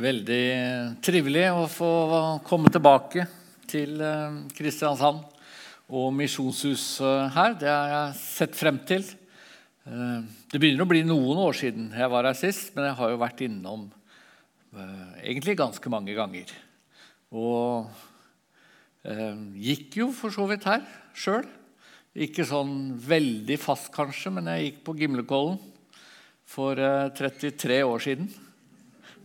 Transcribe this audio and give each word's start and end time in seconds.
Veldig 0.00 0.44
trivelig 1.04 1.42
å 1.52 1.66
få 1.68 1.88
komme 2.46 2.70
tilbake 2.72 3.26
til 3.68 3.98
eh, 4.00 4.38
Kristiansand 4.56 5.20
og 5.92 6.06
Misjonshuset 6.16 7.34
her. 7.34 7.52
Det 7.60 7.68
har 7.68 7.92
jeg 7.92 8.16
sett 8.22 8.56
frem 8.56 8.78
til. 8.88 9.04
Eh, 9.84 10.24
det 10.48 10.62
begynner 10.62 10.86
å 10.86 10.88
bli 10.88 11.04
noen 11.04 11.42
år 11.44 11.60
siden 11.60 11.92
jeg 11.92 12.12
var 12.14 12.30
her 12.30 12.38
sist, 12.38 12.72
men 12.72 12.88
jeg 12.88 12.96
har 13.02 13.12
jo 13.12 13.20
vært 13.20 13.44
innom 13.44 13.86
eh, 14.72 15.06
egentlig 15.20 15.58
ganske 15.60 15.92
mange 15.92 16.16
ganger. 16.16 16.48
Og 17.36 17.90
gikk 19.60 20.00
jo 20.00 20.10
for 20.16 20.32
så 20.32 20.48
vidt 20.48 20.64
her 20.68 20.86
sjøl. 21.12 21.44
Ikke 22.16 22.48
sånn 22.48 22.94
veldig 23.04 23.60
fast, 23.60 23.92
kanskje, 23.92 24.32
men 24.32 24.48
jeg 24.48 24.70
gikk 24.70 24.84
på 24.88 24.96
Gimlekollen 24.96 25.60
for 26.48 26.80
33 27.20 27.84
år 27.84 28.08
siden. 28.08 28.32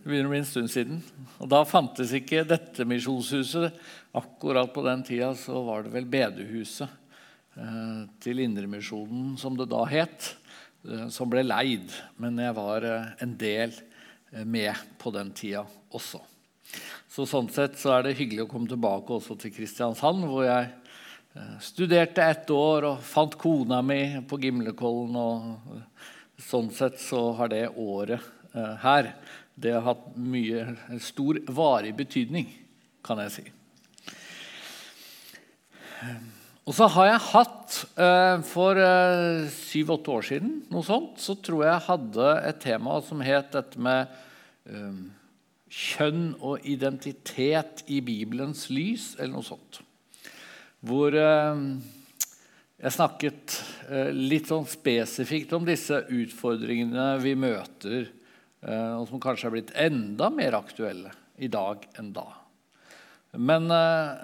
Det 0.06 0.12
begynner 0.12 0.28
å 0.30 0.34
bli 0.36 0.40
en 0.44 0.46
stund 0.46 0.70
siden. 0.70 0.98
Og 1.42 1.48
Da 1.50 1.64
fantes 1.66 2.12
ikke 2.14 2.44
dette 2.46 2.86
misjonshuset. 2.86 3.74
Akkurat 4.14 4.70
på 4.70 4.84
den 4.86 5.00
tida 5.02 5.32
så 5.34 5.64
var 5.66 5.82
det 5.82 5.96
vel 5.96 6.06
bedehuset 6.06 6.92
eh, 7.58 8.04
til 8.22 8.44
Indremisjonen, 8.44 9.32
som 9.42 9.56
det 9.58 9.66
da 9.72 9.80
het, 9.90 10.28
eh, 10.86 11.08
som 11.10 11.32
ble 11.32 11.42
leid. 11.42 11.90
Men 12.22 12.38
jeg 12.38 12.54
var 12.54 12.86
eh, 12.86 13.08
en 13.26 13.34
del 13.42 13.74
med 14.46 14.84
på 15.02 15.10
den 15.16 15.32
tida 15.34 15.64
også. 15.90 16.22
Så 17.10 17.26
Sånn 17.26 17.50
sett 17.50 17.80
så 17.82 17.96
er 17.96 18.06
det 18.06 18.20
hyggelig 18.20 18.46
å 18.46 18.52
komme 18.52 18.70
tilbake 18.70 19.16
også 19.16 19.40
til 19.42 19.56
Kristiansand, 19.56 20.28
hvor 20.30 20.46
jeg 20.46 20.70
studerte 21.66 22.22
ett 22.22 22.54
år 22.54 22.92
og 22.92 23.02
fant 23.02 23.34
kona 23.42 23.82
mi 23.82 24.22
på 24.30 24.38
Gimlekollen. 24.44 25.18
og 25.18 26.46
Sånn 26.46 26.70
sett 26.70 27.02
så 27.02 27.32
har 27.42 27.50
det 27.50 27.64
året 27.74 28.22
her 28.86 29.10
det 29.56 29.72
har 29.72 29.86
hatt 29.86 30.08
mye, 30.20 30.68
stor 31.00 31.40
varig 31.56 31.94
betydning, 31.96 32.50
kan 33.06 33.22
jeg 33.24 33.32
si. 33.38 33.46
Og 36.66 36.74
så 36.74 36.88
har 36.90 37.08
jeg 37.12 37.26
hatt 37.30 37.76
eh, 38.02 38.38
For 38.50 38.80
eh, 38.82 39.46
syv-åtte 39.54 40.14
år 40.16 40.26
siden 40.26 40.56
noe 40.74 40.86
sånt, 40.86 41.20
så 41.22 41.38
tror 41.38 41.64
jeg 41.64 41.72
jeg 41.72 41.88
hadde 41.90 42.32
et 42.50 42.62
tema 42.64 42.98
som 43.06 43.22
het 43.26 43.52
dette 43.54 43.82
med 43.82 44.10
eh, 44.66 44.98
kjønn 45.76 46.28
og 46.40 46.66
identitet 46.68 47.86
i 47.92 48.02
Bibelens 48.06 48.68
lys, 48.74 49.14
eller 49.20 49.38
noe 49.38 49.46
sånt. 49.46 49.82
Hvor 50.86 51.16
jeg 51.18 52.94
snakket 52.94 53.56
litt 54.14 54.52
sånn 54.52 54.68
spesifikt 54.70 55.56
om 55.58 55.66
disse 55.66 55.98
utfordringene 56.14 57.08
vi 57.24 57.34
møter 57.40 58.06
og 58.66 59.06
som 59.10 59.22
kanskje 59.22 59.50
er 59.50 59.54
blitt 59.54 59.76
enda 59.78 60.32
mer 60.34 60.58
aktuelle 60.58 61.14
i 61.38 61.50
dag 61.52 61.84
enn 62.00 62.12
da. 62.16 62.28
Men 63.36 63.70
eh, 63.74 64.16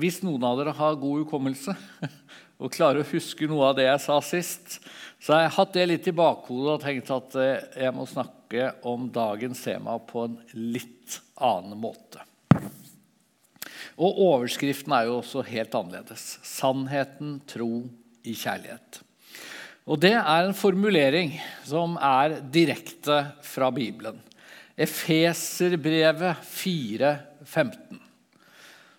hvis 0.00 0.20
noen 0.24 0.44
av 0.46 0.58
dere 0.60 0.74
har 0.76 0.98
god 1.00 1.24
hukommelse 1.24 1.74
og 2.60 2.72
klarer 2.74 3.02
å 3.02 3.10
huske 3.12 3.48
noe 3.50 3.70
av 3.70 3.78
det 3.78 3.86
jeg 3.86 4.02
sa 4.04 4.18
sist, 4.24 4.80
så 5.20 5.36
har 5.36 5.44
jeg 5.44 5.56
hatt 5.58 5.76
det 5.76 5.86
litt 5.90 6.08
i 6.08 6.16
bakhodet 6.16 6.74
og 6.74 6.82
tenkt 6.84 7.12
at 7.14 7.38
eh, 7.40 7.68
jeg 7.84 7.96
må 7.96 8.08
snakke 8.08 8.72
om 8.88 9.08
dagens 9.12 9.62
tema 9.66 9.98
på 10.02 10.26
en 10.26 10.40
litt 10.56 11.20
annen 11.36 11.78
måte. 11.80 12.24
Og 14.00 14.16
overskriften 14.24 14.94
er 14.96 15.10
jo 15.10 15.18
også 15.20 15.44
helt 15.44 15.74
annerledes. 15.76 16.38
'Sannheten, 16.40 17.40
tro 17.48 17.84
i 18.24 18.32
kjærlighet'. 18.32 19.02
Og 19.90 19.98
Det 19.98 20.12
er 20.14 20.44
en 20.46 20.54
formulering 20.54 21.32
som 21.66 21.96
er 21.98 22.36
direkte 22.54 23.16
fra 23.42 23.72
Bibelen. 23.74 24.20
Efeserbrevet 24.78 26.44
4,15. 26.46 27.98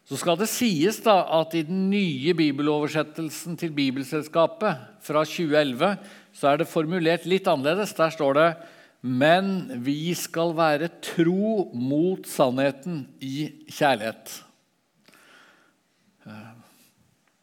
Så 0.04 0.20
skal 0.20 0.36
det 0.42 0.50
sies 0.52 1.00
da 1.06 1.22
at 1.40 1.56
i 1.56 1.64
den 1.64 1.86
nye 1.94 2.34
bibeloversettelsen 2.36 3.56
til 3.56 3.72
Bibelselskapet 3.72 4.82
fra 5.02 5.24
2011 5.24 5.94
så 6.36 6.52
er 6.52 6.60
det 6.60 6.68
formulert 6.68 7.24
litt 7.24 7.48
annerledes. 7.48 7.96
Der 7.96 8.12
står 8.12 8.36
det 8.36 8.50
men 9.02 9.72
vi 9.82 10.14
skal 10.14 10.52
være 10.54 10.92
tro 11.02 11.72
mot 11.74 12.28
sannheten 12.30 13.06
i 13.24 13.48
kjærlighet. 13.66 14.36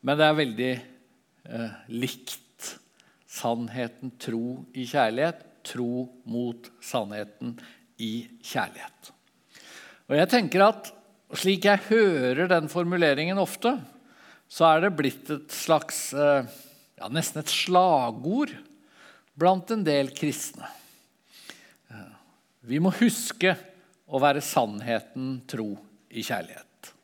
Men 0.04 0.20
det 0.20 0.28
er 0.28 0.38
veldig 0.38 0.70
eh, 0.76 1.80
likt 1.90 2.36
sannheten, 3.38 4.12
tro 4.20 4.62
i 4.74 4.86
kjærlighet. 4.88 5.44
Tro 5.68 6.06
mot 6.28 6.68
sannheten 6.84 7.56
i 8.00 8.28
kjærlighet. 8.44 9.12
Og 10.08 10.16
jeg 10.16 10.30
tenker 10.32 10.64
at 10.68 10.94
Slik 11.36 11.66
jeg 11.68 11.84
hører 11.90 12.48
den 12.48 12.70
formuleringen 12.72 13.36
ofte, 13.36 13.74
så 14.48 14.64
er 14.70 14.86
det 14.86 14.94
blitt 14.96 15.28
et 15.28 15.52
slags 15.52 16.14
eh, 16.16 16.46
ja, 16.96 17.08
Nesten 17.12 17.42
et 17.42 17.52
slagord 17.52 18.54
blant 19.36 19.68
en 19.74 19.84
del 19.84 20.08
kristne. 20.16 20.70
Eh, 21.92 22.14
vi 22.72 22.80
må 22.80 22.94
huske 22.96 23.52
å 24.08 24.20
være 24.22 24.40
sannheten 24.40 25.42
tro 25.50 25.74
i 26.08 26.24
kjærlighet. 26.24 26.94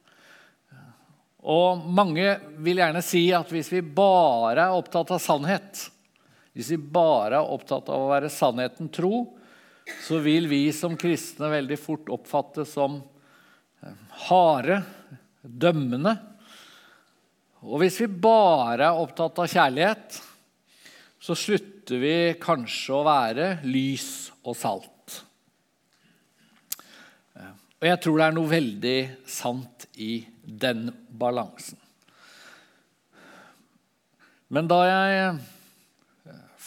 Eh, 0.73 0.89
og 1.53 1.85
mange 1.85 2.39
vil 2.65 2.81
gjerne 2.81 3.05
si 3.05 3.27
at 3.37 3.53
hvis 3.53 3.69
vi 3.77 3.85
bare 3.85 4.71
er 4.71 4.79
opptatt 4.81 5.13
av 5.13 5.21
sannhet, 5.21 5.85
hvis 6.55 6.71
vi 6.71 6.79
bare 6.79 7.41
er 7.41 7.55
opptatt 7.55 7.89
av 7.91 8.05
å 8.05 8.11
være 8.13 8.31
sannheten 8.31 8.91
tro, 8.95 9.25
så 10.07 10.21
vil 10.23 10.47
vi 10.49 10.69
som 10.73 10.95
kristne 10.97 11.51
veldig 11.53 11.79
fort 11.81 12.13
oppfattes 12.15 12.77
som 12.77 13.01
eh, 13.83 13.97
harde, 14.29 14.79
dømmende. 15.43 16.15
Og 17.65 17.83
hvis 17.83 17.99
vi 18.05 18.09
bare 18.09 18.87
er 18.87 19.03
opptatt 19.03 19.43
av 19.43 19.51
kjærlighet, 19.51 20.21
så 21.25 21.37
slutter 21.37 22.01
vi 22.01 22.17
kanskje 22.41 22.95
å 22.97 23.05
være 23.07 23.49
lys 23.67 24.09
og 24.45 24.55
salt. 24.57 25.19
Eh, 27.35 27.51
og 27.51 27.89
jeg 27.91 28.03
tror 28.05 28.21
det 28.21 28.29
er 28.29 28.39
noe 28.39 28.53
veldig 28.55 28.99
sant 29.27 29.89
i 29.99 30.13
den 30.45 30.87
balansen. 31.11 31.81
Men 34.55 34.71
da 34.71 34.81
jeg 34.87 35.35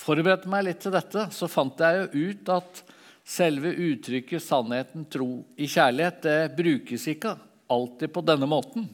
forberedte 0.07 0.47
meg 0.51 0.67
litt 0.67 0.79
til 0.85 0.95
dette, 0.95 1.27
så 1.35 1.49
fant 1.51 1.83
jeg 1.83 1.99
jo 1.99 2.29
ut 2.29 2.53
at 2.55 2.83
selve 3.27 3.73
uttrykket 3.73 4.43
'sannheten, 4.43 5.09
tro 5.11 5.43
i 5.59 5.67
kjærlighet' 5.67 6.23
det 6.23 6.55
brukes 6.55 7.07
ikke 7.11 7.35
alltid 7.69 8.13
på 8.13 8.23
denne 8.23 8.47
måten. 8.47 8.87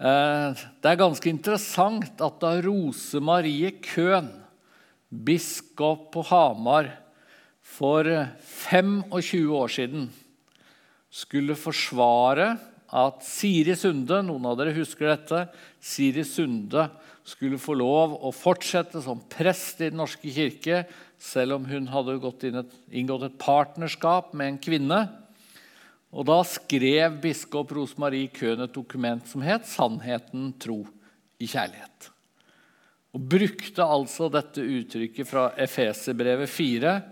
Eh, 0.00 0.56
det 0.82 0.88
er 0.90 0.98
ganske 0.98 1.30
interessant 1.30 2.20
at 2.20 2.40
da 2.40 2.56
Rose 2.64 3.20
Marie 3.20 3.70
Køhn, 3.84 4.30
biskop 5.10 6.10
på 6.14 6.24
Hamar, 6.26 6.90
for 7.62 8.02
25 8.42 9.52
år 9.54 9.68
siden 9.70 10.08
skulle 11.10 11.54
forsvare 11.54 12.58
at 12.90 13.22
Siri 13.22 13.76
Sunde 13.78 14.18
Noen 14.26 14.48
av 14.50 14.56
dere 14.58 14.74
husker 14.74 15.12
dette. 15.12 15.44
Siri 15.78 16.24
Sunde 16.26 16.88
skulle 17.30 17.60
få 17.62 17.76
lov 17.78 18.16
å 18.26 18.32
fortsette 18.34 19.00
som 19.04 19.22
prest 19.30 19.80
i 19.80 19.90
Den 19.90 20.00
norske 20.02 20.30
kirke, 20.32 20.84
selv 21.20 21.58
om 21.58 21.66
hun 21.68 21.88
hadde 21.92 22.18
et, 22.18 22.72
inngått 22.90 23.28
et 23.28 23.40
partnerskap 23.40 24.34
med 24.34 24.54
en 24.54 24.62
kvinne. 24.62 25.00
Og 26.10 26.26
Da 26.26 26.40
skrev 26.42 27.20
biskop 27.22 27.70
Rosemarie 27.76 28.30
Køhn 28.34 28.64
et 28.64 28.74
dokument 28.74 29.26
som 29.26 29.42
het 29.42 29.62
'Sannheten, 29.62 30.58
tro 30.58 30.86
i 31.38 31.46
kjærlighet'. 31.46 32.10
Og 33.14 33.20
brukte 33.20 33.82
altså 33.82 34.30
dette 34.30 34.60
uttrykket 34.60 35.26
fra 35.26 35.50
Efeserbrevet 35.56 36.48
4 36.48 37.02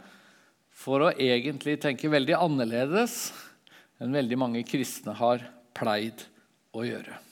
for 0.70 1.00
å 1.00 1.14
egentlig 1.14 1.80
tenke 1.80 2.10
veldig 2.10 2.34
annerledes 2.38 3.32
enn 3.98 4.14
veldig 4.14 4.38
mange 4.38 4.62
kristne 4.62 5.12
har 5.12 5.42
pleid 5.74 6.22
å 6.74 6.86
gjøre. 6.86 7.27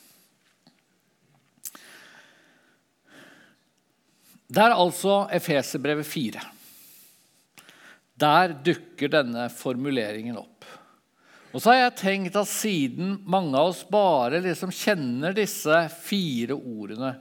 Det 4.47 4.63
er 4.63 4.77
altså 4.79 5.25
Efeserbrevet 5.35 6.07
4. 6.07 6.43
Der 8.17 8.55
dukker 8.65 9.11
denne 9.13 9.49
formuleringen 9.53 10.39
opp. 10.39 10.65
Og 11.53 11.63
så 11.63 11.73
har 11.73 11.81
jeg 11.81 11.97
tenkt 12.01 12.37
at 12.39 12.49
siden 12.51 13.17
mange 13.27 13.57
av 13.57 13.73
oss 13.73 13.83
bare 13.89 14.43
liksom 14.45 14.73
kjenner 14.75 15.35
disse 15.37 15.81
fire 16.05 16.57
ordene, 16.57 17.15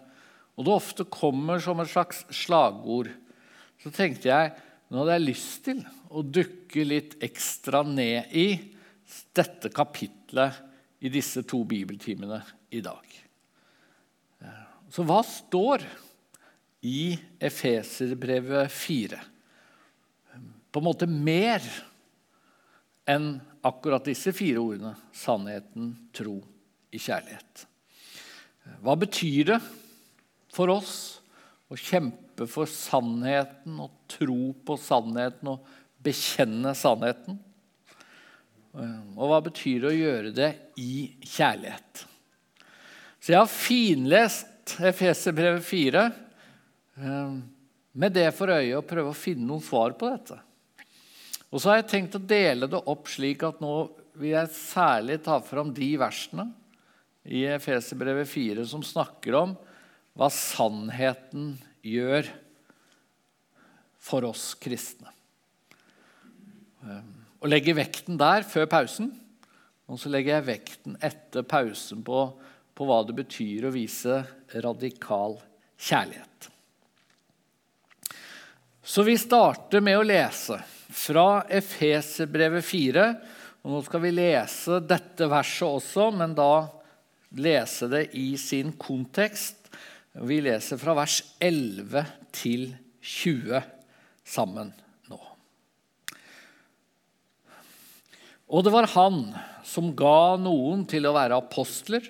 og 0.56 0.68
det 0.68 0.75
ofte 0.75 1.06
kommer 1.12 1.60
som 1.63 1.81
et 1.83 1.92
slags 1.92 2.22
slagord, 2.36 3.10
så 3.81 3.92
tenkte 3.95 4.31
jeg 4.31 4.54
nå 4.92 5.01
hadde 5.01 5.18
jeg 5.18 5.25
lyst 5.25 5.63
til 5.66 5.81
å 6.13 6.21
dukke 6.24 6.86
litt 6.86 7.16
ekstra 7.25 7.81
ned 7.88 8.31
i 8.38 8.48
dette 9.36 9.71
kapitlet 9.74 10.62
i 11.06 11.12
disse 11.12 11.44
to 11.48 11.63
bibeltimene 11.68 12.39
i 12.75 12.81
dag. 12.86 13.04
Så 14.92 15.04
hva 15.07 15.19
står 15.28 15.83
i 16.85 17.15
Efeserbrevet 17.39 18.71
4? 18.71 19.19
På 20.71 20.81
en 20.81 20.85
måte 20.85 21.07
mer 21.09 21.63
enn 23.09 23.39
akkurat 23.65 24.05
disse 24.05 24.33
fire 24.35 24.61
ordene 24.61 24.93
sannheten, 25.15 25.93
tro, 26.13 26.37
i 26.93 26.99
kjærlighet. 27.01 27.65
Hva 28.85 28.95
betyr 28.99 29.49
det 29.49 29.59
for 30.53 30.71
oss 30.73 30.95
å 31.69 31.77
kjempe 31.79 32.45
for 32.49 32.69
sannheten 32.69 33.79
og 33.81 33.93
tro 34.11 34.53
på 34.65 34.77
sannheten 34.79 35.51
og 35.55 35.65
bekjenne 36.05 36.75
sannheten? 36.77 37.39
Og 38.75 39.29
hva 39.31 39.39
betyr 39.43 39.85
det 39.85 39.89
å 39.89 39.97
gjøre 39.97 40.35
det 40.35 40.51
i 40.81 41.07
kjærlighet? 41.23 42.05
Så 43.19 43.33
jeg 43.33 43.41
har 43.41 43.49
finlest 43.49 44.75
Efeserbrevet 44.85 45.63
4 45.65 46.01
eh, 46.01 46.21
med 46.95 48.15
det 48.15 48.30
for 48.36 48.51
øye 48.53 48.77
å 48.77 48.86
prøve 48.86 49.12
å 49.12 49.18
finne 49.18 49.47
noen 49.47 49.63
svar 49.63 49.95
på 50.00 50.09
dette. 50.12 50.38
Og 51.51 51.62
så 51.62 51.71
har 51.71 51.81
jeg 51.81 51.89
tenkt 51.92 52.18
å 52.18 52.24
dele 52.24 52.69
det 52.71 52.81
opp 52.92 53.09
slik 53.12 53.44
at 53.47 53.62
nå 53.63 53.74
vil 54.19 54.33
jeg 54.33 54.53
særlig 54.56 55.19
ta 55.24 55.39
fram 55.44 55.74
de 55.75 55.89
versene 56.00 56.47
i 57.25 57.45
Efeserbrevet 57.50 58.30
4 58.30 58.65
som 58.69 58.83
snakker 58.86 59.38
om 59.39 59.56
hva 60.15 60.30
sannheten 60.31 61.53
gjør 61.86 62.30
for 64.06 64.27
oss 64.30 64.53
kristne. 64.62 65.12
Eh, 66.86 67.06
og 67.42 67.51
legger 67.51 67.77
vekten 67.77 68.19
der 68.19 68.45
før 68.47 68.69
pausen. 68.71 69.12
Og 69.86 70.00
så 70.01 70.09
legger 70.09 70.39
jeg 70.39 70.47
vekten 70.47 70.95
etter 71.03 71.45
pausen 71.45 72.01
på, 72.06 72.27
på 72.74 72.88
hva 72.88 73.03
det 73.06 73.18
betyr 73.19 73.68
å 73.68 73.74
vise 73.75 74.24
radikal 74.63 75.38
kjærlighet. 75.77 76.50
Så 78.85 79.01
vi 79.03 79.15
starter 79.17 79.81
med 79.81 79.97
å 79.97 80.03
lese 80.05 80.59
fra 80.93 81.41
Efeserbrevet 81.49 82.61
4. 82.61 83.05
Og 83.65 83.71
nå 83.73 83.79
skal 83.81 84.03
vi 84.03 84.11
lese 84.13 84.77
dette 84.85 85.25
verset 85.25 85.65
også, 85.65 86.11
men 86.13 86.35
da 86.37 86.67
lese 87.41 87.89
det 87.89 88.03
i 88.13 88.35
sin 88.37 88.75
kontekst. 88.77 89.71
Vi 90.21 90.37
leser 90.45 90.77
fra 90.77 90.93
vers 91.01 91.17
11 91.41 92.05
til 92.29 92.67
20 93.01 93.65
sammen. 94.21 94.69
nå. 95.09 95.19
Og 98.53 98.69
det 98.69 98.77
var 98.77 98.91
han 98.93 99.21
som 99.65 99.95
ga 99.97 100.37
noen 100.37 100.85
til 100.85 101.09
å 101.09 101.17
være 101.17 101.41
apostler, 101.41 102.05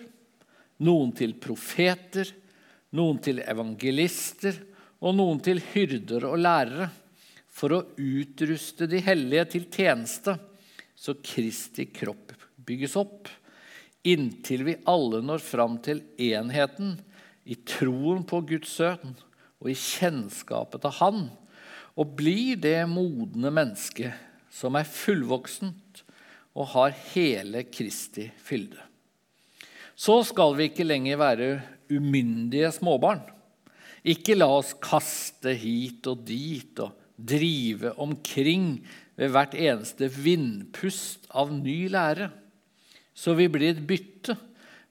noen 0.83 1.16
til 1.16 1.39
profeter, 1.39 2.36
noen 2.92 3.24
til 3.24 3.39
evangelister 3.48 4.75
og 5.04 5.16
noen 5.18 5.42
til 5.44 5.62
hyrder 5.74 6.28
og 6.30 6.40
lærere, 6.42 6.90
for 7.56 7.72
å 7.72 7.84
utruste 7.96 8.88
de 8.92 9.00
hellige 9.04 9.46
til 9.54 9.68
tjeneste, 9.72 10.36
så 10.96 11.16
Kristi 11.24 11.86
kropp 11.88 12.34
bygges 12.66 12.96
opp, 13.00 13.30
inntil 14.06 14.66
vi 14.68 14.76
alle 14.90 15.22
når 15.24 15.44
fram 15.44 15.78
til 15.84 16.02
enheten 16.22 16.96
i 17.46 17.58
troen 17.68 18.26
på 18.28 18.42
Guds 18.50 18.76
sønn 18.80 19.16
og 19.62 19.70
i 19.72 19.78
kjennskapet 19.78 20.84
til 20.84 20.96
Han, 21.00 21.22
og 21.96 22.16
blir 22.20 22.60
det 22.60 22.82
modne 22.92 23.52
mennesket 23.54 24.20
som 24.52 24.76
er 24.76 24.88
fullvoksent 24.88 26.04
og 26.56 26.72
har 26.74 26.96
hele 27.14 27.66
Kristi 27.68 28.28
fylde. 28.44 28.80
Så 29.96 30.20
skal 30.28 30.56
vi 30.58 30.70
ikke 30.70 30.88
lenger 30.88 31.20
være 31.20 31.50
umyndige 31.92 32.72
småbarn. 32.76 33.24
Ikke 34.06 34.36
la 34.38 34.48
oss 34.54 34.75
kaste 34.78 35.56
hit 35.57 36.06
og 36.12 36.22
dit 36.28 36.78
og 36.84 36.94
drive 37.18 37.96
omkring 38.02 38.78
ved 39.16 39.31
hvert 39.34 39.56
eneste 39.57 40.10
vindpust 40.12 41.25
av 41.34 41.54
ny 41.56 41.86
lære, 41.90 42.30
så 43.16 43.34
vi 43.38 43.48
blir 43.50 43.72
et 43.72 43.86
bytte 43.88 44.36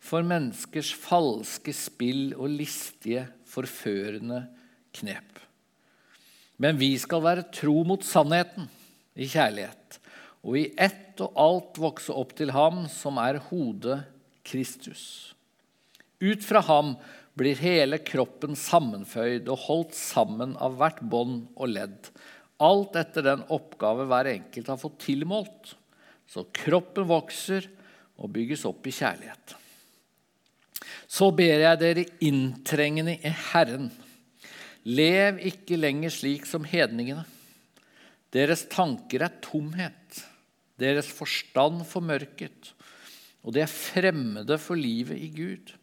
for 0.05 0.25
menneskers 0.26 0.90
falske 0.96 1.72
spill 1.76 2.32
og 2.34 2.50
listige, 2.56 3.28
forførende 3.55 4.40
knep. 4.99 5.38
Men 6.58 6.78
vi 6.81 6.94
skal 6.99 7.22
være 7.22 7.46
tro 7.55 7.84
mot 7.87 8.02
sannheten 8.02 8.67
i 9.14 9.28
kjærlighet 9.31 10.00
og 10.44 10.58
i 10.58 10.64
ett 10.75 11.20
og 11.22 11.38
alt 11.40 11.78
vokse 11.81 12.14
opp 12.14 12.34
til 12.37 12.50
ham 12.55 12.84
som 12.90 13.20
er 13.22 13.38
hodet 13.49 14.00
Kristus. 14.44 15.34
Ut 16.20 16.43
fra 16.44 16.62
ham 16.67 16.94
blir 17.38 17.58
hele 17.58 17.98
kroppen 18.06 18.54
sammenføyd 18.58 19.48
og 19.50 19.64
holdt 19.66 19.96
sammen 19.98 20.54
av 20.62 20.76
hvert 20.78 21.00
bånd 21.02 21.48
og 21.54 21.72
ledd, 21.75 22.10
alt 22.62 22.94
etter 22.98 23.26
den 23.26 23.42
oppgave 23.52 24.06
hver 24.10 24.31
enkelt 24.31 24.70
har 24.70 24.81
fått 24.81 25.00
tilmålt, 25.08 25.75
så 26.31 26.46
kroppen 26.54 27.08
vokser 27.10 27.66
og 28.14 28.31
bygges 28.34 28.64
opp 28.69 28.86
i 28.86 28.94
kjærlighet. 28.94 29.56
Så 31.10 31.31
ber 31.34 31.64
jeg 31.64 31.81
dere 31.81 32.06
inntrengende 32.25 33.16
i 33.19 33.32
Herren, 33.50 33.90
lev 34.84 35.40
ikke 35.50 35.78
lenger 35.81 36.12
slik 36.12 36.46
som 36.46 36.64
hedningene. 36.69 37.26
Deres 38.34 38.64
tanker 38.70 39.26
er 39.26 39.42
tomhet 39.42 40.25
deres 40.81 41.08
forstand 41.14 41.84
formørket, 41.86 42.72
og 43.44 43.54
de 43.54 43.62
er 43.62 43.70
fremmede 43.70 44.58
for 44.58 44.78
livet 44.78 45.20
i 45.20 45.31
Gud. 45.34 45.75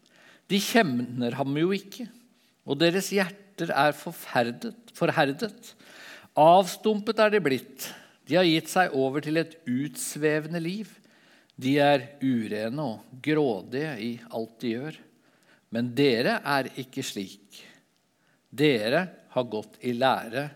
De 0.51 0.59
kjenner 0.59 1.37
ham 1.39 1.55
jo 1.55 1.71
ikke, 1.75 2.09
og 2.67 2.81
deres 2.81 3.07
hjerter 3.15 3.71
er 3.71 3.95
forherdet. 3.95 5.69
Avstumpet 6.35 7.21
er 7.23 7.31
de 7.31 7.39
blitt. 7.43 7.87
De 8.27 8.35
har 8.35 8.47
gitt 8.47 8.71
seg 8.71 8.95
over 8.95 9.23
til 9.23 9.39
et 9.39 9.55
utsvevende 9.67 10.59
liv. 10.63 10.91
De 11.61 11.77
er 11.83 12.05
urene 12.23 12.83
og 12.83 13.21
grådige 13.23 13.95
i 14.03 14.11
alt 14.31 14.57
de 14.63 14.73
gjør. 14.75 14.99
Men 15.71 15.91
dere 15.95 16.39
er 16.43 16.71
ikke 16.83 17.03
slik. 17.05 17.61
Dere 18.51 19.05
har 19.31 19.47
gått 19.51 19.77
i 19.87 19.93
lære 19.95 20.49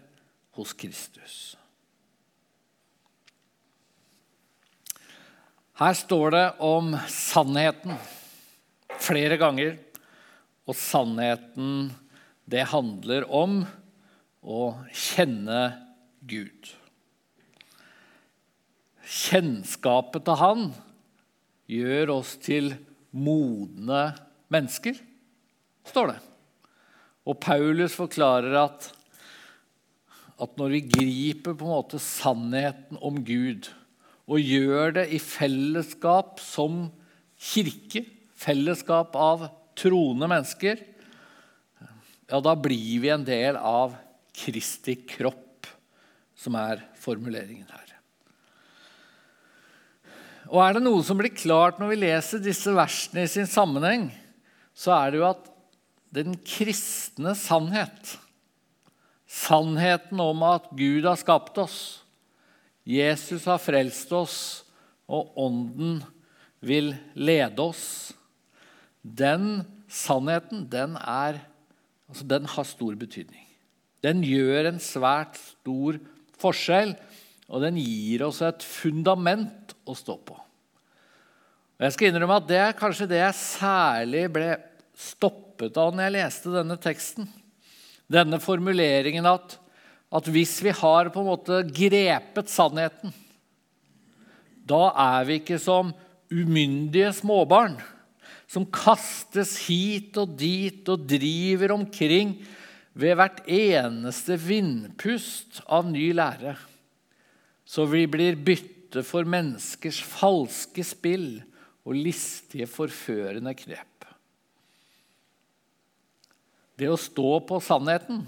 hos 0.58 0.74
Kristus. 0.76 1.56
Her 5.80 5.96
står 5.96 6.32
det 6.32 6.46
om 6.64 6.94
sannheten 7.12 7.96
flere 9.04 9.40
ganger. 9.40 9.76
Og 10.66 10.78
sannheten, 10.78 11.92
det 12.50 12.68
handler 12.72 13.26
om 13.30 13.62
å 14.46 14.62
kjenne 14.94 15.62
Gud. 16.26 16.72
Kjennskapet 19.06 20.26
til 20.26 20.40
Han 20.42 20.68
gjør 21.70 22.16
oss 22.18 22.36
til 22.42 22.74
modne 23.16 24.08
mennesker, 24.54 24.98
står 25.86 26.14
det. 26.14 26.20
Og 27.26 27.40
Paulus 27.42 27.96
forklarer 27.98 28.58
at, 28.60 28.90
at 30.42 30.58
når 30.60 30.76
vi 30.76 30.84
griper 30.90 31.56
på 31.58 31.66
en 31.66 31.74
måte 31.78 32.02
sannheten 32.02 33.00
om 33.02 33.22
Gud 33.26 33.72
og 34.26 34.42
gjør 34.42 34.98
det 35.00 35.06
i 35.14 35.22
fellesskap 35.22 36.42
som 36.42 36.88
kirke, 37.38 38.04
fellesskap 38.38 39.16
av 39.18 39.48
troende 39.78 40.30
mennesker, 40.32 40.82
ja, 42.26 42.40
da 42.42 42.56
blir 42.58 43.02
vi 43.04 43.12
en 43.14 43.26
del 43.28 43.58
av 43.60 43.94
Kristi 44.36 44.98
kropp, 45.08 45.68
som 46.36 46.58
er 46.60 46.82
formuleringen 47.00 47.68
her. 47.70 47.86
Og 50.52 50.62
er 50.62 50.78
det 50.78 50.84
noe 50.86 51.02
som 51.06 51.18
blir 51.18 51.34
klart 51.34 51.80
når 51.82 51.92
vi 51.92 52.02
leser 52.04 52.44
disse 52.44 52.74
versene 52.76 53.26
i 53.26 53.32
sin 53.32 53.50
sammenheng, 53.50 54.10
så 54.78 54.94
er 54.98 55.14
det 55.14 55.22
jo 55.22 55.28
at 55.30 55.48
den 56.16 56.38
kristne 56.48 57.34
sannhet, 57.38 58.16
sannheten 59.26 60.22
om 60.22 60.44
at 60.48 60.70
Gud 60.78 61.08
har 61.08 61.18
skapt 61.20 61.58
oss, 61.60 61.80
Jesus 62.86 63.48
har 63.50 63.58
frelst 63.60 64.12
oss, 64.14 64.38
og 65.10 65.34
Ånden 65.42 66.00
vil 66.66 66.94
lede 67.18 67.62
oss. 67.62 68.14
Den 69.06 69.66
sannheten, 69.92 70.66
den, 70.72 70.96
er, 70.98 71.38
altså 72.10 72.26
den 72.28 72.48
har 72.50 72.66
stor 72.66 72.96
betydning. 72.98 73.44
Den 74.02 74.24
gjør 74.26 74.72
en 74.72 74.82
svært 74.82 75.38
stor 75.38 76.00
forskjell, 76.42 76.96
og 77.46 77.62
den 77.62 77.78
gir 77.78 78.26
oss 78.26 78.42
et 78.46 78.66
fundament 78.66 79.76
å 79.86 79.94
stå 79.98 80.18
på. 80.26 80.38
Og 81.76 81.86
jeg 81.86 81.94
skal 81.94 82.10
innrømme 82.10 82.40
at 82.40 82.48
Det 82.50 82.58
er 82.62 82.78
kanskje 82.80 83.10
det 83.12 83.20
jeg 83.20 83.38
særlig 83.38 84.24
ble 84.34 84.50
stoppet 84.98 85.78
av 85.78 85.94
når 85.94 86.08
jeg 86.08 86.16
leste 86.16 86.54
denne 86.54 86.78
teksten. 86.82 87.30
Denne 88.10 88.42
formuleringen 88.42 89.28
at 89.30 89.60
at 90.16 90.28
hvis 90.32 90.54
vi 90.64 90.72
har 90.72 91.10
på 91.12 91.20
en 91.20 91.28
måte 91.28 91.58
grepet 91.76 92.52
sannheten, 92.52 93.12
da 94.66 94.88
er 95.02 95.26
vi 95.28 95.40
ikke 95.42 95.58
som 95.62 95.92
umyndige 96.32 97.12
småbarn 97.18 97.76
som 98.56 98.64
kastes 98.72 99.58
hit 99.68 100.16
og 100.22 100.38
dit 100.40 100.88
og 100.88 101.04
driver 101.10 101.74
omkring 101.76 102.38
ved 102.96 103.18
hvert 103.20 103.42
eneste 103.52 104.38
vindpust 104.40 105.60
av 105.68 105.90
ny 105.92 106.08
lære. 106.16 106.54
Så 107.68 107.84
vi 107.92 108.06
blir 108.08 108.40
bytte 108.40 109.04
for 109.04 109.28
menneskers 109.28 110.00
falske 110.08 110.86
spill 110.88 111.42
og 111.84 111.98
listige, 112.00 112.70
forførende 112.72 113.52
knep. 113.60 114.08
Det 116.80 116.88
å 116.92 117.00
stå 117.00 117.40
på 117.48 117.60
sannheten, 117.64 118.24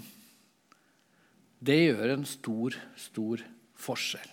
det 1.58 1.78
gjør 1.86 2.14
en 2.18 2.28
stor, 2.28 2.76
stor 3.00 3.40
forskjell. 3.80 4.30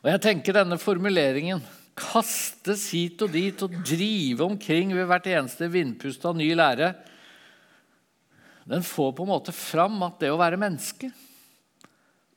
Og 0.00 0.08
jeg 0.14 0.22
tenker 0.24 0.56
denne 0.56 0.78
formuleringen 0.80 1.60
kastes 1.98 2.88
hit 2.94 3.22
og 3.24 3.32
dit 3.34 3.62
og 3.64 3.74
drive 3.86 4.44
omkring 4.46 4.94
ved 4.96 5.08
hvert 5.10 5.28
eneste 5.30 5.68
vindpust 5.72 6.24
av 6.28 6.36
ny 6.38 6.50
lære, 6.56 6.92
den 8.70 8.84
får 8.86 9.14
på 9.16 9.24
en 9.24 9.32
måte 9.32 9.54
fram 9.56 9.98
at 10.06 10.20
det 10.22 10.30
å 10.30 10.38
være 10.38 10.60
menneske 10.60 11.10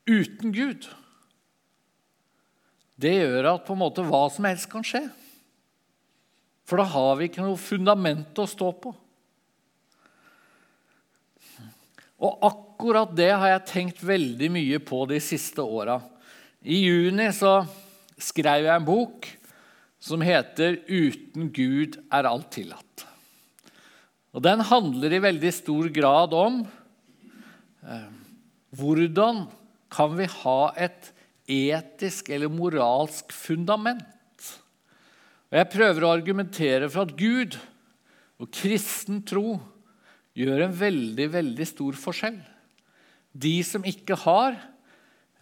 uten 0.09 0.51
Gud 0.55 0.87
Det 2.99 3.11
gjør 3.13 3.51
at 3.51 3.67
på 3.67 3.75
en 3.75 3.81
måte 3.83 4.03
hva 4.07 4.25
som 4.31 4.45
helst 4.47 4.69
kan 4.71 4.85
skje. 4.85 5.01
For 6.63 6.79
da 6.79 6.85
har 6.87 7.17
vi 7.19 7.27
ikke 7.27 7.43
noe 7.43 7.59
fundament 7.59 8.39
å 8.39 8.45
stå 8.47 8.69
på. 8.79 8.93
Og 12.23 12.45
akkurat 12.47 13.11
det 13.17 13.31
har 13.33 13.49
jeg 13.51 13.69
tenkt 13.71 14.03
veldig 14.05 14.49
mye 14.53 14.79
på 14.79 15.01
de 15.09 15.19
siste 15.23 15.63
åra. 15.65 15.97
I 16.63 16.85
juni 16.85 17.27
så 17.35 17.57
skrev 18.15 18.69
jeg 18.69 18.75
en 18.77 18.87
bok 18.87 19.27
som 20.03 20.19
heter 20.19 20.81
'Uten 20.83 21.47
Gud 21.55 21.95
er 22.11 22.27
alt 22.27 22.51
tillatt'. 22.51 23.05
Og 24.33 24.41
Den 24.43 24.59
handler 24.59 25.13
i 25.13 25.21
veldig 25.23 25.53
stor 25.53 25.87
grad 25.93 26.33
om 26.33 26.63
eh, 27.87 28.09
hvordan 28.75 29.45
kan 29.93 30.15
vi 30.17 30.25
ha 30.25 30.73
et 30.75 31.11
etisk 31.47 32.31
eller 32.33 32.49
moralsk 32.51 33.31
fundament. 33.31 34.49
Og 35.51 35.59
Jeg 35.59 35.69
prøver 35.69 36.03
å 36.03 36.15
argumentere 36.17 36.89
for 36.89 37.05
at 37.05 37.15
Gud 37.15 37.59
og 38.41 38.49
kristen 38.51 39.21
tro 39.21 39.59
gjør 40.33 40.65
en 40.65 40.75
veldig, 40.75 41.29
veldig 41.29 41.67
stor 41.69 41.93
forskjell. 41.99 42.39
De 43.33 43.53
som 43.63 43.85
ikke 43.85 44.17
har 44.25 44.57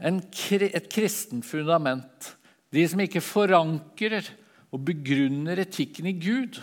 en, 0.02 0.20
et 0.20 0.92
kristent 0.92 1.48
fundament, 1.48 2.36
de 2.72 2.84
som 2.88 3.00
ikke 3.00 3.24
forankrer 3.24 4.28
og 4.72 4.86
begrunner 4.88 5.60
etikken 5.66 6.08
i 6.10 6.16
Gud 6.16 6.62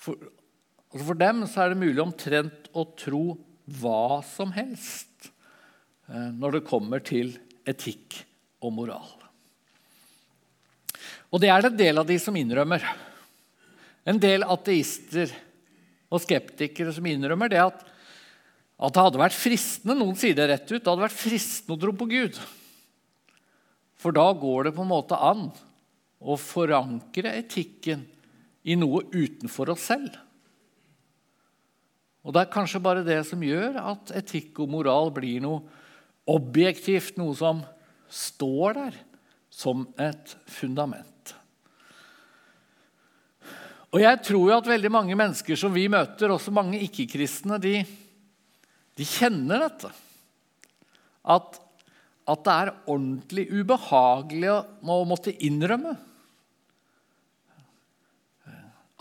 For, 0.00 0.16
altså 0.92 1.06
for 1.08 1.20
dem 1.20 1.44
er 1.44 1.72
det 1.72 1.80
mulig 1.80 2.02
omtrent 2.02 2.70
å 2.76 2.86
tro 2.98 3.24
hva 3.80 4.20
som 4.28 4.52
helst 4.56 5.30
eh, 6.10 6.30
når 6.34 6.58
det 6.58 6.68
kommer 6.68 7.00
til 7.04 7.32
etikk 7.64 8.18
og 8.64 8.74
moral. 8.76 9.14
Og 11.32 11.40
det 11.40 11.48
er 11.50 11.64
det 11.64 11.72
en 11.72 11.80
del 11.80 12.00
av 12.02 12.06
de 12.08 12.18
som 12.20 12.36
innrømmer. 12.36 12.84
En 14.04 14.20
del 14.20 14.44
ateister 14.44 15.32
og 16.12 16.22
skeptikere 16.22 16.92
som 16.94 17.06
innrømmer 17.08 17.50
det 17.50 17.62
at, 17.62 17.80
at 17.80 18.94
det 18.94 19.04
hadde 19.06 19.22
vært 19.24 19.36
fristende 19.38 19.96
noen 19.98 20.18
sier 20.20 20.36
det 20.36 20.50
rett 20.50 20.68
ut, 20.68 20.78
det 20.78 20.90
hadde 20.90 21.06
vært 21.06 21.16
fristende 21.16 21.78
å 21.78 21.80
tro 21.80 21.94
på 21.96 22.10
Gud. 22.12 22.38
For 23.98 24.14
da 24.14 24.28
går 24.36 24.68
det 24.68 24.74
på 24.76 24.84
en 24.84 24.92
måte 24.92 25.16
an 25.16 25.48
å 26.24 26.36
forankre 26.40 27.34
etikken 27.38 28.04
i 28.64 28.76
noe 28.80 29.04
utenfor 29.12 29.74
oss 29.74 29.88
selv. 29.92 30.14
Og 32.24 32.32
Det 32.32 32.40
er 32.40 32.52
kanskje 32.52 32.80
bare 32.80 33.04
det 33.04 33.20
som 33.28 33.42
gjør 33.44 33.76
at 33.82 34.14
etikk 34.16 34.62
og 34.64 34.72
moral 34.72 35.12
blir 35.12 35.42
noe 35.44 35.60
objektivt, 36.32 37.18
noe 37.20 37.36
som 37.36 37.60
står 38.08 38.78
der 38.78 38.96
som 39.52 39.84
et 40.00 40.32
fundament. 40.48 41.34
Og 43.94 44.00
jeg 44.02 44.22
tror 44.26 44.48
jo 44.48 44.56
at 44.56 44.66
veldig 44.66 44.90
mange 44.90 45.14
mennesker 45.14 45.58
som 45.58 45.70
vi 45.74 45.84
møter, 45.92 46.32
også 46.32 46.50
mange 46.54 46.80
ikke-kristne, 46.82 47.60
de, 47.62 47.76
de, 48.98 49.06
kjenner 49.06 49.68
dette. 49.68 49.92
At, 51.22 51.60
at, 52.26 52.42
det 52.42 52.56
er 52.56 52.72
ordentlig 52.90 53.46
ubehagelig 53.52 54.50
å, 54.50 54.98
måtte 55.06 55.36
innrømme 55.46 55.94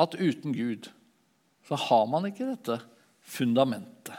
at 0.02 0.16
uten 0.18 0.56
Gud 0.56 0.90
så 1.68 1.78
har 1.80 2.06
man 2.12 2.28
ikke 2.28 2.48
dette 2.50 2.80
fundamentet. 3.24 4.18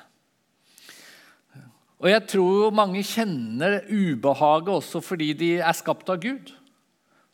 Og 2.05 2.11
jeg 2.11 2.25
tror 2.29 2.75
mange 2.75 3.01
kjenner 3.07 3.81
ubehaget 3.89 4.75
også 4.75 5.01
fordi 5.05 5.33
de 5.39 5.51
er 5.57 5.77
skapt 5.77 6.11
av 6.13 6.21
Gud. 6.21 6.51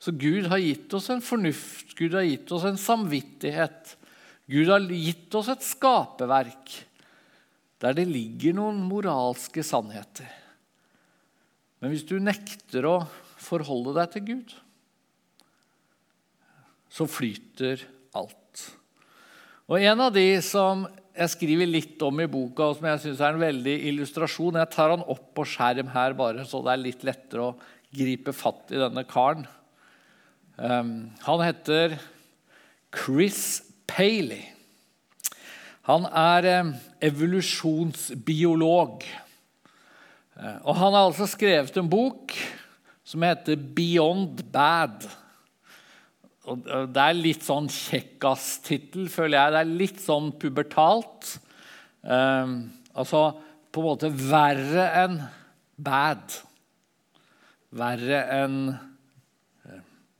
Så 0.00 0.14
Gud 0.16 0.47
har 0.49 0.62
gitt 0.62 0.92
oss 0.97 1.11
en 1.12 1.23
fornuft, 1.25 1.92
Gud 1.99 2.14
har 2.16 2.25
gitt 2.25 2.50
oss 2.54 2.64
en 2.68 2.78
samvittighet. 2.80 3.97
Gud 4.50 4.70
har 4.70 4.87
gitt 4.88 5.35
oss 5.37 5.50
et 5.52 5.66
skaperverk 5.66 6.78
der 7.80 7.97
det 7.97 8.04
ligger 8.11 8.59
noen 8.59 8.82
moralske 8.85 9.62
sannheter. 9.64 10.28
Men 11.80 11.94
hvis 11.94 12.04
du 12.04 12.18
nekter 12.20 12.85
å 12.85 12.97
forholde 13.40 13.94
deg 13.97 14.11
til 14.12 14.26
Gud, 14.26 14.52
så 16.92 17.06
flyter 17.09 17.87
alt. 18.17 18.64
Og 19.71 19.79
En 19.79 20.00
av 20.02 20.14
de 20.14 20.26
som 20.43 20.87
jeg 21.21 21.33
skriver 21.35 21.69
litt 21.69 22.02
om 22.07 22.23
i 22.23 22.29
boka, 22.31 22.71
og 22.71 22.79
som 22.79 22.87
jeg 22.88 23.02
syns 23.02 23.21
er 23.21 23.35
en 23.35 23.43
veldig 23.43 23.75
illustrasjon 23.90 24.59
Jeg 24.61 24.73
tar 24.73 24.95
han 24.95 25.02
opp 25.05 25.26
på 25.37 25.45
skjerm 25.47 25.90
her, 25.93 26.14
bare 26.17 26.47
så 26.49 26.62
det 26.64 26.73
er 26.73 26.85
litt 26.85 27.05
lettere 27.07 27.50
å 27.50 27.57
gripe 27.90 28.33
fatt 28.37 28.73
i 28.73 28.81
denne 28.81 29.05
karen. 29.11 29.45
Um, 30.57 31.11
han 31.26 31.43
heter 31.43 31.99
Chris 32.95 33.62
Paley. 33.90 34.45
Han 35.88 36.07
er 36.07 36.61
um, 36.61 36.75
evolusjonsbiolog. 37.02 39.05
Uh, 40.37 40.59
og 40.62 40.76
han 40.79 40.95
har 40.95 41.09
altså 41.09 41.26
skrevet 41.31 41.81
en 41.81 41.90
bok 41.90 42.37
som 43.05 43.23
heter 43.26 43.57
'Beyond 43.57 44.45
Bad'. 44.52 45.09
Og 46.50 46.66
det 46.66 47.02
er 47.04 47.16
litt 47.19 47.45
sånn 47.47 47.69
kjekkas-tittel, 47.71 49.07
føler 49.12 49.38
jeg. 49.38 49.54
Det 49.54 49.61
er 49.61 49.73
litt 49.85 50.02
sånn 50.02 50.30
pubertalt. 50.40 51.37
Um, 52.02 52.54
altså 52.92 53.25
på 53.71 53.83
en 53.83 53.87
måte 53.87 54.11
verre 54.11 54.87
enn 55.04 55.19
bad. 55.78 56.38
Verre 57.78 58.25
enn 58.35 58.62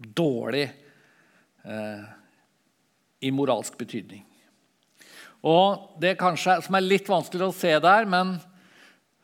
dårlig 0.01 0.65
eh, 1.63 2.05
i 3.21 3.31
moralsk 3.35 3.77
betydning. 3.79 4.25
Og 5.45 5.97
Det 6.01 6.19
kanskje 6.21 6.59
som 6.65 6.77
er 6.77 6.85
litt 6.85 7.09
vanskelig 7.09 7.49
å 7.49 7.57
se 7.57 7.73
der, 7.81 8.09
men 8.09 8.39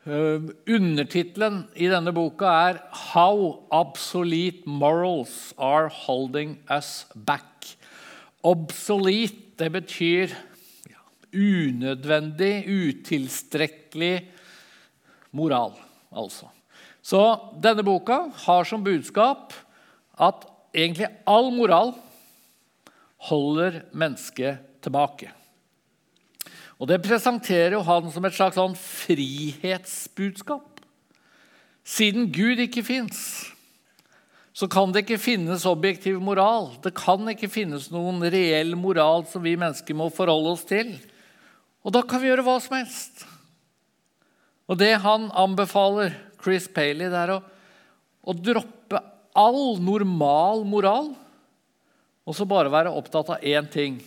undertittelen 0.07 1.65
i 1.75 1.89
denne 1.91 2.13
boka 2.15 2.47
er 2.69 2.79
'How 2.91 3.67
Obsolete 3.71 4.63
Morals 4.65 5.53
Are 5.57 5.89
Holding 5.89 6.59
Us 6.69 7.05
Back'. 7.13 7.75
Obsolete 8.43 9.57
det 9.59 9.71
betyr 9.71 10.27
unødvendig, 11.33 12.65
utilstrekkelig 12.67 14.27
moral, 15.31 15.73
altså. 16.11 16.47
Så 17.01 17.39
denne 17.63 17.83
boka 17.83 18.29
har 18.45 18.63
som 18.63 18.83
budskap 18.83 19.53
at 20.19 20.47
egentlig 20.73 21.07
all 21.27 21.51
moral 21.51 21.93
holder 23.29 23.81
mennesket 23.93 24.57
tilbake. 24.81 25.31
Og 26.77 26.85
Det 26.89 27.01
presenterer 27.01 27.73
jo 27.73 27.85
han 27.85 28.11
som 28.13 28.25
et 28.27 28.35
slags 28.37 28.57
sånn 28.57 28.75
frihetsbudskap. 28.77 30.81
Siden 31.87 32.27
Gud 32.35 32.59
ikke 32.61 32.83
fins, 32.85 33.19
så 34.57 34.67
kan 34.69 34.91
det 34.93 35.05
ikke 35.05 35.21
finnes 35.21 35.65
objektiv 35.69 36.19
moral. 36.21 36.71
Det 36.83 36.93
kan 36.97 37.29
ikke 37.31 37.49
finnes 37.49 37.89
noen 37.93 38.21
reell 38.33 38.75
moral 38.77 39.25
som 39.29 39.43
vi 39.45 39.55
mennesker 39.57 39.97
må 39.97 40.09
forholde 40.13 40.53
oss 40.53 40.65
til. 40.69 40.93
Og 41.85 41.93
da 41.95 42.01
kan 42.05 42.21
vi 42.21 42.29
gjøre 42.29 42.45
hva 42.45 42.57
som 42.61 42.77
helst. 42.77 43.25
Og 44.67 44.77
det 44.81 44.97
han 44.99 45.29
anbefaler 45.31 46.11
Chris 46.43 46.67
Paley, 46.67 47.07
det 47.07 47.21
er 47.21 47.37
å, 47.37 47.39
å 48.27 48.35
droppe 48.35 48.99
all 49.37 49.77
normal 49.79 50.65
moral, 50.67 51.13
og 52.27 52.35
så 52.35 52.43
bare 52.49 52.73
være 52.73 52.91
opptatt 52.91 53.29
av 53.37 53.45
én 53.45 53.69
ting. 53.71 54.01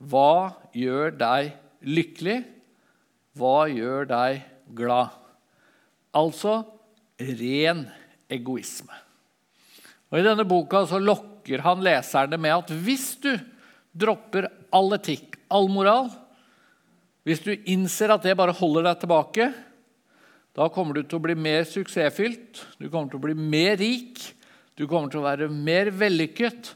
Hva 0.00 0.56
gjør 0.72 1.12
deg 1.18 1.52
lykkelig? 1.84 2.40
Hva 3.36 3.66
gjør 3.68 4.08
deg 4.08 4.44
glad? 4.76 5.12
Altså 6.16 6.62
ren 7.20 7.84
egoisme. 8.32 8.92
Og 10.10 10.20
I 10.20 10.24
denne 10.26 10.46
boka 10.48 10.84
så 10.88 11.00
lokker 11.02 11.64
han 11.64 11.82
leserne 11.84 12.38
med 12.40 12.54
at 12.54 12.72
hvis 12.84 13.10
du 13.22 13.32
dropper 13.96 14.48
all 14.74 14.94
etikk, 14.96 15.38
all 15.48 15.68
moral 15.72 16.10
Hvis 17.26 17.40
du 17.42 17.52
innser 17.66 18.12
at 18.14 18.22
det 18.22 18.36
bare 18.38 18.54
holder 18.54 18.84
deg 18.86 19.00
tilbake, 19.02 19.46
Da 20.56 20.68
kommer 20.72 20.94
du 20.94 21.02
til 21.02 21.18
å 21.18 21.24
bli 21.26 21.34
mer 21.36 21.66
suksessfylt, 21.68 22.62
du 22.80 22.88
kommer 22.88 23.10
til 23.12 23.18
å 23.18 23.24
bli 23.26 23.34
mer 23.36 23.74
rik, 23.76 24.22
du 24.72 24.86
kommer 24.88 25.10
til 25.12 25.20
å 25.20 25.26
være 25.26 25.50
mer 25.52 25.90
vellykket, 25.92 26.70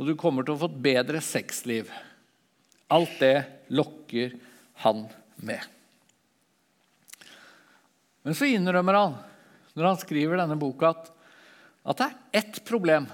og 0.00 0.08
du 0.08 0.14
kommer 0.16 0.46
til 0.46 0.54
å 0.54 0.60
få 0.62 0.70
et 0.70 0.78
bedre 0.86 1.20
sexliv. 1.20 1.90
Alt 2.88 3.12
det 3.20 3.34
lokker 3.68 4.36
han 4.84 5.06
med. 5.36 5.62
Men 8.26 8.34
så 8.34 8.48
innrømmer 8.50 8.98
han, 8.98 9.14
når 9.76 9.90
han 9.90 10.00
skriver 10.00 10.40
denne 10.40 10.58
boka, 10.58 10.90
at, 10.90 11.12
at 11.86 12.00
det 12.00 12.08
er 12.08 12.42
ett 12.42 12.60
problem 12.66 13.06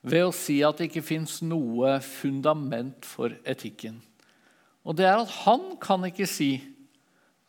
ved 0.00 0.26
å 0.26 0.34
si 0.36 0.58
at 0.64 0.78
det 0.80 0.90
ikke 0.90 1.04
fins 1.04 1.40
noe 1.44 1.98
fundament 2.04 3.06
for 3.08 3.34
etikken. 3.48 3.98
Og 4.84 4.96
det 4.96 5.06
er 5.08 5.20
at 5.20 5.32
han 5.44 5.74
kan 5.80 6.04
ikke 6.08 6.28
si 6.28 6.54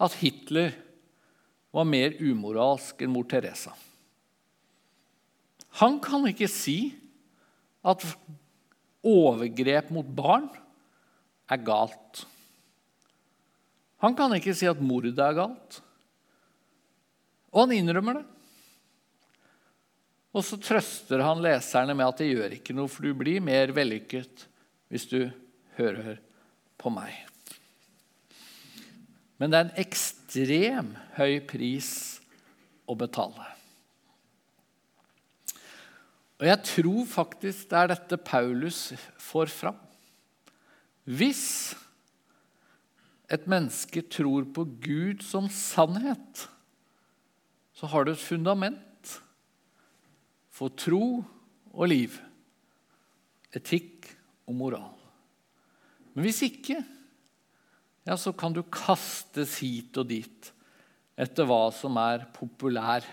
at 0.01 0.17
Hitler 0.19 0.73
var 1.71 1.87
mer 1.87 2.17
umoralsk 2.19 3.03
enn 3.03 3.13
mor 3.13 3.27
Teresa. 3.31 3.71
Han 5.79 6.01
kan 6.03 6.27
ikke 6.27 6.49
si 6.51 6.91
at 7.87 8.03
overgrep 9.07 9.89
mot 9.95 10.05
barn 10.05 10.49
er 11.51 11.63
galt. 11.65 12.25
Han 14.01 14.15
kan 14.17 14.33
ikke 14.33 14.55
si 14.57 14.69
at 14.69 14.81
mordet 14.81 15.19
er 15.21 15.37
galt. 15.37 15.81
Og 17.51 17.65
han 17.65 17.75
innrømmer 17.75 18.21
det. 18.21 18.27
Og 20.31 20.45
så 20.47 20.55
trøster 20.63 21.19
han 21.25 21.43
leserne 21.43 21.93
med 21.97 22.07
at 22.07 22.21
det 22.21 22.29
gjør 22.31 22.55
ikke 22.55 22.75
noe, 22.75 22.89
for 22.91 23.03
du 23.03 23.11
blir 23.19 23.43
mer 23.43 23.73
vellykket 23.75 24.47
hvis 24.91 25.07
du 25.11 25.19
hører 25.75 26.21
på 26.79 26.91
meg. 26.93 27.11
Men 29.41 29.51
det 29.51 29.57
er 29.57 29.67
en 29.67 29.81
ekstrem 29.81 30.93
høy 31.17 31.41
pris 31.49 31.91
å 32.87 32.95
betale. 32.95 33.47
Og 36.41 36.47
jeg 36.47 36.63
tror 36.65 37.05
faktisk 37.09 37.67
det 37.69 37.79
er 37.79 37.91
dette 37.91 38.17
Paulus 38.25 38.83
får 39.21 39.51
fram. 39.53 39.81
Hvis 41.11 41.73
et 43.31 43.47
menneske 43.49 44.03
tror 44.11 44.45
på 44.55 44.63
Gud 44.83 45.23
som 45.25 45.49
sannhet, 45.51 46.45
så 47.75 47.89
har 47.89 48.05
du 48.05 48.13
et 48.13 48.21
fundament 48.21 49.15
for 50.53 50.71
tro 50.77 51.23
og 51.71 51.89
liv, 51.89 52.15
etikk 53.55 54.07
og 54.47 54.55
moral. 54.59 54.97
Men 56.13 56.27
hvis 56.27 56.43
ikke, 56.47 56.79
ja, 58.07 58.17
så 58.19 58.33
kan 58.35 58.55
du 58.55 58.61
kastes 58.67 59.57
hit 59.63 59.97
og 59.99 60.09
dit 60.11 60.51
etter 61.21 61.47
hva 61.47 61.63
som 61.75 61.97
er 62.01 62.27
populær, 62.35 63.05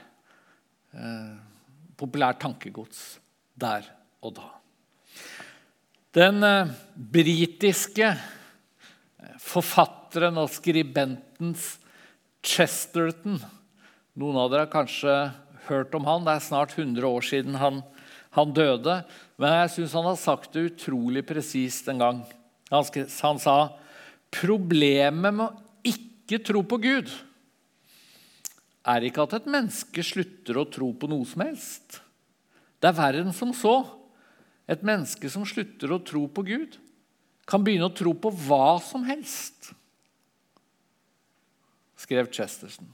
eh, 0.94 1.34
populær 1.98 2.38
tankegods 2.38 3.18
der 3.58 3.86
og 4.22 4.38
da. 4.38 4.57
Den 6.16 6.42
eh, 6.44 6.70
britiske 6.94 8.08
eh, 8.08 9.36
forfatteren 9.42 10.40
og 10.40 10.50
skribentens 10.52 11.74
Chesterton 12.44 13.40
Noen 14.18 14.38
av 14.40 14.48
dere 14.50 14.64
har 14.64 14.72
kanskje 14.72 15.14
hørt 15.68 15.92
om 15.94 16.06
han. 16.08 16.24
Det 16.26 16.32
er 16.32 16.42
snart 16.42 16.72
100 16.74 17.06
år 17.06 17.22
siden 17.22 17.58
han, 17.60 17.82
han 18.34 18.54
døde. 18.56 18.96
Men 19.38 19.54
jeg 19.60 19.70
syns 19.76 19.94
han 19.94 20.08
har 20.08 20.18
sagt 20.18 20.56
det 20.56 20.64
utrolig 20.72 21.22
presist 21.28 21.86
en 21.92 22.02
gang. 22.02 22.24
Han, 22.72 22.88
han 23.22 23.38
sa 23.38 23.54
problemet 24.34 25.36
med 25.36 25.44
å 25.44 25.92
ikke 25.92 26.40
tro 26.42 26.64
på 26.66 26.80
Gud 26.82 27.12
er 28.88 29.04
ikke 29.04 29.24
at 29.26 29.36
et 29.38 29.48
menneske 29.50 30.04
slutter 30.06 30.58
å 30.60 30.68
tro 30.72 30.90
på 30.96 31.08
noe 31.10 31.26
som 31.28 31.44
helst. 31.44 32.00
Det 32.78 32.90
er 32.90 32.96
verre 32.96 33.24
enn 33.24 33.34
som 33.36 33.52
så. 33.56 33.82
Et 34.68 34.84
menneske 34.84 35.30
som 35.32 35.46
slutter 35.48 35.92
å 35.94 36.02
tro 36.04 36.26
på 36.28 36.44
Gud, 36.44 36.76
kan 37.48 37.64
begynne 37.64 37.88
å 37.88 37.96
tro 37.96 38.12
på 38.12 38.32
hva 38.44 38.76
som 38.84 39.06
helst, 39.08 39.70
skrev 41.98 42.28
Chesterton. 42.30 42.90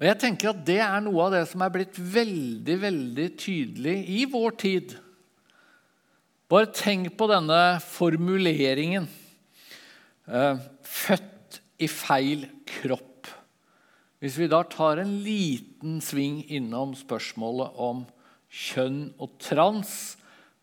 Og 0.00 0.06
jeg 0.08 0.16
tenker 0.22 0.52
at 0.52 0.60
Det 0.64 0.78
er 0.80 1.00
noe 1.04 1.26
av 1.26 1.34
det 1.34 1.42
som 1.50 1.60
er 1.64 1.72
blitt 1.74 1.98
veldig 1.98 2.76
veldig 2.80 3.28
tydelig 3.40 3.96
i 4.16 4.22
vår 4.32 4.56
tid. 4.60 4.94
Bare 6.50 6.70
tenk 6.72 7.12
på 7.20 7.28
denne 7.30 7.60
formuleringen. 7.84 9.04
Eh, 10.26 10.64
født 10.82 11.60
i 11.84 11.88
feil 11.90 12.48
kropp. 12.66 13.09
Hvis 14.20 14.36
vi 14.36 14.50
da 14.52 14.60
tar 14.68 15.00
en 15.00 15.14
liten 15.24 16.00
sving 16.04 16.42
innom 16.52 16.92
spørsmålet 16.98 17.78
om 17.80 18.04
kjønn 18.50 19.06
og 19.22 19.38
trans, 19.40 20.18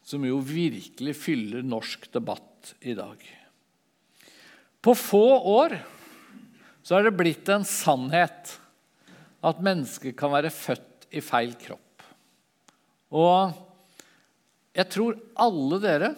som 0.08 0.24
jo 0.24 0.38
virkelig 0.40 1.16
fyller 1.20 1.66
norsk 1.66 2.06
debatt 2.14 2.76
i 2.80 2.94
dag. 2.96 3.18
På 4.80 4.94
få 4.96 5.26
år 5.52 5.76
så 6.86 6.96
er 6.96 7.08
det 7.08 7.18
blitt 7.20 7.50
en 7.52 7.66
sannhet 7.68 8.54
at 9.44 9.64
mennesker 9.64 10.14
kan 10.18 10.32
være 10.32 10.54
født 10.54 11.10
i 11.18 11.24
feil 11.24 11.58
kropp. 11.60 12.06
Og 13.18 13.52
jeg 14.78 14.88
tror 14.94 15.18
alle 15.40 15.82
dere 15.84 16.14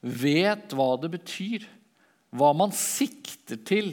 vet 0.00 0.72
hva 0.76 0.92
det 1.02 1.10
betyr, 1.12 1.66
hva 2.30 2.52
man 2.56 2.72
sikter 2.76 3.60
til 3.66 3.90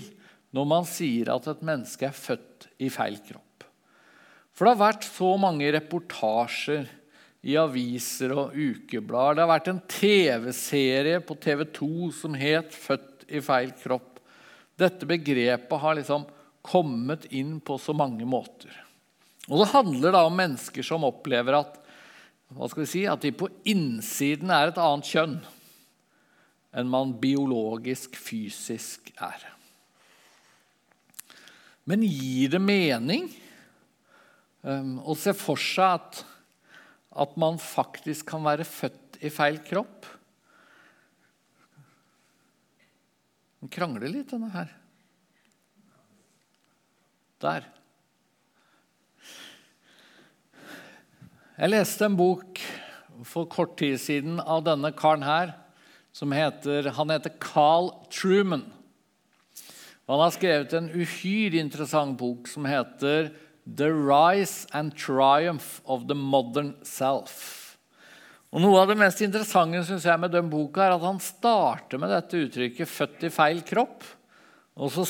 når 0.55 0.67
man 0.69 0.85
sier 0.87 1.33
at 1.33 1.47
et 1.51 1.65
menneske 1.65 2.07
er 2.07 2.15
født 2.15 2.69
i 2.79 2.89
feil 2.93 3.17
kropp. 3.25 3.65
For 4.55 4.63
det 4.63 4.75
har 4.75 4.85
vært 4.85 5.07
så 5.07 5.33
mange 5.39 5.67
reportasjer 5.75 6.87
i 7.45 7.57
aviser 7.59 8.31
og 8.33 8.55
ukeblader. 8.55 9.35
Det 9.35 9.43
har 9.43 9.51
vært 9.51 9.71
en 9.73 9.81
TV-serie 9.91 11.19
på 11.27 11.35
TV 11.43 11.65
2 11.75 12.11
som 12.21 12.33
het 12.39 12.71
'Født 12.71 13.27
i 13.27 13.41
feil 13.41 13.73
kropp'. 13.75 14.21
Dette 14.77 15.05
begrepet 15.05 15.79
har 15.79 15.95
liksom 15.95 16.25
kommet 16.63 17.25
inn 17.31 17.59
på 17.59 17.77
så 17.79 17.93
mange 17.93 18.25
måter. 18.25 18.71
Og 19.49 19.59
Det 19.59 19.73
handler 19.73 20.11
da 20.11 20.25
om 20.25 20.35
mennesker 20.35 20.83
som 20.83 21.03
opplever 21.03 21.53
at, 21.53 21.77
si, 22.87 23.05
at 23.05 23.21
de 23.21 23.31
på 23.31 23.49
innsiden 23.65 24.49
er 24.49 24.67
et 24.67 24.77
annet 24.77 25.05
kjønn 25.05 25.37
enn 26.75 26.89
man 26.89 27.13
biologisk, 27.21 28.15
fysisk 28.15 29.13
er. 29.21 29.54
Men 31.85 32.01
gir 32.01 32.49
det 32.55 32.61
mening 32.61 33.27
um, 34.65 34.97
å 35.05 35.13
se 35.17 35.35
for 35.37 35.61
seg 35.61 35.99
at, 35.99 36.23
at 37.13 37.35
man 37.37 37.59
faktisk 37.61 38.25
kan 38.33 38.45
være 38.45 38.65
født 38.65 39.19
i 39.21 39.29
feil 39.33 39.61
kropp? 39.65 40.09
Den 43.61 43.71
krangler 43.73 44.09
litt, 44.09 44.29
denne 44.33 44.49
her. 44.53 44.73
Der. 47.41 47.69
Jeg 51.55 51.71
leste 51.71 52.09
en 52.09 52.17
bok 52.19 52.59
for 53.23 53.47
kort 53.47 53.77
tid 53.79 53.99
siden 54.01 54.41
av 54.41 54.65
denne 54.65 54.91
karen 54.97 55.23
her. 55.23 55.53
som 56.11 56.31
heter, 56.31 56.89
Han 56.95 57.09
heter 57.09 57.31
Carl 57.39 57.91
Truman. 58.09 58.71
Han 60.05 60.21
har 60.21 60.33
skrevet 60.35 60.73
en 60.77 60.91
uhyre 60.93 61.57
interessant 61.57 62.17
bok 62.19 62.49
som 62.49 62.67
heter 62.69 63.31
'The 63.65 63.89
Rise 63.89 64.67
and 64.71 64.93
Triumph 64.93 65.81
of 65.85 66.07
the 66.07 66.13
Modern 66.13 66.75
Self'. 66.83 67.77
Og 68.53 68.61
Noe 68.61 68.83
av 68.83 68.87
det 68.87 68.99
mest 68.99 69.19
interessante 69.25 69.81
synes 69.83 70.05
jeg, 70.05 70.19
med 70.21 70.31
den 70.31 70.49
boka 70.49 70.85
er 70.85 70.93
at 70.95 71.03
han 71.03 71.17
starter 71.19 71.99
med 71.99 72.13
dette 72.13 72.37
uttrykket 72.45 72.87
'født 72.87 73.25
i 73.25 73.33
feil 73.33 73.61
kropp'. 73.65 74.05
Og 74.77 74.91
så, 74.91 75.07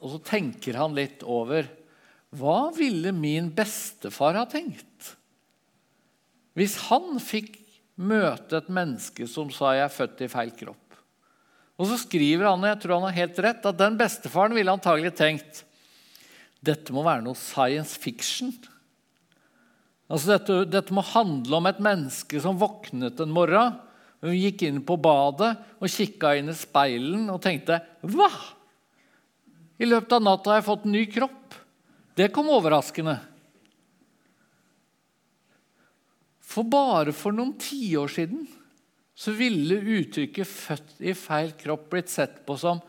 og 0.00 0.10
så 0.14 0.22
tenker 0.22 0.76
han 0.76 0.94
litt 0.94 1.22
over 1.24 1.66
hva 2.36 2.70
ville 2.76 3.12
min 3.16 3.48
bestefar 3.54 4.36
ha 4.36 4.44
tenkt 4.50 5.14
hvis 6.56 6.78
han 6.88 7.18
fikk 7.20 7.58
møte 8.00 8.56
et 8.56 8.68
menneske 8.72 9.26
som 9.28 9.50
sa 9.52 9.74
'jeg 9.74 9.84
er 9.84 9.92
født 9.92 10.20
i 10.24 10.28
feil 10.28 10.50
kropp'? 10.56 10.85
Og 11.76 11.90
så 11.90 11.98
skriver 12.00 12.48
han, 12.48 12.62
og 12.62 12.70
jeg 12.70 12.80
tror 12.82 12.96
han 12.96 13.08
har 13.10 13.18
helt 13.20 13.40
rett, 13.44 13.66
at 13.68 13.80
den 13.80 13.98
bestefaren 14.00 14.56
ville 14.56 14.72
antagelig 14.72 15.12
tenkt 15.18 15.62
dette 16.66 16.94
må 16.94 17.04
være 17.06 17.22
noe 17.22 17.38
science 17.38 17.98
fiction. 18.00 18.50
Altså 20.10 20.32
dette, 20.32 20.56
dette 20.70 20.94
må 20.94 21.04
handle 21.04 21.60
om 21.60 21.68
et 21.68 21.82
menneske 21.82 22.40
som 22.42 22.58
våknet 22.60 23.20
en 23.22 23.34
morgen, 23.34 23.82
Hun 24.24 24.32
gikk 24.32 24.62
inn 24.64 24.78
på 24.80 24.94
badet 24.96 25.50
og 25.76 25.92
kikka 25.92 26.30
inn 26.38 26.48
i 26.48 26.54
speilen 26.56 27.28
og 27.30 27.36
tenkte 27.44 27.76
'Hva?' 28.00 28.54
I 29.78 29.84
løpet 29.84 30.12
av 30.16 30.22
natta 30.24 30.50
har 30.50 30.56
jeg 30.56 30.64
fått 30.70 30.86
en 30.86 30.92
ny 30.96 31.04
kropp. 31.04 31.54
Det 32.16 32.32
kom 32.32 32.48
overraskende. 32.48 33.20
For 36.40 36.64
bare 36.64 37.12
for 37.12 37.36
noen 37.36 37.52
tiår 37.60 38.08
siden 38.08 38.48
så 39.16 39.32
ville 39.32 39.78
uttrykket 39.80 40.48
'født 40.48 41.00
i 41.00 41.14
feil 41.16 41.54
kropp' 41.56 41.88
blitt 41.90 42.12
sett 42.12 42.42
på 42.46 42.56
som 42.60 42.82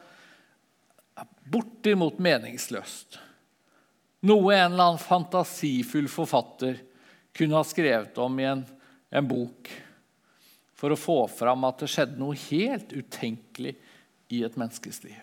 bortimot 1.48 2.20
meningsløst. 2.20 3.20
Noe 4.28 4.56
en 4.56 4.74
eller 4.74 4.84
annen 4.84 5.00
fantasifull 5.00 6.10
forfatter 6.12 6.82
kunne 7.38 7.56
ha 7.56 7.64
skrevet 7.64 8.18
om 8.20 8.40
i 8.42 8.48
en, 8.50 8.66
en 9.10 9.30
bok 9.30 9.72
for 10.78 10.94
å 10.94 11.00
få 11.00 11.18
fram 11.32 11.64
at 11.70 11.80
det 11.82 11.90
skjedde 11.94 12.20
noe 12.20 12.36
helt 12.50 12.92
utenkelig 12.92 13.78
i 14.34 14.44
et 14.44 14.58
menneskes 14.60 15.04
liv. 15.06 15.22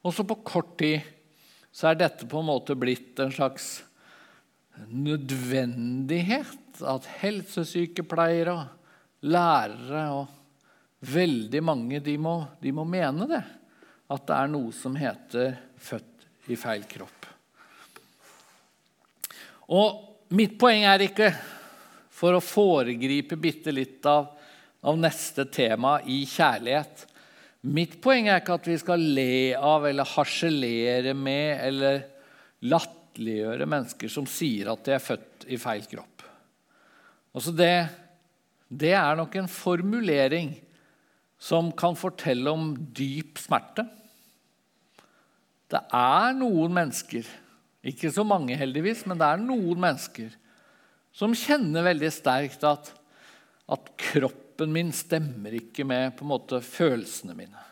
Og 0.00 0.14
så 0.16 0.24
på 0.24 0.38
kort 0.46 0.78
tid 0.80 1.04
så 1.70 1.90
er 1.90 2.00
dette 2.00 2.26
på 2.26 2.40
en 2.40 2.48
måte 2.48 2.78
blitt 2.78 3.20
en 3.20 3.34
slags 3.34 3.82
nødvendighet 4.88 6.80
at 6.88 7.08
helsesykepleiere, 7.20 8.56
lærere 9.26 10.04
og 10.14 11.08
veldig 11.10 11.62
mange 11.64 12.00
de 12.04 12.16
må, 12.20 12.36
de 12.60 12.72
må 12.72 12.84
mene 12.88 13.28
det. 13.30 13.42
At 14.10 14.26
det 14.26 14.36
er 14.36 14.50
noe 14.50 14.72
som 14.74 14.96
heter 14.98 15.56
'født 15.78 16.26
i 16.50 16.56
feil 16.56 16.84
kropp'. 16.88 17.28
Og 19.70 20.26
mitt 20.34 20.58
poeng 20.58 20.84
er 20.84 21.06
ikke 21.06 21.30
for 22.10 22.34
å 22.34 22.42
foregripe 22.42 23.38
bitte 23.40 23.72
litt 23.72 24.04
av, 24.06 24.26
av 24.82 24.98
neste 24.98 25.46
tema 25.46 26.00
i 26.04 26.24
kjærlighet. 26.26 27.06
Mitt 27.70 28.00
poeng 28.02 28.28
er 28.28 28.40
ikke 28.40 28.56
at 28.58 28.66
vi 28.66 28.78
skal 28.80 29.00
le 29.00 29.54
av 29.54 29.86
eller 29.86 30.08
harselere 30.16 31.14
med 31.14 31.60
eller 31.68 32.02
latterliggjøre 32.66 33.68
mennesker 33.68 34.08
som 34.12 34.28
sier 34.28 34.72
at 34.72 34.84
de 34.84 34.94
er 34.96 35.04
født 35.04 35.46
i 35.48 35.58
feil 35.60 35.84
kropp. 35.88 36.24
Altså 37.36 37.52
det, 37.54 37.74
det 38.70 38.92
er 38.94 39.18
nok 39.18 39.34
en 39.34 39.50
formulering 39.50 40.52
som 41.40 41.72
kan 41.74 41.96
fortelle 41.98 42.52
om 42.52 42.74
dyp 42.94 43.40
smerte. 43.40 43.86
Det 45.70 45.80
er 45.94 46.36
noen 46.38 46.74
mennesker, 46.76 47.26
ikke 47.86 48.10
så 48.12 48.22
mange 48.26 48.58
heldigvis, 48.58 49.06
men 49.08 49.18
det 49.18 49.26
er 49.26 49.42
noen 49.42 49.80
mennesker 49.80 50.34
som 51.16 51.34
kjenner 51.34 51.86
veldig 51.88 52.10
sterkt 52.14 52.62
at, 52.66 52.92
at 53.70 53.90
kroppen 53.98 54.70
min 54.74 54.92
stemmer 54.94 55.56
ikke 55.58 55.86
med 55.88 56.14
på 56.18 56.26
en 56.26 56.32
måte 56.34 56.60
følelsene 56.62 57.34
mine. 57.38 57.66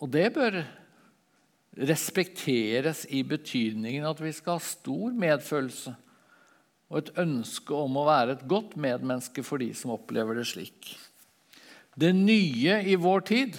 Og 0.00 0.12
det 0.12 0.28
bør 0.36 0.60
respekteres 1.76 3.04
i 3.12 3.20
betydningen 3.26 4.06
at 4.08 4.20
vi 4.22 4.32
skal 4.32 4.56
ha 4.56 4.64
stor 4.64 5.12
medfølelse 5.12 5.92
og 6.90 6.98
et 7.00 7.12
ønske 7.18 7.74
om 7.74 7.98
å 7.98 8.06
være 8.06 8.36
et 8.36 8.46
godt 8.48 8.76
medmenneske 8.78 9.42
for 9.46 9.62
de 9.62 9.72
som 9.74 9.94
opplever 9.96 10.38
det 10.38 10.46
slik. 10.48 10.92
Det 11.96 12.12
nye 12.14 12.80
i 12.86 12.94
vår 13.00 13.24
tid 13.26 13.56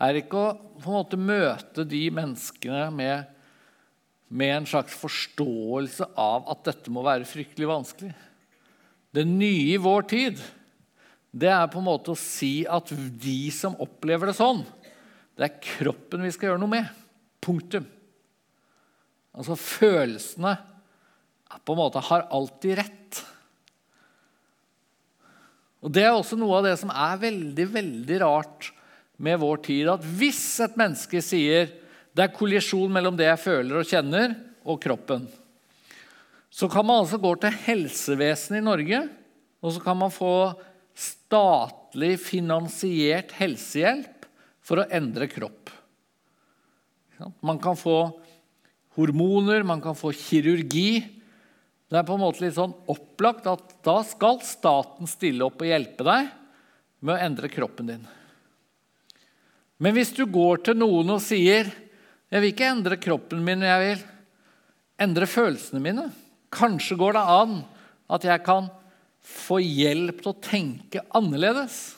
er 0.00 0.18
ikke 0.20 0.40
å 0.40 0.54
på 0.80 0.88
en 0.90 0.96
måte 0.96 1.20
møte 1.20 1.84
de 1.88 2.06
menneskene 2.14 2.88
med 2.94 3.36
med 4.30 4.52
en 4.54 4.66
slags 4.68 4.94
forståelse 4.94 6.06
av 6.18 6.46
at 6.52 6.62
dette 6.68 6.92
må 6.94 7.02
være 7.02 7.26
fryktelig 7.26 7.66
vanskelig. 7.66 8.12
Det 9.10 9.24
nye 9.26 9.74
i 9.74 9.80
vår 9.82 10.06
tid 10.10 10.42
det 11.34 11.50
er 11.50 11.66
på 11.70 11.80
en 11.80 11.88
måte 11.88 12.14
å 12.14 12.18
si 12.18 12.62
at 12.66 12.92
de 12.94 13.40
som 13.54 13.74
opplever 13.82 14.30
det 14.30 14.36
sånn, 14.38 14.62
det 15.34 15.46
er 15.46 15.62
kroppen 15.62 16.22
vi 16.26 16.30
skal 16.34 16.50
gjøre 16.50 16.62
noe 16.62 16.74
med. 16.76 16.86
Punktum. 17.42 17.86
Altså 19.34 19.56
følelsene 19.58 20.54
på 21.50 21.74
en 21.74 21.80
måte 21.80 22.02
har 22.06 22.28
alltid 22.30 22.78
rett. 22.78 23.22
Og 25.80 25.90
Det 25.92 26.04
er 26.04 26.12
også 26.12 26.36
noe 26.38 26.60
av 26.60 26.68
det 26.68 26.76
som 26.78 26.92
er 26.92 27.20
veldig 27.22 27.66
veldig 27.72 28.20
rart 28.22 28.70
med 29.20 29.40
vår 29.40 29.62
tid. 29.64 29.88
At 29.90 30.04
hvis 30.04 30.42
et 30.64 30.76
menneske 30.78 31.22
sier 31.24 31.72
det 32.10 32.24
er 32.24 32.34
kollisjon 32.34 32.90
mellom 32.92 33.16
det 33.16 33.28
jeg 33.28 33.42
føler 33.44 33.80
og 33.80 33.86
kjenner, 33.88 34.34
og 34.66 34.80
kroppen. 34.82 35.22
Så 36.52 36.68
kan 36.68 36.84
man 36.84 37.00
altså 37.00 37.20
gå 37.22 37.30
til 37.40 37.54
helsevesenet 37.64 38.60
i 38.60 38.66
Norge, 38.66 38.98
og 39.62 39.72
så 39.72 39.82
kan 39.84 39.96
man 39.96 40.12
få 40.12 40.52
statlig 40.96 42.16
finansiert 42.20 43.32
helsehjelp 43.38 44.26
for 44.60 44.82
å 44.82 44.88
endre 44.92 45.30
kropp. 45.30 45.70
Man 47.44 47.60
kan 47.62 47.78
få 47.78 47.96
hormoner, 48.96 49.64
man 49.64 49.82
kan 49.84 49.96
få 49.96 50.12
kirurgi. 50.16 51.04
Det 51.90 51.98
er 51.98 52.06
på 52.06 52.14
en 52.14 52.22
måte 52.22 52.44
litt 52.44 52.54
sånn 52.54 52.74
opplagt 52.92 53.48
at 53.50 53.74
da 53.86 53.96
skal 54.06 54.38
staten 54.46 55.10
stille 55.10 55.42
opp 55.48 55.58
og 55.58 55.70
hjelpe 55.70 56.06
deg 56.06 56.28
med 57.02 57.16
å 57.16 57.22
endre 57.26 57.50
kroppen 57.50 57.90
din. 57.90 58.04
Men 59.80 59.96
hvis 59.96 60.12
du 60.14 60.22
går 60.30 60.62
til 60.68 60.78
noen 60.78 61.16
og 61.16 61.22
sier 61.24 61.70
jeg 62.30 62.42
vil 62.44 62.52
ikke 62.52 62.68
endre 62.70 62.98
kroppen 63.00 63.40
min, 63.42 63.64
jeg 63.66 63.82
vil 63.82 64.02
endre 65.02 65.26
følelsene 65.26 65.80
mine. 65.82 66.04
Kanskje 66.54 66.98
går 67.00 67.16
det 67.16 67.24
an 67.34 67.56
at 68.10 68.26
jeg 68.28 68.44
kan 68.46 68.68
få 69.26 69.58
hjelp 69.58 70.20
til 70.22 70.30
å 70.30 70.42
tenke 70.44 71.02
annerledes. 71.16 71.96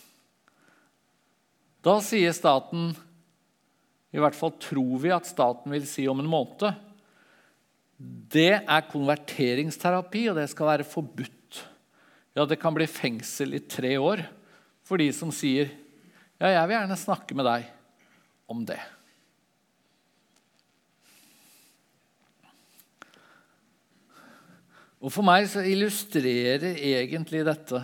Da 1.84 1.98
sier 2.04 2.32
staten, 2.32 2.94
i 4.14 4.22
hvert 4.22 4.38
fall 4.38 4.54
tror 4.62 5.02
vi 5.02 5.12
at 5.12 5.28
staten 5.28 5.74
vil 5.74 5.84
si 5.90 6.06
om 6.08 6.22
en 6.22 6.32
måned, 6.32 6.80
det 8.32 8.62
er 8.62 8.88
konverteringsterapi, 8.88 10.26
og 10.30 10.38
det 10.40 10.48
skal 10.50 10.70
være 10.70 10.88
forbudt. 10.88 11.60
Ja, 12.32 12.46
det 12.48 12.58
kan 12.62 12.74
bli 12.74 12.88
fengsel 12.88 13.58
i 13.58 13.62
tre 13.68 13.94
år 14.00 14.24
for 14.86 15.00
de 15.00 15.10
som 15.14 15.30
sier 15.34 15.70
ja, 16.40 16.48
jeg 16.48 16.66
vil 16.66 16.74
gjerne 16.74 16.98
snakke 16.98 17.36
med 17.38 17.46
deg 17.46 17.66
om 18.50 18.64
det. 18.66 18.80
Og 25.02 25.10
For 25.10 25.26
meg 25.26 25.46
så 25.50 25.62
illustrerer 25.66 26.78
egentlig 26.78 27.44
dette 27.46 27.82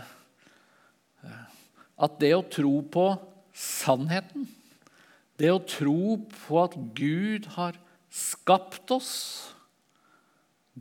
at 1.98 2.18
det 2.22 2.32
å 2.34 2.46
tro 2.46 2.76
på 2.86 3.06
sannheten, 3.58 4.46
det 5.38 5.50
å 5.50 5.62
tro 5.62 6.18
på 6.34 6.58
at 6.62 6.76
Gud 6.98 7.48
har 7.54 7.78
skapt 8.10 8.90
oss 8.94 9.14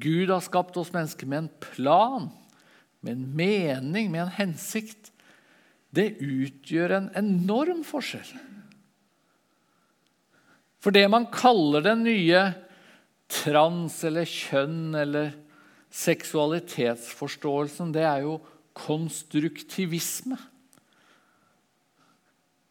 Gud 0.01 0.29
har 0.29 0.43
skapt 0.45 0.77
oss 0.79 0.93
mennesker 0.93 1.29
med 1.29 1.37
en 1.45 1.49
plan, 1.63 2.29
med 3.01 3.13
en 3.13 3.35
mening, 3.37 4.11
med 4.11 4.21
en 4.25 4.35
hensikt. 4.37 5.11
Det 5.93 6.17
utgjør 6.21 6.91
en 6.97 7.09
enorm 7.17 7.83
forskjell. 7.87 8.29
For 10.83 10.93
det 10.93 11.07
man 11.09 11.25
kaller 11.33 11.81
den 11.85 12.03
nye 12.05 12.41
trans 13.31 14.03
eller 14.07 14.25
kjønn 14.29 14.95
eller 14.95 15.33
seksualitetsforståelsen, 15.97 17.91
det 17.95 18.05
er 18.05 18.21
jo 18.27 18.37
konstruktivisme. 18.77 20.37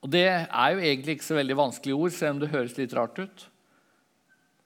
Og 0.05 0.11
Det 0.13 0.29
er 0.29 0.71
jo 0.71 0.79
egentlig 0.79 1.17
ikke 1.17 1.27
så 1.27 1.35
veldig 1.41 1.57
vanskelige 1.59 1.99
ord, 1.99 2.13
selv 2.15 2.37
om 2.37 2.41
det 2.45 2.53
høres 2.53 2.77
litt 2.79 2.95
rart 2.95 3.19
ut. 3.19 3.49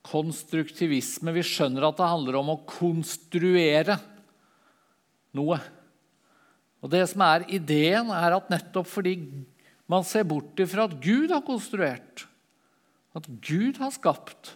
Konstruktivisme 0.07 1.35
Vi 1.37 1.45
skjønner 1.45 1.91
at 1.91 1.99
det 2.01 2.09
handler 2.09 2.39
om 2.41 2.55
å 2.55 2.61
konstruere 2.69 3.99
noe. 5.37 5.59
Og 6.81 6.93
Det 6.93 7.03
som 7.11 7.25
er 7.27 7.45
ideen, 7.53 8.09
er 8.15 8.37
at 8.39 8.49
nettopp 8.53 8.89
fordi 8.89 9.19
man 9.91 10.07
ser 10.07 10.25
bort 10.29 10.59
ifra 10.63 10.87
at 10.87 10.97
Gud 11.03 11.33
har 11.35 11.45
konstruert, 11.45 12.25
at 13.17 13.27
Gud 13.43 13.81
har 13.83 13.93
skapt, 13.93 14.55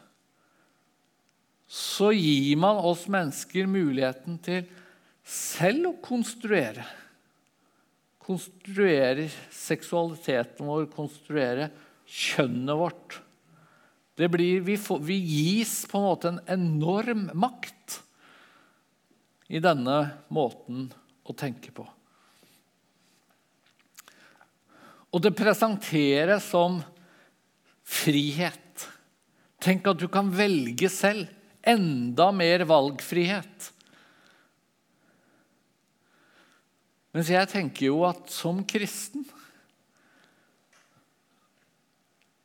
så 1.66 2.12
gir 2.14 2.54
man 2.60 2.78
oss 2.86 3.08
mennesker 3.10 3.66
muligheten 3.66 4.38
til 4.44 4.68
selv 5.26 5.90
å 5.90 5.96
konstruere. 6.04 6.84
Konstruere 8.24 9.26
seksualiteten 9.52 10.68
vår, 10.68 10.86
konstruere 10.92 11.68
kjønnet 12.06 12.78
vårt. 12.78 13.18
Blir, 14.14 14.60
vi, 14.60 14.76
får, 14.78 15.00
vi, 15.02 15.16
gis 15.18 15.86
på 15.90 15.98
en 15.98 16.06
måte 16.06 16.30
en 16.30 16.40
enorm 16.46 17.26
makt 17.34 17.98
i 19.50 19.58
denne 19.62 19.98
måten 20.32 20.86
å 21.26 21.34
tenke 21.34 21.74
på. 21.74 21.86
Og 25.14 25.22
det 25.22 25.34
presenteres 25.34 26.46
som 26.46 26.80
frihet. 27.82 28.86
Tenk 29.62 29.86
at 29.90 29.98
du 29.98 30.06
kan 30.10 30.30
velge 30.34 30.90
selv 30.90 31.30
enda 31.64 32.30
mer 32.34 32.66
valgfrihet. 32.68 33.70
Mens 37.14 37.30
jeg 37.30 37.50
tenker 37.50 37.90
jo 37.92 38.02
at 38.06 38.30
som 38.34 38.62
kristen 38.66 39.26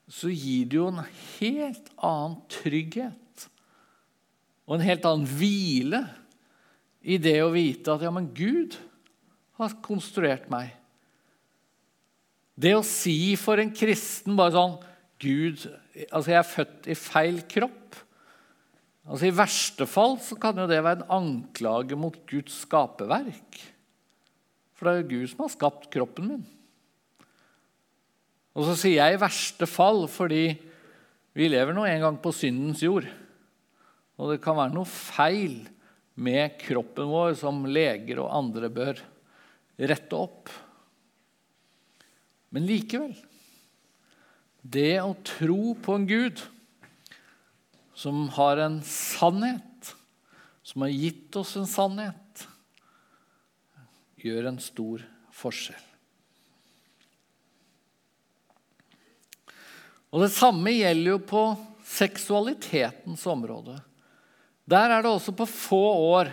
så 0.10 0.32
gir 0.34 0.66
det 0.70 0.80
jo 0.80 0.90
en 0.90 1.04
helt 1.40 1.92
annen 1.96 2.40
trygghet 2.50 3.46
og 4.70 4.76
en 4.76 4.86
helt 4.86 5.06
annen 5.06 5.30
hvile 5.30 6.04
i 7.02 7.18
det 7.22 7.38
å 7.42 7.54
vite 7.54 7.94
at 7.94 8.04
ja, 8.06 8.12
men 8.14 8.30
Gud 8.36 8.76
har 9.60 9.80
konstruert 9.86 10.50
meg. 10.52 10.76
Det 12.60 12.76
å 12.76 12.86
si 12.86 13.34
for 13.40 13.62
en 13.62 13.72
kristen 13.74 14.38
bare 14.38 14.54
sånn 14.56 14.78
Gud, 15.20 15.66
altså 16.10 16.32
jeg 16.32 16.40
er 16.40 16.48
født 16.48 16.90
i 16.92 16.96
feil 16.96 17.42
kropp. 17.50 17.98
Altså 19.10 19.26
I 19.26 19.36
verste 19.36 19.88
fall 19.90 20.20
så 20.22 20.38
kan 20.40 20.60
jo 20.62 20.68
det 20.70 20.84
være 20.86 21.02
en 21.02 21.18
anklage 21.18 21.98
mot 21.98 22.16
Guds 22.30 22.62
skaperverk. 22.68 23.60
For 24.78 24.86
det 24.86 24.94
er 24.94 25.02
jo 25.02 25.10
Gud 25.16 25.32
som 25.34 25.44
har 25.44 25.54
skapt 25.56 25.90
kroppen 25.92 26.30
min. 26.30 26.46
Og 28.58 28.66
så 28.66 28.76
sier 28.76 29.04
jeg 29.04 29.14
'i 29.16 29.22
verste 29.22 29.66
fall' 29.70 30.08
fordi 30.10 30.58
vi 31.34 31.48
lever 31.48 31.74
nå 31.74 31.86
en 31.86 32.02
gang 32.02 32.18
på 32.22 32.34
syndens 32.34 32.82
jord. 32.82 33.08
Og 34.20 34.34
det 34.34 34.42
kan 34.44 34.58
være 34.58 34.74
noe 34.74 34.90
feil 34.90 35.70
med 36.20 36.58
kroppen 36.60 37.08
vår 37.08 37.38
som 37.40 37.64
leger 37.70 38.20
og 38.20 38.34
andre 38.36 38.70
bør 38.70 39.00
rette 39.80 40.16
opp. 40.18 40.50
Men 42.52 42.68
likevel 42.68 43.16
Det 44.60 45.00
å 45.00 45.16
tro 45.24 45.74
på 45.80 45.96
en 45.96 46.08
Gud 46.10 46.42
som 47.96 48.28
har 48.36 48.60
en 48.60 48.82
sannhet, 48.84 49.94
som 50.64 50.84
har 50.84 50.92
gitt 50.92 51.36
oss 51.40 51.56
en 51.56 51.68
sannhet, 51.68 52.44
gjør 54.20 54.52
en 54.52 54.60
stor 54.60 55.06
forskjell. 55.36 55.89
Og 60.10 60.24
Det 60.26 60.32
samme 60.34 60.74
gjelder 60.74 61.12
jo 61.14 61.20
på 61.22 61.44
seksualitetens 61.90 63.26
område. 63.30 63.78
Der 64.70 64.90
er 64.94 65.02
det 65.02 65.12
også 65.12 65.34
på 65.38 65.46
få 65.50 65.84
år 66.14 66.30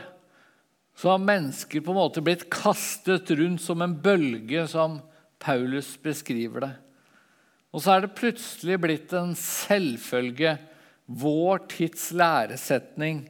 så 0.97 1.13
har 1.13 1.21
mennesker 1.21 1.83
på 1.85 1.93
en 1.93 1.99
måte 1.99 2.23
blitt 2.25 2.47
kastet 2.53 3.29
rundt 3.37 3.61
som 3.61 3.83
en 3.85 3.99
bølge, 4.01 4.65
som 4.69 4.97
Paulus 5.39 5.93
beskriver 6.01 6.65
det. 6.65 6.73
Og 7.77 7.83
så 7.85 7.93
er 7.93 8.07
det 8.07 8.17
plutselig 8.17 8.79
blitt 8.81 9.13
en 9.13 9.35
selvfølge, 9.37 10.57
vår 11.07 11.61
tids 11.71 12.09
læresetning, 12.17 13.27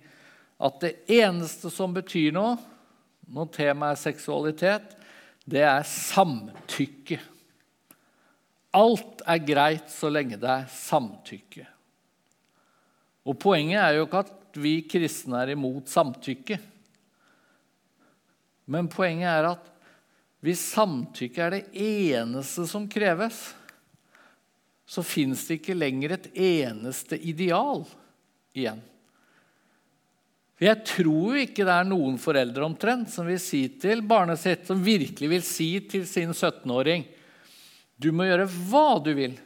at 0.56 0.78
det 0.80 0.94
eneste 1.12 1.68
som 1.74 1.92
betyr 1.92 2.30
noe 2.32 2.54
når 3.26 3.50
temaet 3.52 3.98
er 3.98 4.04
seksualitet, 4.06 4.94
det 5.44 5.64
er 5.66 5.82
samtykke. 5.90 7.18
Alt 8.76 9.22
er 9.24 9.44
greit 9.46 9.90
så 9.92 10.10
lenge 10.12 10.38
det 10.40 10.50
er 10.52 10.68
samtykke. 10.72 11.66
Og 13.26 13.38
Poenget 13.40 13.80
er 13.82 13.96
jo 13.96 14.06
ikke 14.06 14.24
at 14.26 14.60
vi 14.60 14.78
kristne 14.88 15.40
er 15.42 15.54
imot 15.54 15.88
samtykke. 15.90 16.58
Men 18.72 18.90
poenget 18.90 19.30
er 19.30 19.48
at 19.52 19.70
hvis 20.44 20.62
samtykke 20.74 21.42
er 21.42 21.54
det 21.54 21.62
eneste 21.72 22.66
som 22.70 22.86
kreves, 22.90 23.38
så 24.86 25.02
fins 25.02 25.46
det 25.48 25.60
ikke 25.60 25.74
lenger 25.74 26.14
et 26.14 26.28
eneste 26.38 27.18
ideal 27.18 27.82
igjen. 28.54 28.78
Jeg 30.62 30.80
tror 30.88 31.36
ikke 31.42 31.66
det 31.66 31.74
er 31.74 31.88
noen 31.88 32.14
foreldre 32.20 32.64
omtrent 32.64 33.10
som 33.12 33.26
vil 33.28 33.40
si 33.42 33.66
til 33.82 34.00
barnet 34.06 34.40
sitt, 34.40 34.62
som 34.68 34.80
virkelig 34.80 35.28
vil 35.28 35.42
si 35.44 35.68
til 35.90 36.06
sin 36.08 36.30
17-åring 36.32 37.04
du 37.96 38.10
må 38.12 38.26
gjøre 38.28 38.48
hva 38.68 38.88
du 39.02 39.12
vil 39.16 39.36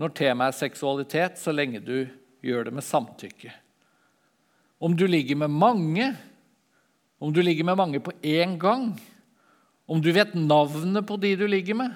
når 0.00 0.14
temaet 0.18 0.54
er 0.54 0.58
seksualitet, 0.58 1.36
så 1.38 1.52
lenge 1.54 1.78
du 1.84 2.08
gjør 2.44 2.66
det 2.66 2.72
med 2.74 2.84
samtykke. 2.84 3.52
Om 4.82 4.96
du 4.98 5.06
ligger 5.06 5.38
med 5.44 5.52
mange, 5.54 6.08
om 7.22 7.32
du 7.32 7.40
ligger 7.42 7.64
med 7.68 7.78
mange 7.78 8.00
på 8.02 8.12
én 8.26 8.56
gang, 8.58 8.90
om 9.86 10.00
du 10.02 10.10
vet 10.12 10.34
navnet 10.34 11.06
på 11.06 11.16
de 11.20 11.34
du 11.38 11.46
ligger 11.46 11.76
med 11.78 11.92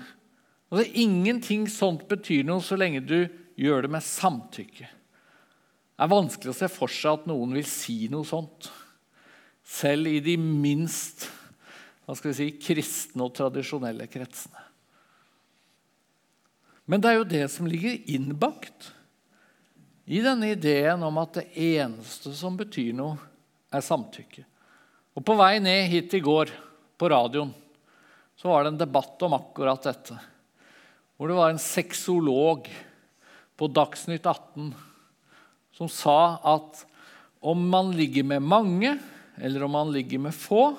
altså, 0.68 0.84
Ingenting 1.00 1.66
sånt 1.72 2.04
betyr 2.08 2.44
noe 2.46 2.62
så 2.64 2.76
lenge 2.76 3.00
du 3.00 3.26
gjør 3.58 3.86
det 3.86 3.92
med 3.96 4.04
samtykke. 4.04 4.86
Det 4.88 6.04
er 6.04 6.12
vanskelig 6.12 6.52
å 6.52 6.58
se 6.60 6.68
for 6.70 6.92
seg 6.92 7.18
at 7.18 7.26
noen 7.26 7.56
vil 7.56 7.66
si 7.66 8.06
noe 8.12 8.28
sånt, 8.28 8.68
selv 9.66 10.06
i 10.06 10.20
de 10.24 10.36
minst 10.38 11.26
hva 12.08 12.14
skal 12.16 12.32
vi 12.32 12.36
si, 12.38 12.52
kristne 12.56 13.26
og 13.26 13.34
tradisjonelle 13.36 14.06
kretsene. 14.08 14.62
Men 16.88 17.02
det 17.04 17.10
er 17.10 17.18
jo 17.18 17.26
det 17.28 17.42
som 17.52 17.68
ligger 17.68 17.98
innbakt 18.08 18.94
i 20.08 20.22
denne 20.24 20.54
ideen 20.54 21.04
om 21.04 21.20
at 21.20 21.36
det 21.36 21.44
eneste 21.52 22.32
som 22.32 22.56
betyr 22.56 22.96
noe, 22.96 23.18
er 23.68 23.84
samtykke. 23.84 24.46
Og 25.12 25.20
På 25.20 25.36
vei 25.36 25.58
ned 25.60 25.90
hit 25.92 26.16
i 26.16 26.22
går 26.24 26.48
på 26.96 27.12
radioen 27.12 27.52
så 28.40 28.48
var 28.48 28.64
det 28.64 28.72
en 28.72 28.80
debatt 28.86 29.20
om 29.28 29.36
akkurat 29.36 29.84
dette. 29.84 30.16
Hvor 31.20 31.28
det 31.28 31.36
var 31.36 31.52
en 31.52 31.60
sexolog 31.60 32.72
på 33.60 33.68
Dagsnytt 33.68 34.24
18 34.24 34.72
som 35.76 35.92
sa 35.92 36.38
at 36.56 36.86
om 37.44 37.68
man 37.68 37.92
ligger 37.92 38.24
med 38.24 38.48
mange, 38.48 38.96
eller 39.36 39.68
om 39.68 39.76
man 39.76 39.92
ligger 39.92 40.24
med 40.24 40.32
få, 40.32 40.72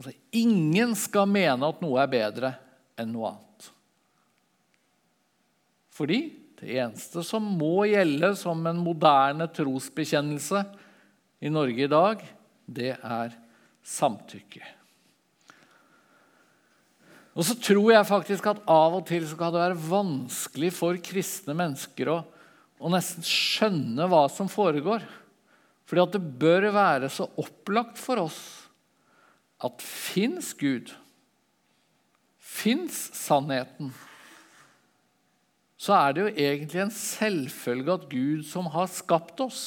Altså, 0.00 0.14
ingen 0.32 0.94
skal 0.96 1.26
mene 1.28 1.68
at 1.68 1.80
noe 1.84 1.98
er 2.00 2.08
bedre 2.08 2.54
enn 2.96 3.10
noe 3.12 3.34
annet. 3.34 3.66
Fordi 5.92 6.20
det 6.56 6.78
eneste 6.80 7.20
som 7.20 7.44
må 7.44 7.84
gjelde 7.84 8.30
som 8.40 8.64
en 8.64 8.80
moderne 8.80 9.44
trosbekjennelse 9.52 10.62
i 11.44 11.52
Norge 11.52 11.84
i 11.84 11.90
dag, 11.92 12.22
det 12.64 12.94
er 12.96 13.34
samtykke. 13.84 14.62
Og 17.36 17.44
så 17.44 17.58
tror 17.60 17.92
jeg 17.92 18.08
faktisk 18.08 18.48
at 18.54 18.64
av 18.72 18.96
og 19.02 19.04
til 19.08 19.28
kan 19.36 19.52
det 19.52 19.66
være 19.66 19.82
vanskelig 19.84 20.72
for 20.76 20.96
kristne 21.04 21.52
mennesker 21.60 22.08
å, 22.08 22.16
å 22.80 22.94
nesten 22.96 23.28
skjønne 23.28 24.08
hva 24.08 24.24
som 24.32 24.48
foregår. 24.48 25.04
Fordi 25.84 26.06
at 26.06 26.16
det 26.16 26.24
bør 26.40 26.70
være 26.72 27.12
så 27.12 27.28
opplagt 27.44 28.00
for 28.00 28.24
oss 28.24 28.40
at 29.60 29.84
fins 29.84 30.52
Gud, 30.56 30.92
fins 32.40 33.10
sannheten, 33.16 33.92
så 35.80 35.94
er 35.96 36.12
det 36.12 36.24
jo 36.24 36.32
egentlig 36.32 36.82
en 36.82 36.92
selvfølge 36.92 37.94
at 37.94 38.10
Gud 38.10 38.42
som 38.48 38.66
har 38.72 38.90
skapt 38.92 39.40
oss, 39.40 39.62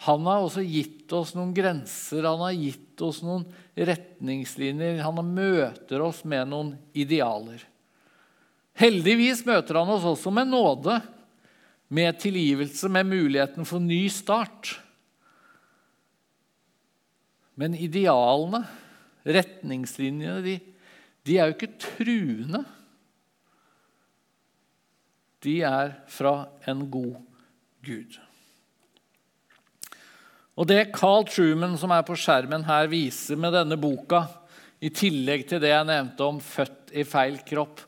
han 0.00 0.24
har 0.24 0.40
også 0.40 0.62
gitt 0.64 1.12
oss 1.12 1.34
noen 1.36 1.50
grenser, 1.52 2.24
han 2.24 2.40
har 2.40 2.54
gitt 2.56 3.02
oss 3.04 3.18
noen 3.20 3.42
retningslinjer. 3.76 5.02
Han 5.04 5.20
møter 5.34 6.00
oss 6.00 6.22
med 6.24 6.48
noen 6.48 6.70
idealer. 6.96 7.66
Heldigvis 8.80 9.44
møter 9.44 9.76
han 9.76 9.92
oss 9.92 10.06
også 10.08 10.32
med 10.32 10.48
nåde, 10.48 10.96
med 11.92 12.16
tilgivelse, 12.22 12.88
med 12.88 13.10
muligheten 13.10 13.68
for 13.68 13.82
ny 13.82 14.06
start. 14.08 14.78
Men 17.58 17.74
idealene, 17.74 18.62
retningslinjene, 19.26 20.40
de, 20.44 20.56
de 21.26 21.38
er 21.38 21.50
jo 21.50 21.56
ikke 21.56 21.74
truende. 21.82 22.64
De 25.44 25.60
er 25.64 25.94
fra 26.10 26.34
en 26.68 26.84
god 26.92 27.16
Gud. 27.84 28.18
Og 30.60 30.68
Det 30.68 30.90
Carl 30.92 31.24
Truman, 31.24 31.78
som 31.80 31.92
er 31.94 32.04
på 32.04 32.16
skjermen 32.20 32.66
her, 32.66 32.90
viser 32.92 33.38
med 33.40 33.54
denne 33.56 33.78
boka, 33.80 34.26
i 34.80 34.88
tillegg 34.92 35.46
til 35.48 35.60
det 35.60 35.74
jeg 35.74 35.88
nevnte 35.88 36.24
om 36.24 36.38
'Født 36.40 36.92
i 36.96 37.04
feil 37.04 37.36
kropp' 37.44 37.84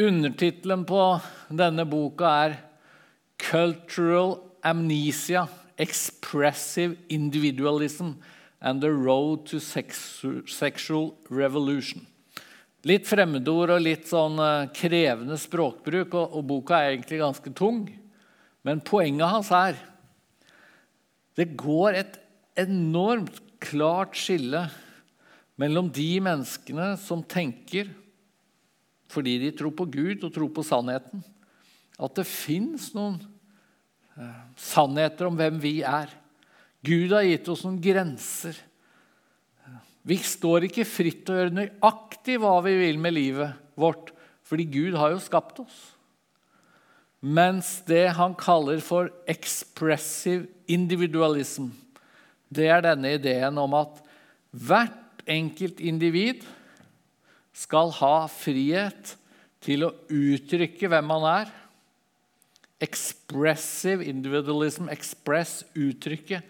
Undertittelen 0.00 0.86
på 0.88 1.20
denne 1.52 1.84
boka 1.84 2.24
er 2.24 2.54
'Cultural 3.36 4.38
Amnesia 4.64 5.46
Expressive 5.76 6.96
Individualism' 7.10 8.16
and 8.62 8.80
The 8.80 8.92
Road 8.94 9.46
to 9.50 9.58
Sexual 9.58 11.16
Revolution. 11.28 12.06
Litt 12.86 13.06
fremmedord 13.06 13.74
og 13.74 13.82
litt 13.82 14.08
sånn 14.10 14.38
eh, 14.42 14.70
krevende 14.74 15.36
språkbruk, 15.38 16.14
og, 16.14 16.36
og 16.38 16.46
boka 16.46 16.78
er 16.78 16.94
egentlig 16.94 17.20
ganske 17.20 17.52
tung. 17.58 17.84
Men 18.66 18.82
poenget 18.86 19.30
hans 19.30 19.50
er 19.54 19.78
det 21.38 21.54
går 21.58 21.98
et 21.98 22.18
enormt 22.60 23.38
klart 23.62 24.18
skille 24.18 24.66
mellom 25.60 25.88
de 25.94 26.08
menneskene 26.22 26.92
som 27.00 27.22
tenker, 27.24 27.90
fordi 29.12 29.38
de 29.42 29.52
tror 29.56 29.74
på 29.76 29.86
Gud 29.92 30.24
og 30.24 30.32
tror 30.34 30.50
på 30.54 30.64
sannheten, 30.66 31.22
at 32.02 32.18
det 32.18 32.26
fins 32.28 32.90
noen 32.96 33.18
eh, 34.18 34.42
sannheter 34.58 35.28
om 35.28 35.38
hvem 35.38 35.60
vi 35.62 35.80
er. 35.86 36.12
Gud 36.82 37.14
har 37.14 37.26
gitt 37.26 37.48
oss 37.52 37.62
noen 37.66 37.80
grenser. 37.82 38.56
Vi 40.02 40.18
står 40.18 40.66
ikke 40.66 40.86
fritt 40.88 41.22
til 41.26 41.34
å 41.34 41.40
gjøre 41.40 41.54
nøyaktig 41.54 42.40
hva 42.42 42.56
vi 42.66 42.74
vil 42.80 42.98
med 42.98 43.14
livet 43.14 43.58
vårt, 43.78 44.10
fordi 44.42 44.66
Gud 44.66 44.96
har 44.98 45.14
jo 45.14 45.22
skapt 45.22 45.62
oss. 45.62 45.76
Mens 47.22 47.76
det 47.86 48.08
han 48.18 48.34
kaller 48.34 48.82
for 48.82 49.12
expressive 49.30 50.48
individualism, 50.66 51.70
det 52.50 52.66
er 52.66 52.82
denne 52.82 53.14
ideen 53.14 53.60
om 53.62 53.78
at 53.78 54.02
hvert 54.50 55.22
enkelt 55.30 55.78
individ 55.78 56.42
skal 57.54 57.92
ha 58.00 58.26
frihet 58.26 59.14
til 59.62 59.86
å 59.86 59.92
uttrykke 60.10 60.90
hvem 60.90 61.06
man 61.06 61.28
er. 61.30 61.52
Expressive 62.82 64.02
individualism, 64.02 64.90
express, 64.90 65.60
uttrykket. 65.78 66.42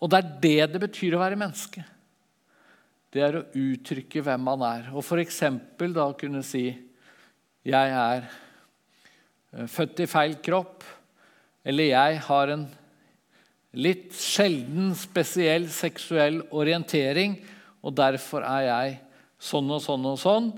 Og 0.00 0.10
det 0.12 0.18
er 0.18 0.32
det 0.42 0.72
det 0.74 0.82
betyr 0.82 1.16
å 1.16 1.22
være 1.22 1.38
menneske. 1.40 1.84
Det 3.12 3.22
er 3.24 3.38
å 3.38 3.46
uttrykke 3.56 4.22
hvem 4.24 4.42
man 4.44 4.64
er. 4.66 4.90
Og 4.92 5.04
f.eks. 5.04 5.40
da 5.94 6.10
kunne 6.18 6.42
si 6.44 6.66
'Jeg 7.66 7.90
er 7.90 8.26
eh, 9.52 9.66
født 9.66 10.04
i 10.04 10.06
feil 10.06 10.36
kropp', 10.36 10.84
eller 11.64 11.84
'Jeg 11.84 12.20
har 12.28 12.52
en 12.52 12.68
litt 13.72 14.12
sjelden 14.12 14.94
spesiell 14.94 15.68
seksuell 15.68 16.42
orientering', 16.50 17.40
og 17.82 17.96
derfor 17.96 18.42
er 18.42 18.62
jeg 18.68 19.00
sånn 19.38 19.70
og 19.70 19.82
sånn 19.82 20.06
og 20.06 20.18
sånn. 20.18 20.52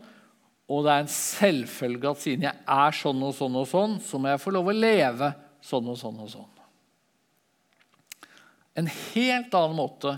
Og 0.69 0.85
det 0.85 0.93
er 0.93 1.01
en 1.01 1.15
selvfølge 1.15 2.11
at 2.11 2.21
siden 2.21 2.43
jeg 2.43 2.57
er 2.67 2.93
sånn 2.93 3.23
og 3.23 3.35
sånn 3.35 3.57
og 3.57 3.69
sånn, 3.69 4.01
så 4.01 4.19
må 4.19 4.29
jeg 4.29 4.43
få 4.43 4.53
lov 4.53 4.69
å 4.69 4.77
leve 4.77 5.33
sånn 5.65 5.89
og 5.89 5.97
sånn 5.97 6.19
og 6.21 6.29
sånn. 6.29 6.58
En 8.79 8.87
helt 8.87 9.55
annen 9.59 9.77
måte 9.79 10.15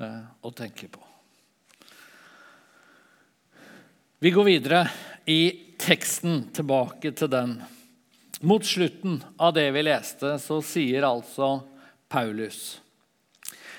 eh, 0.00 0.22
å 0.42 0.50
tenke 0.50 0.88
på. 0.90 1.02
Vi 4.18 4.32
går 4.34 4.46
videre 4.48 4.80
i 5.28 5.74
teksten, 5.78 6.48
tilbake 6.56 7.12
til 7.14 7.30
den. 7.30 7.58
Mot 8.42 8.66
slutten 8.66 9.20
av 9.38 9.54
det 9.54 9.68
vi 9.76 9.84
leste, 9.86 10.34
så 10.42 10.58
sier 10.64 11.06
altså 11.08 11.60
Paulus 12.12 12.76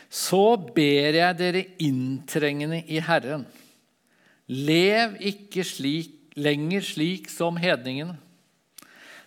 Så 0.09 0.57
ber 0.73 1.13
jeg 1.13 1.37
dere 1.37 1.61
inntrengende 1.83 2.79
i 2.89 2.97
Herren 3.03 3.45
Lev 4.47 5.17
ikke 5.27 5.65
slik, 5.67 6.13
lenger 6.39 6.85
slik 6.85 7.25
som 7.27 7.57
hedningene. 7.59 8.15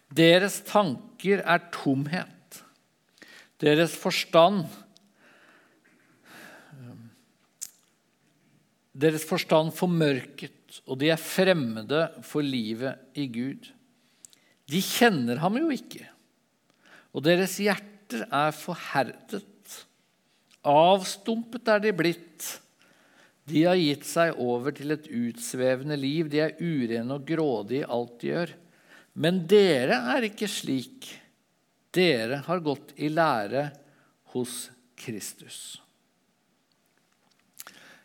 Deres 0.09 0.63
tanker 0.65 1.43
er 1.45 1.67
tomhet. 1.75 2.40
Deres 3.61 3.97
forstand 3.99 4.65
Deres 9.01 9.23
forstand 9.25 9.71
formørket, 9.73 10.81
og 10.85 10.99
de 11.01 11.09
er 11.09 11.21
fremmede 11.21 12.03
for 12.27 12.45
livet 12.45 12.99
i 13.17 13.25
Gud. 13.33 13.71
De 14.69 14.81
kjenner 14.85 15.39
ham 15.41 15.57
jo 15.57 15.71
ikke, 15.73 16.03
og 17.15 17.25
deres 17.25 17.55
hjerter 17.63 18.27
er 18.27 18.51
forherdet. 18.53 19.47
Avstumpet 20.69 21.71
er 21.73 21.81
de 21.87 21.95
blitt 21.97 22.51
de 23.51 23.65
har 23.67 23.79
gitt 23.79 24.07
seg 24.07 24.39
over 24.39 24.75
til 24.75 24.95
et 24.95 25.09
utsvevende 25.11 25.97
liv. 25.99 26.29
De 26.31 26.43
er 26.45 26.59
urene 26.61 27.17
og 27.17 27.27
grådige 27.27 27.83
i 27.83 27.89
alt 27.97 28.19
de 28.21 28.31
gjør. 28.31 28.53
Men 29.21 29.43
dere 29.51 29.99
er 30.15 30.29
ikke 30.29 30.49
slik. 30.51 31.09
Dere 31.95 32.43
har 32.47 32.63
gått 32.63 32.93
i 32.97 33.11
lære 33.11 33.71
hos 34.35 34.69
Kristus. 35.01 35.81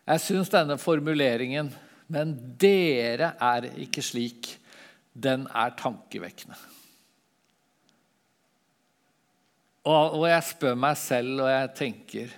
Jeg 0.06 0.22
syns 0.22 0.52
denne 0.54 0.78
formuleringen 0.78 1.74
'men 2.08 2.58
dere 2.62 3.34
er 3.42 3.66
ikke 3.82 4.02
slik', 4.02 4.58
den 5.14 5.48
er 5.48 5.74
tankevekkende. 5.78 6.58
Og, 9.86 10.20
og 10.20 10.26
jeg 10.30 10.44
spør 10.44 10.76
meg 10.76 10.98
selv, 10.98 11.42
og 11.42 11.50
jeg 11.50 11.70
tenker 11.78 12.34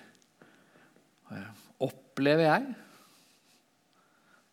Opplever 1.83 2.47
jeg 2.47 2.75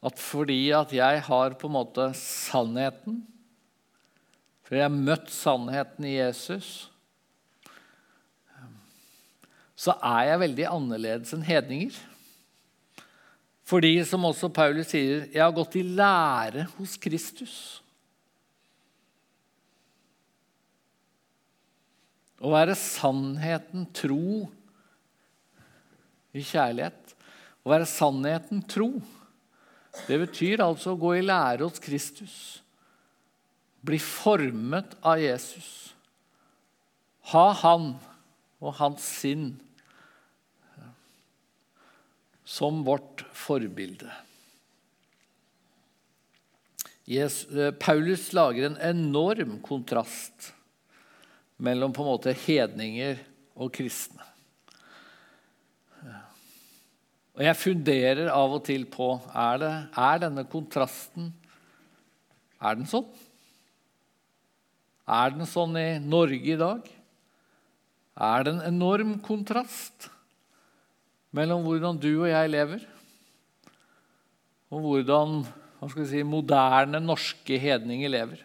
at 0.04 0.18
fordi 0.20 0.58
at 0.76 0.92
jeg 0.92 1.22
har 1.24 1.54
på 1.56 1.70
en 1.70 1.76
måte 1.78 2.08
sannheten 2.18 3.22
For 4.64 4.78
jeg 4.78 4.86
har 4.86 4.96
møtt 4.96 5.30
sannheten 5.32 6.06
i 6.08 6.16
Jesus 6.16 6.88
Så 9.76 9.92
er 9.98 10.30
jeg 10.30 10.40
veldig 10.40 10.66
annerledes 10.70 11.34
enn 11.34 11.42
hedninger. 11.44 11.96
Fordi, 13.68 13.96
som 14.06 14.24
også 14.28 14.48
Paulus 14.54 14.92
sier, 14.92 15.24
jeg 15.32 15.42
har 15.42 15.52
gått 15.56 15.74
i 15.80 15.82
lære 15.82 16.66
hos 16.76 16.94
Kristus. 17.00 17.56
Å 22.44 22.52
være 22.52 22.76
sannheten 22.78 23.88
tro 23.96 24.46
i 26.36 26.44
kjærlighet. 26.44 27.14
Å 27.64 27.72
være 27.72 27.88
sannheten 27.88 28.62
tro 28.68 28.92
det 30.08 30.18
betyr 30.24 30.62
altså 30.64 30.92
å 30.92 30.98
gå 30.98 31.14
i 31.18 31.24
lære 31.24 31.64
hos 31.64 31.80
Kristus. 31.82 32.63
Bli 33.84 33.98
formet 34.00 34.96
av 35.04 35.20
Jesus. 35.20 35.94
Ha 37.32 37.46
han 37.60 37.94
og 38.64 38.76
hans 38.80 39.04
sinn 39.20 39.52
som 42.44 42.82
vårt 42.84 43.24
forbilde. 43.32 44.10
Eh, 47.06 47.70
Paulus 47.80 48.32
lager 48.32 48.70
en 48.70 48.76
enorm 48.80 49.58
kontrast 49.64 50.52
mellom 51.56 51.92
på 51.92 52.04
en 52.04 52.12
måte 52.12 52.36
hedninger 52.44 53.18
og 53.54 53.72
kristne. 53.74 54.22
Og 57.34 57.42
jeg 57.42 57.58
funderer 57.58 58.28
av 58.30 58.52
og 58.56 58.62
til 58.66 58.84
på 58.86 59.08
er, 59.34 59.56
det, 59.58 59.72
er 59.98 60.20
denne 60.22 60.44
kontrasten 60.46 61.32
Er 62.62 62.76
den 62.78 62.86
sånn? 62.86 63.08
Er 65.04 65.34
den 65.34 65.44
sånn 65.48 65.76
i 65.76 65.98
Norge 66.00 66.54
i 66.54 66.60
dag? 66.60 66.86
Er 68.14 68.46
det 68.46 68.54
en 68.54 68.64
enorm 68.70 69.18
kontrast 69.24 70.08
mellom 71.34 71.64
hvordan 71.66 71.98
du 71.98 72.12
og 72.12 72.30
jeg 72.30 72.50
lever, 72.52 72.82
og 74.70 74.84
hvordan 74.84 75.42
hva 75.84 75.90
skal 75.90 76.04
vi 76.06 76.08
si, 76.08 76.22
moderne 76.24 77.00
norske 77.02 77.58
hedninger 77.60 78.08
lever? 78.08 78.38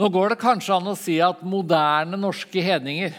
Nå 0.00 0.08
går 0.10 0.32
det 0.32 0.40
kanskje 0.40 0.74
an 0.74 0.88
å 0.90 0.96
si 0.98 1.18
at 1.22 1.44
moderne 1.46 2.18
norske 2.18 2.64
hedninger 2.64 3.14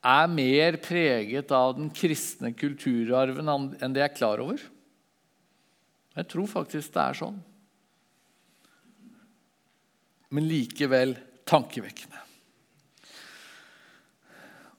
er 0.00 0.32
mer 0.32 0.78
preget 0.80 1.52
av 1.52 1.74
den 1.76 1.90
kristne 1.92 2.54
kulturarven 2.56 3.50
enn 3.52 3.92
det 3.92 4.00
jeg 4.00 4.08
er 4.08 4.16
klar 4.16 4.40
over. 4.40 4.62
Jeg 6.16 6.28
tror 6.30 6.48
faktisk 6.48 6.94
det 6.94 7.02
er 7.04 7.18
sånn. 7.20 7.36
Men 10.30 10.46
likevel 10.46 11.16
tankevekkende. 11.48 12.18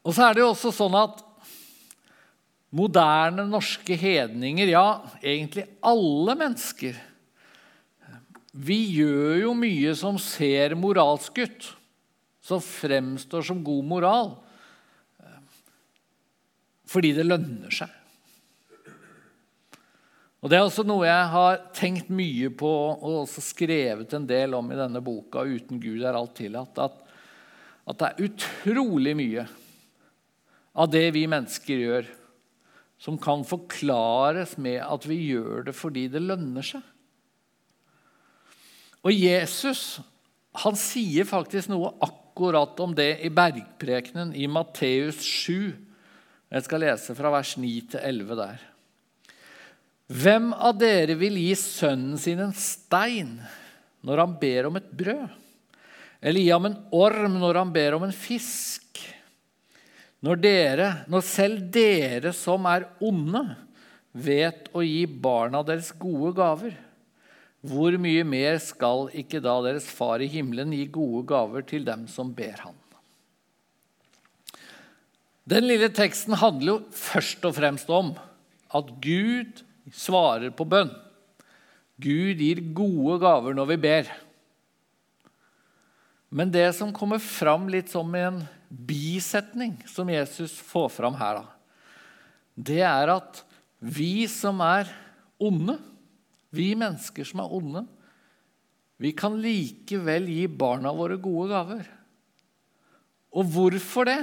Og 0.02 0.16
så 0.16 0.26
er 0.26 0.36
det 0.36 0.44
jo 0.44 0.52
også 0.54 0.72
sånn 0.74 0.96
at 0.98 1.20
moderne 2.72 3.44
norske 3.50 3.98
hedninger, 4.00 4.72
ja, 4.72 5.02
egentlig 5.20 5.68
alle 5.84 6.38
mennesker 6.40 7.08
Vi 8.52 8.78
gjør 8.98 9.38
jo 9.46 9.52
mye 9.56 9.94
som 9.96 10.18
ser 10.20 10.74
moralsk 10.76 11.38
ut, 11.40 11.68
som 12.44 12.60
fremstår 12.60 13.46
som 13.48 13.62
god 13.64 13.86
moral 13.88 14.34
fordi 16.92 17.14
det 17.16 17.24
lønner 17.24 17.72
seg. 17.72 17.88
Og 20.42 20.50
Det 20.50 20.58
er 20.58 20.66
også 20.66 20.84
noe 20.88 21.06
jeg 21.06 21.26
har 21.36 21.60
tenkt 21.78 22.08
mye 22.10 22.50
på 22.58 22.70
og 22.96 23.20
også 23.24 23.44
skrevet 23.46 24.14
en 24.18 24.26
del 24.26 24.56
om 24.58 24.72
i 24.74 24.80
denne 24.80 25.02
boka, 25.06 25.46
'Uten 25.46 25.80
Gud 25.82 26.02
er 26.02 26.18
alt 26.18 26.34
tillatt', 26.36 26.82
at, 26.82 26.96
at 27.88 27.98
det 28.00 28.08
er 28.08 28.24
utrolig 28.26 29.14
mye 29.18 29.46
av 30.74 30.90
det 30.90 31.12
vi 31.14 31.28
mennesker 31.30 31.84
gjør, 31.86 32.10
som 32.98 33.18
kan 33.22 33.46
forklares 33.46 34.58
med 34.58 34.82
at 34.82 35.06
vi 35.06 35.20
gjør 35.30 35.68
det 35.70 35.76
fordi 35.78 36.08
det 36.08 36.22
lønner 36.22 36.66
seg. 36.66 36.82
Og 39.06 39.14
Jesus 39.14 40.02
han 40.62 40.76
sier 40.76 41.26
faktisk 41.26 41.72
noe 41.72 41.94
akkurat 42.04 42.80
om 42.84 42.94
det 42.98 43.22
i 43.24 43.30
bergprekenen 43.34 44.34
i 44.36 44.50
Matteus 44.52 45.22
7. 45.22 45.72
Jeg 46.52 46.66
skal 46.66 46.84
lese 46.84 47.16
fra 47.16 47.32
vers 47.32 47.56
9 47.58 47.72
til 47.94 48.04
11 48.04 48.36
der. 48.42 48.71
Hvem 50.12 50.52
av 50.52 50.76
dere 50.76 51.16
vil 51.16 51.38
gi 51.40 51.54
sønnen 51.56 52.20
sin 52.20 52.42
en 52.44 52.56
stein 52.58 53.38
når 54.04 54.24
han 54.26 54.34
ber 54.42 54.68
om 54.68 54.80
et 54.80 54.90
brød? 54.98 55.38
Eller 56.22 56.44
gi 56.44 56.52
ham 56.52 56.68
en 56.68 56.78
orm 56.94 57.38
når 57.40 57.60
han 57.62 57.72
ber 57.74 57.96
om 57.96 58.04
en 58.06 58.16
fisk? 58.16 59.00
Når, 60.22 60.42
dere, 60.44 60.90
når 61.10 61.24
selv 61.26 61.64
dere 61.74 62.34
som 62.36 62.68
er 62.70 62.86
onde, 63.02 63.42
vet 64.12 64.68
å 64.76 64.84
gi 64.84 65.06
barna 65.08 65.64
deres 65.66 65.90
gode 65.98 66.36
gaver, 66.38 66.76
hvor 67.62 67.96
mye 68.02 68.26
mer 68.28 68.60
skal 68.62 69.08
ikke 69.18 69.42
da 69.42 69.56
deres 69.64 69.88
far 69.88 70.22
i 70.22 70.30
himmelen 70.30 70.76
gi 70.76 70.86
gode 70.92 71.24
gaver 71.32 71.66
til 71.66 71.88
dem 71.88 72.06
som 72.12 72.34
ber 72.36 72.68
han? 72.68 72.78
Den 75.48 75.66
lille 75.66 75.90
teksten 75.94 76.38
handler 76.38 76.76
jo 76.76 76.80
først 76.94 77.48
og 77.48 77.56
fremst 77.58 77.90
om 77.90 78.14
at 78.78 78.92
Gud 79.02 79.64
svarer 79.90 80.54
på 80.54 80.68
bønn. 80.70 80.92
Gud 82.02 82.42
gir 82.42 82.62
gode 82.76 83.20
gaver 83.22 83.56
når 83.58 83.70
vi 83.74 83.78
ber. 83.82 84.12
Men 86.32 86.52
det 86.54 86.70
som 86.78 86.94
kommer 86.96 87.20
fram 87.22 87.68
litt 87.70 87.92
som 87.92 88.08
en 88.16 88.40
bisetning, 88.70 89.76
som 89.90 90.10
Jesus 90.10 90.56
får 90.64 90.88
fram 90.96 91.18
her, 91.20 91.42
da, 91.42 91.48
det 92.56 92.84
er 92.88 93.12
at 93.18 93.42
vi 93.82 94.28
som 94.32 94.62
er 94.64 94.90
onde, 95.42 95.76
vi 96.52 96.72
mennesker 96.78 97.28
som 97.28 97.44
er 97.44 97.58
onde, 97.58 97.84
vi 99.02 99.12
kan 99.18 99.36
likevel 99.42 100.30
gi 100.30 100.46
barna 100.46 100.92
våre 100.94 101.18
gode 101.20 101.50
gaver. 101.52 101.88
Og 103.32 103.48
hvorfor 103.50 104.08
det? 104.08 104.20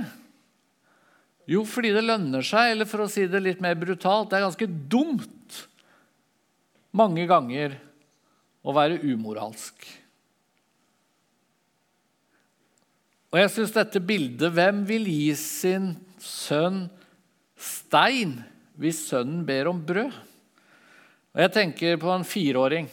Jo, 1.48 1.62
fordi 1.64 1.94
det 1.96 2.04
lønner 2.04 2.44
seg, 2.44 2.74
eller 2.74 2.88
for 2.88 3.06
å 3.06 3.10
si 3.10 3.24
det 3.30 3.40
litt 3.40 3.62
mer 3.64 3.78
brutalt, 3.80 4.28
det 4.28 4.36
er 4.36 4.44
ganske 4.44 4.68
dumt 4.68 5.62
mange 6.98 7.24
ganger 7.28 7.78
å 8.60 8.74
være 8.76 9.00
umoralsk. 9.08 9.86
Og 13.28 13.40
jeg 13.40 13.52
syns 13.52 13.74
dette 13.74 14.00
bildet 14.00 14.54
Hvem 14.56 14.84
vil 14.88 15.08
gi 15.08 15.32
sin 15.36 15.90
sønn 16.20 16.86
stein 17.60 18.38
hvis 18.80 19.02
sønnen 19.10 19.42
ber 19.48 19.68
om 19.72 19.80
brød? 19.84 20.14
Og 21.34 21.42
Jeg 21.44 21.54
tenker 21.54 22.00
på 22.00 22.12
en 22.12 22.24
fireåring 22.26 22.88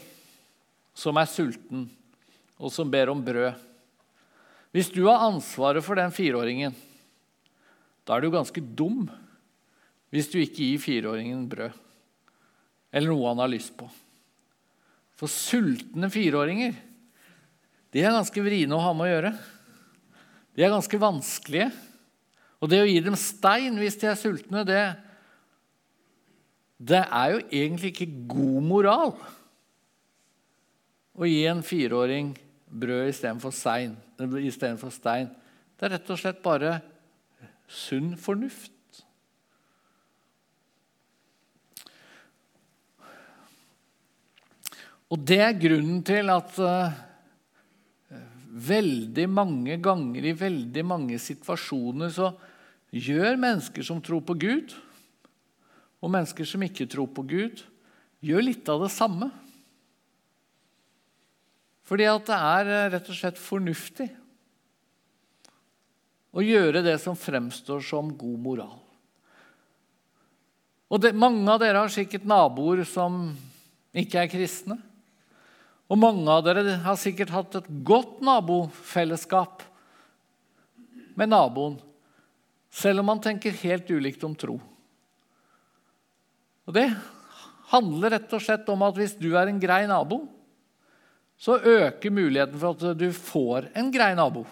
som 0.95 1.18
er 1.20 1.28
sulten, 1.28 1.88
og 2.56 2.72
som 2.72 2.91
ber 2.91 3.12
om 3.12 3.24
brød. 3.24 3.56
Hvis 4.76 4.91
du 4.91 5.06
har 5.08 5.24
ansvaret 5.28 5.84
for 5.84 5.99
den 5.99 6.12
fireåringen, 6.12 6.76
da 8.06 8.16
er 8.16 8.26
du 8.26 8.34
ganske 8.34 8.62
dum 8.78 9.06
hvis 10.14 10.30
du 10.32 10.38
ikke 10.39 10.62
gir 10.62 10.82
fireåringen 10.82 11.47
brød 11.51 11.74
eller 12.95 13.12
noe 13.12 13.28
han 13.28 13.41
har 13.43 13.51
lyst 13.51 13.74
på. 13.76 13.89
For 15.20 15.32
sultne 15.32 16.08
fireåringer 16.12 16.76
de 17.91 18.03
er 18.03 18.16
ganske 18.16 18.43
vriene 18.43 18.76
å 18.76 18.84
ha 18.84 18.91
med 18.95 19.08
å 19.08 19.12
gjøre. 19.12 19.32
De 20.56 20.64
er 20.64 20.72
ganske 20.72 20.99
vanskelige. 20.99 21.70
Og 22.64 22.72
det 22.72 22.82
å 22.84 22.88
gi 22.88 22.99
dem 23.03 23.16
stein 23.20 23.76
hvis 23.80 23.99
de 24.01 24.10
er 24.12 24.20
sultne, 24.20 24.64
det, 24.68 24.82
det 26.80 27.03
er 27.03 27.36
jo 27.36 27.41
egentlig 27.45 27.93
ikke 27.93 28.10
god 28.32 28.68
moral 28.68 29.14
å 31.16 31.28
gi 31.28 31.45
en 31.47 31.64
fireåring 31.64 32.34
brød 32.68 33.14
istedenfor 33.14 33.56
stein. 33.56 33.95
Det 34.16 35.88
er 35.88 35.95
rett 35.95 36.12
og 36.12 36.20
slett 36.20 36.43
bare 36.43 36.80
sunn 37.68 38.13
fornuft. 38.20 38.72
Og 45.13 45.22
det 45.22 45.39
er 45.43 45.59
grunnen 45.59 46.01
til 46.05 46.32
at 46.34 46.57
uh, 46.57 46.95
veldig 48.55 49.28
mange 49.30 49.78
ganger 49.84 50.26
i 50.26 50.34
veldig 50.38 50.84
mange 50.88 51.20
situasjoner 51.22 52.11
så 52.16 52.32
gjør 52.95 53.38
mennesker 53.39 53.86
som 53.86 54.01
tror 54.03 54.24
på 54.26 54.38
Gud, 54.39 54.74
og 56.01 56.11
mennesker 56.13 56.47
som 56.47 56.63
ikke 56.66 56.88
tror 56.89 57.09
på 57.13 57.26
Gud, 57.28 57.63
gjør 58.26 58.45
litt 58.45 58.70
av 58.72 58.86
det 58.86 58.91
samme. 58.93 59.30
Fordi 61.86 62.07
at 62.09 62.30
det 62.30 62.38
er 62.38 62.70
eh, 62.74 62.88
rett 62.95 63.09
og 63.11 63.18
slett 63.18 63.41
fornuftig 63.41 64.07
å 66.36 66.44
gjøre 66.44 66.84
det 66.84 66.98
som 67.00 67.16
fremstår 67.16 67.80
som 67.86 68.12
god 68.18 68.40
moral. 68.44 68.80
Og 70.92 71.02
det, 71.02 71.16
Mange 71.18 71.48
av 71.50 71.62
dere 71.64 71.82
har 71.82 71.92
sikkert 71.92 72.28
naboer 72.28 72.84
som 72.88 73.30
ikke 73.96 74.22
er 74.22 74.32
kristne. 74.32 74.78
Og 75.90 76.00
mange 76.02 76.26
av 76.32 76.44
dere 76.46 76.78
har 76.84 76.98
sikkert 77.00 77.32
hatt 77.34 77.58
et 77.60 77.68
godt 77.86 78.20
nabofellesskap 78.26 79.64
med 81.16 81.32
naboen, 81.32 81.78
selv 82.74 83.00
om 83.02 83.12
man 83.14 83.22
tenker 83.24 83.56
helt 83.62 83.90
ulikt 83.90 84.24
om 84.28 84.34
tro. 84.36 84.58
Og 86.66 86.74
Det 86.74 86.90
handler 87.72 88.16
rett 88.18 88.34
og 88.34 88.42
slett 88.42 88.68
om 88.70 88.84
at 88.86 88.98
hvis 88.98 89.16
du 89.18 89.30
er 89.38 89.50
en 89.50 89.62
grei 89.62 89.86
nabo, 89.90 90.26
så 91.38 91.58
øker 91.60 92.14
muligheten 92.14 92.60
for 92.60 92.76
at 92.76 92.98
du 92.98 93.10
får 93.14 93.70
en 93.78 93.90
grei 93.94 94.14
nabo. 94.18 94.46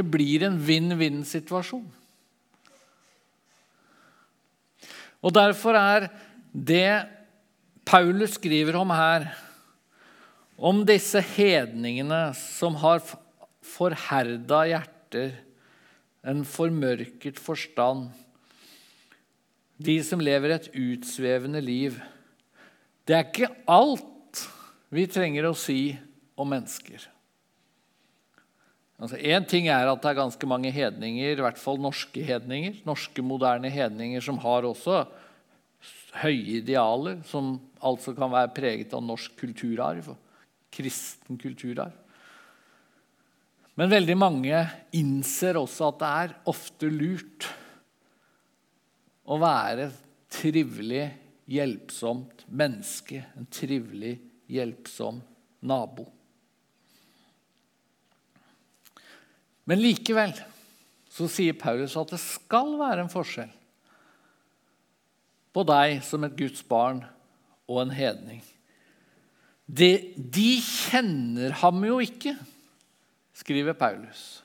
Det 0.00 0.06
blir 0.08 0.46
en 0.46 0.56
vinn-vinn-situasjon. 0.56 1.84
Og 5.20 5.34
Derfor 5.36 5.76
er 5.76 6.06
det 6.50 7.04
Paulus 7.84 8.38
skriver 8.38 8.78
om 8.80 8.94
her, 8.96 9.26
om 10.56 10.80
disse 10.88 11.20
hedningene 11.34 12.30
som 12.38 12.78
har 12.80 13.04
forherda 13.64 14.62
hjerter, 14.70 15.36
en 16.24 16.42
formørket 16.48 17.36
forstand, 17.40 18.08
de 19.80 20.00
som 20.04 20.20
lever 20.20 20.56
et 20.56 20.72
utsvevende 20.76 21.60
liv. 21.64 21.96
Det 23.04 23.16
er 23.16 23.28
ikke 23.28 23.52
alt 23.68 24.44
vi 24.92 25.08
trenger 25.08 25.48
å 25.48 25.56
si 25.56 25.94
om 26.40 26.48
mennesker. 26.52 27.08
Altså, 29.00 29.16
ting 29.48 29.70
er 29.72 29.88
at 29.88 30.02
det 30.02 30.10
er 30.10 30.18
ganske 30.18 30.48
mange 30.48 30.70
hedninger, 30.74 31.32
i 31.32 31.40
hvert 31.40 31.58
fall 31.60 31.80
norske 31.80 32.20
hedninger, 32.20 32.82
norske 32.84 33.24
moderne 33.24 33.70
hedninger 33.72 34.20
som 34.20 34.38
har 34.42 34.66
også 34.68 35.06
høye 36.20 36.58
idealer, 36.60 37.22
som 37.24 37.54
altså 37.80 38.12
kan 38.16 38.32
være 38.32 38.52
preget 38.52 38.92
av 38.92 39.04
norsk 39.04 39.32
kulturarv, 39.40 40.12
kristen 40.74 41.40
kulturarv. 41.40 41.96
Men 43.78 43.88
veldig 43.88 44.16
mange 44.18 44.60
innser 44.92 45.56
også 45.56 45.88
at 45.88 46.00
det 46.02 46.12
er 46.20 46.36
ofte 46.52 46.90
lurt 46.92 47.48
å 49.24 49.38
være 49.40 49.88
trivelig, 50.30 51.06
hjelpsomt 51.50 52.44
menneske, 52.52 53.24
en 53.38 53.48
trivelig, 53.50 54.18
hjelpsom 54.50 55.22
nabo. 55.66 56.04
Men 59.70 59.78
likevel 59.78 60.34
så 61.10 61.28
sier 61.30 61.54
Paulus 61.58 61.94
at 61.98 62.10
det 62.10 62.20
skal 62.22 62.74
være 62.80 63.04
en 63.04 63.12
forskjell 63.12 63.50
på 65.54 65.62
deg 65.66 66.00
som 66.06 66.26
et 66.26 66.36
Guds 66.38 66.62
barn 66.66 67.02
og 67.70 67.84
en 67.84 67.94
hedning. 67.94 68.40
De, 69.66 69.90
de 70.14 70.50
kjenner 70.62 71.54
ham 71.62 71.82
jo 71.86 72.00
ikke, 72.02 72.34
skriver 73.38 73.74
Paulus. 73.78 74.42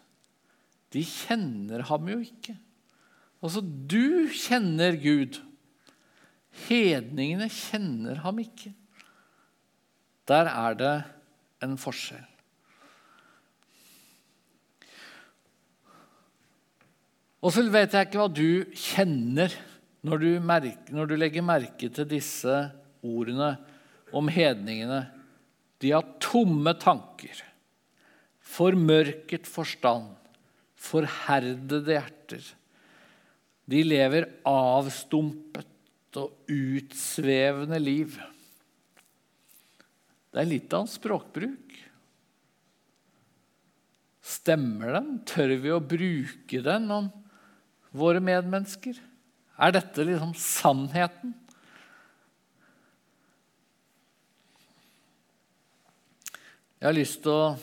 De 0.93 1.01
kjenner 1.05 1.85
ham 1.89 2.09
jo 2.09 2.19
ikke. 2.21 2.55
Altså, 3.41 3.61
du 3.61 4.29
kjenner 4.33 4.97
Gud. 5.01 5.41
Hedningene 6.65 7.49
kjenner 7.53 8.21
ham 8.25 8.39
ikke. 8.41 8.71
Der 10.29 10.49
er 10.49 10.77
det 10.79 10.95
en 11.65 11.75
forskjell. 11.81 12.25
Og 17.45 17.53
så 17.53 17.61
vet 17.69 17.93
jeg 17.93 18.07
ikke 18.07 18.23
hva 18.23 18.31
du 18.33 18.73
kjenner 18.73 19.53
når 20.05 20.21
du, 20.21 20.29
merker, 20.41 20.93
når 20.97 21.09
du 21.09 21.15
legger 21.17 21.45
merke 21.45 21.89
til 21.93 22.07
disse 22.09 22.53
ordene 23.05 23.51
om 24.15 24.29
hedningene. 24.33 25.03
De 25.77 25.91
har 25.93 26.07
tomme 26.23 26.73
tanker, 26.81 27.37
formørket 28.41 29.45
forstand, 29.45 30.07
forherdede 30.73 31.99
hjerter. 31.99 32.47
De 33.69 33.81
lever 33.85 34.25
avstumpet 34.49 36.17
og 36.17 36.49
utsvevende 36.49 37.77
liv. 37.81 38.15
Det 40.33 40.41
er 40.41 40.49
litt 40.49 40.73
av 40.73 40.85
en 40.85 40.89
språkbruk. 40.89 41.77
Stemmer 44.25 44.97
den? 44.97 45.13
Tør 45.29 45.53
vi 45.61 45.73
å 45.75 45.83
bruke 45.83 46.63
den 46.65 46.89
om 46.93 47.11
våre 47.95 48.21
medmennesker? 48.23 48.97
Er 49.55 49.75
dette 49.75 50.03
liksom 50.03 50.33
sannheten? 50.37 51.33
Jeg 56.75 56.89
har 56.91 56.97
lyst 56.97 57.21
til 57.23 57.33
å 57.33 57.55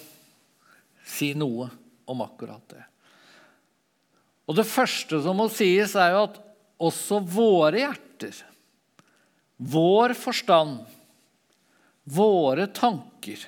si 1.07 1.31
noe 1.39 1.69
om 2.11 2.25
akkurat 2.25 2.65
det. 2.73 2.83
Og 4.51 4.57
Det 4.59 4.67
første 4.67 5.21
som 5.23 5.39
må 5.39 5.47
sies, 5.53 5.95
er 5.95 6.17
jo 6.17 6.25
at 6.27 6.41
også 6.83 7.21
våre 7.23 7.85
hjerter, 7.85 8.35
vår 9.63 10.17
forstand, 10.19 10.81
våre 12.03 12.67
tanker 12.75 13.45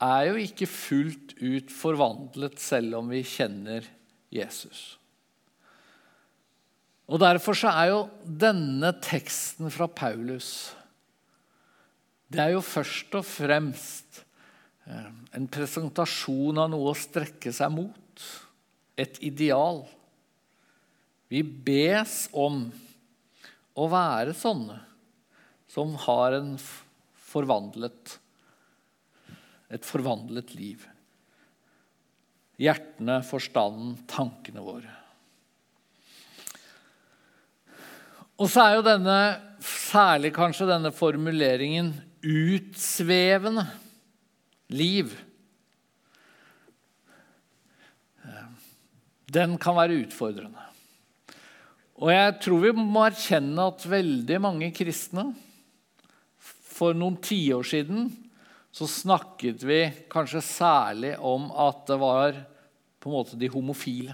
er 0.00 0.28
jo 0.30 0.38
ikke 0.40 0.68
fullt 0.68 1.34
ut 1.40 1.72
forvandlet 1.72 2.60
selv 2.60 3.02
om 3.02 3.12
vi 3.12 3.20
kjenner 3.26 3.84
Jesus. 4.32 4.96
Og 7.06 7.20
Derfor 7.22 7.54
så 7.54 7.70
er 7.70 7.92
jo 7.92 8.00
denne 8.26 8.90
teksten 9.02 9.70
fra 9.70 9.86
Paulus 9.86 10.74
det 12.26 12.42
er 12.42 12.54
jo 12.56 12.62
først 12.64 13.14
og 13.14 13.26
fremst 13.26 14.22
eh, 14.88 15.10
en 15.38 15.46
presentasjon 15.50 16.58
av 16.58 16.72
noe 16.72 16.90
å 16.90 16.98
strekke 16.98 17.52
seg 17.54 17.70
mot. 17.74 18.24
Et 18.98 19.20
ideal. 19.28 19.84
Vi 21.30 21.42
bes 21.42 22.24
om 22.34 22.64
å 23.76 23.86
være 23.92 24.34
sånne 24.34 24.80
som 25.70 25.94
har 26.06 26.38
en 26.38 26.54
forvandlet, 27.28 28.16
et 29.70 29.86
forvandlet 29.86 30.54
liv. 30.56 30.82
Hjertene, 32.58 33.20
forstanden, 33.26 33.98
tankene 34.08 34.64
våre. 34.64 34.95
Og 38.36 38.50
så 38.52 38.66
er 38.66 38.74
jo 38.76 38.84
denne, 38.84 39.18
særlig 39.64 40.34
kanskje 40.36 40.68
denne 40.68 40.92
formuleringen 40.92 41.94
'utsvevende 42.20 43.64
liv' 44.68 45.14
Den 49.26 49.56
kan 49.58 49.74
være 49.76 50.06
utfordrende. 50.06 50.62
Og 51.98 52.12
jeg 52.12 52.36
tror 52.44 52.62
vi 52.62 52.72
må 52.76 53.02
erkjenne 53.06 53.66
at 53.72 53.88
veldig 53.88 54.38
mange 54.40 54.70
kristne 54.76 55.30
For 56.76 56.92
noen 56.92 57.16
tiår 57.24 57.64
siden 57.64 58.10
så 58.76 58.84
snakket 58.84 59.62
vi 59.64 59.78
kanskje 60.12 60.42
særlig 60.44 61.14
om 61.24 61.48
at 61.50 61.86
det 61.88 61.96
var 61.96 62.36
på 63.00 63.08
en 63.08 63.14
måte 63.16 63.38
de 63.40 63.48
homofile. 63.48 64.12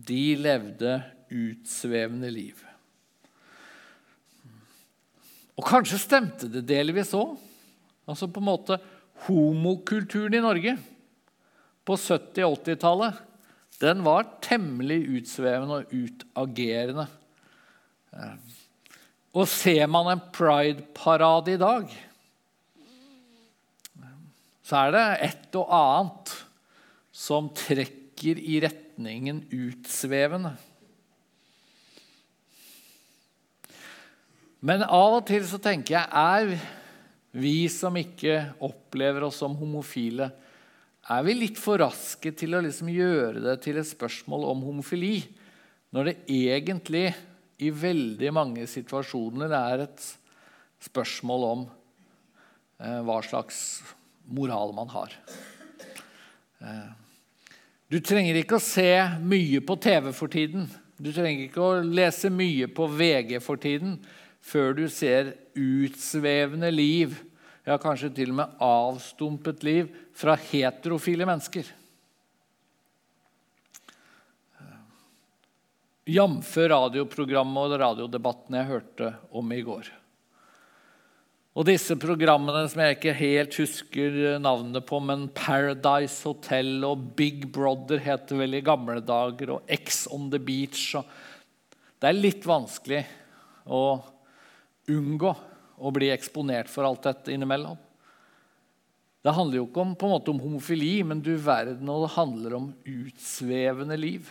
De 0.00 0.32
levde 0.40 0.94
utsvevende 1.32 2.30
liv. 2.32 2.60
Og 5.58 5.66
kanskje 5.68 6.00
stemte 6.00 6.48
det 6.50 6.64
delvis 6.68 7.12
òg. 7.16 7.36
Altså 8.08 8.28
på 8.30 8.42
en 8.42 8.48
måte 8.48 8.78
homokulturen 9.26 10.34
i 10.34 10.42
Norge 10.42 10.76
på 11.86 11.98
70- 11.98 12.46
og 12.46 12.56
80-tallet 12.64 13.20
den 13.82 14.02
var 14.06 14.28
temmelig 14.44 15.00
utsvevende 15.18 15.80
og 15.80 15.90
utagerende. 15.90 17.06
Og 19.32 19.48
ser 19.50 19.88
man 19.90 20.12
en 20.12 20.22
pride-parade 20.34 21.56
i 21.56 21.60
dag, 21.60 21.94
så 24.62 24.84
er 24.84 24.92
det 24.94 25.06
et 25.26 25.56
og 25.58 25.72
annet 25.74 26.34
som 27.12 27.50
trekker 27.56 28.38
i 28.38 28.60
retningen 28.62 29.42
utsvevende. 29.50 30.54
Men 34.62 34.84
av 34.86 35.16
og 35.18 35.24
til 35.26 35.42
så 35.46 35.58
tenker 35.58 35.96
jeg 35.96 36.06
er 36.06 36.52
vi 37.34 37.66
som 37.72 37.96
ikke 37.98 38.36
opplever 38.62 39.24
oss 39.26 39.40
som 39.42 39.56
homofile, 39.58 40.28
er 41.10 41.24
vi 41.26 41.34
litt 41.34 41.58
for 41.58 41.80
raske 41.82 42.30
til 42.38 42.54
å 42.54 42.60
liksom 42.62 42.92
gjøre 42.92 43.42
det 43.42 43.56
til 43.64 43.80
et 43.80 43.88
spørsmål 43.88 44.46
om 44.52 44.62
homofili, 44.68 45.16
når 45.90 46.08
det 46.08 46.14
egentlig 46.30 47.08
i 47.62 47.72
veldig 47.74 48.30
mange 48.34 48.68
situasjoner 48.70 49.50
er 49.56 49.84
et 49.88 50.06
spørsmål 50.82 51.48
om 51.48 51.66
eh, 51.66 53.00
hva 53.02 53.18
slags 53.26 53.82
moral 54.30 54.76
man 54.78 54.94
har. 54.94 55.18
Eh, 56.62 56.88
du 57.90 57.98
trenger 57.98 58.38
ikke 58.38 58.60
å 58.60 58.62
se 58.62 58.88
mye 59.26 59.58
på 59.66 59.80
TV 59.82 60.12
for 60.14 60.30
tiden. 60.30 60.70
Du 61.02 61.10
trenger 61.10 61.48
ikke 61.48 61.66
å 61.66 61.82
lese 61.82 62.30
mye 62.30 62.70
på 62.70 62.86
VG 62.94 63.40
for 63.42 63.58
tiden 63.58 63.98
før 64.42 64.74
du 64.76 64.86
ser 64.90 65.34
utsvevende 65.54 66.72
liv, 66.74 67.14
ja, 67.66 67.78
kanskje 67.78 68.10
til 68.16 68.32
og 68.34 68.40
med 68.40 68.58
avstumpet 68.62 69.62
liv, 69.66 69.92
fra 70.12 70.34
heterofile 70.50 71.28
mennesker. 71.28 71.70
Jf. 76.02 76.56
radioprogrammet 76.66 77.76
og 77.76 77.80
radiodebatten 77.80 78.56
jeg 78.58 78.70
hørte 78.72 79.12
om 79.30 79.52
i 79.54 79.60
går. 79.62 79.90
Og 81.52 81.66
disse 81.68 81.94
programmene 82.00 82.64
som 82.72 82.80
jeg 82.80 82.96
ikke 82.96 83.12
helt 83.14 83.56
husker 83.60 84.14
navnet 84.40 84.86
på, 84.88 84.98
men 85.04 85.26
Paradise 85.36 86.24
Hotel 86.24 86.80
og 86.88 87.12
Big 87.18 87.44
Brother 87.52 88.00
heter 88.02 88.40
vel 88.40 88.56
i 88.56 88.64
gamle 88.64 89.02
dager, 89.04 89.58
og 89.58 89.68
X 89.70 90.06
on 90.10 90.30
the 90.32 90.40
Beach 90.42 90.96
Det 92.00 92.08
er 92.08 92.18
litt 92.18 92.48
vanskelig 92.48 93.04
å 93.68 93.82
unngå 94.90 95.32
å 95.82 95.90
bli 95.94 96.10
eksponert 96.14 96.70
for 96.70 96.86
alt 96.86 97.06
dette 97.06 97.34
innimellom. 97.34 97.78
Det 99.22 99.34
handler 99.36 99.60
jo 99.60 99.66
ikke 99.68 99.82
om, 99.84 99.92
på 99.94 100.08
en 100.08 100.14
måte 100.16 100.32
om 100.32 100.40
homofili, 100.42 100.94
men 101.06 101.20
du 101.22 101.34
verden, 101.38 101.90
og 101.90 102.06
det 102.06 102.14
handler 102.16 102.56
om 102.58 102.70
utsvevende 102.82 103.98
liv. 103.98 104.30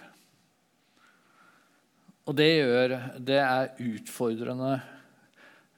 Og 2.28 2.36
det, 2.38 2.50
gjør, 2.60 2.98
det 3.20 3.40
er 3.40 3.72
utfordrende 3.82 4.76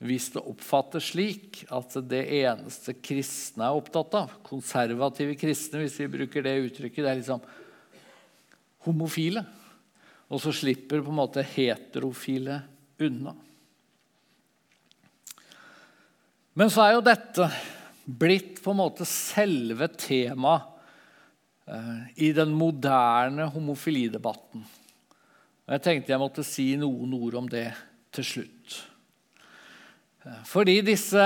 hvis 0.04 0.34
det 0.34 0.42
oppfattes 0.44 1.14
slik 1.14 1.62
at 1.72 1.94
det 2.12 2.26
eneste 2.42 2.96
kristne 3.00 3.70
er 3.70 3.78
opptatt 3.78 4.18
av, 4.20 4.34
konservative 4.44 5.38
kristne, 5.40 5.80
hvis 5.86 5.96
vi 6.02 6.10
bruker 6.18 6.44
det 6.44 6.58
uttrykket, 6.66 7.06
det 7.06 7.12
er 7.12 7.20
liksom 7.22 7.46
homofile. 8.84 9.46
Og 10.28 10.42
så 10.44 10.52
slipper 10.56 11.06
på 11.06 11.14
en 11.14 11.22
måte 11.22 11.46
heterofile 11.54 12.60
unna. 13.06 13.38
Men 16.54 16.70
så 16.70 16.84
er 16.86 16.96
jo 16.98 17.06
dette 17.06 17.48
blitt 18.06 18.60
på 18.62 18.74
en 18.74 18.82
måte 18.84 19.08
selve 19.10 19.88
temaet 19.98 20.70
eh, 21.66 22.04
i 22.28 22.30
den 22.36 22.54
moderne 22.54 23.48
homofilidebatten. 23.50 24.62
Og 25.64 25.76
jeg 25.76 25.84
tenkte 25.86 26.14
jeg 26.14 26.22
måtte 26.22 26.46
si 26.46 26.74
noen 26.78 27.16
ord 27.18 27.40
om 27.42 27.50
det 27.50 27.70
til 28.14 28.28
slutt. 28.28 28.78
Eh, 30.28 30.44
fordi 30.46 30.78
disse 30.86 31.26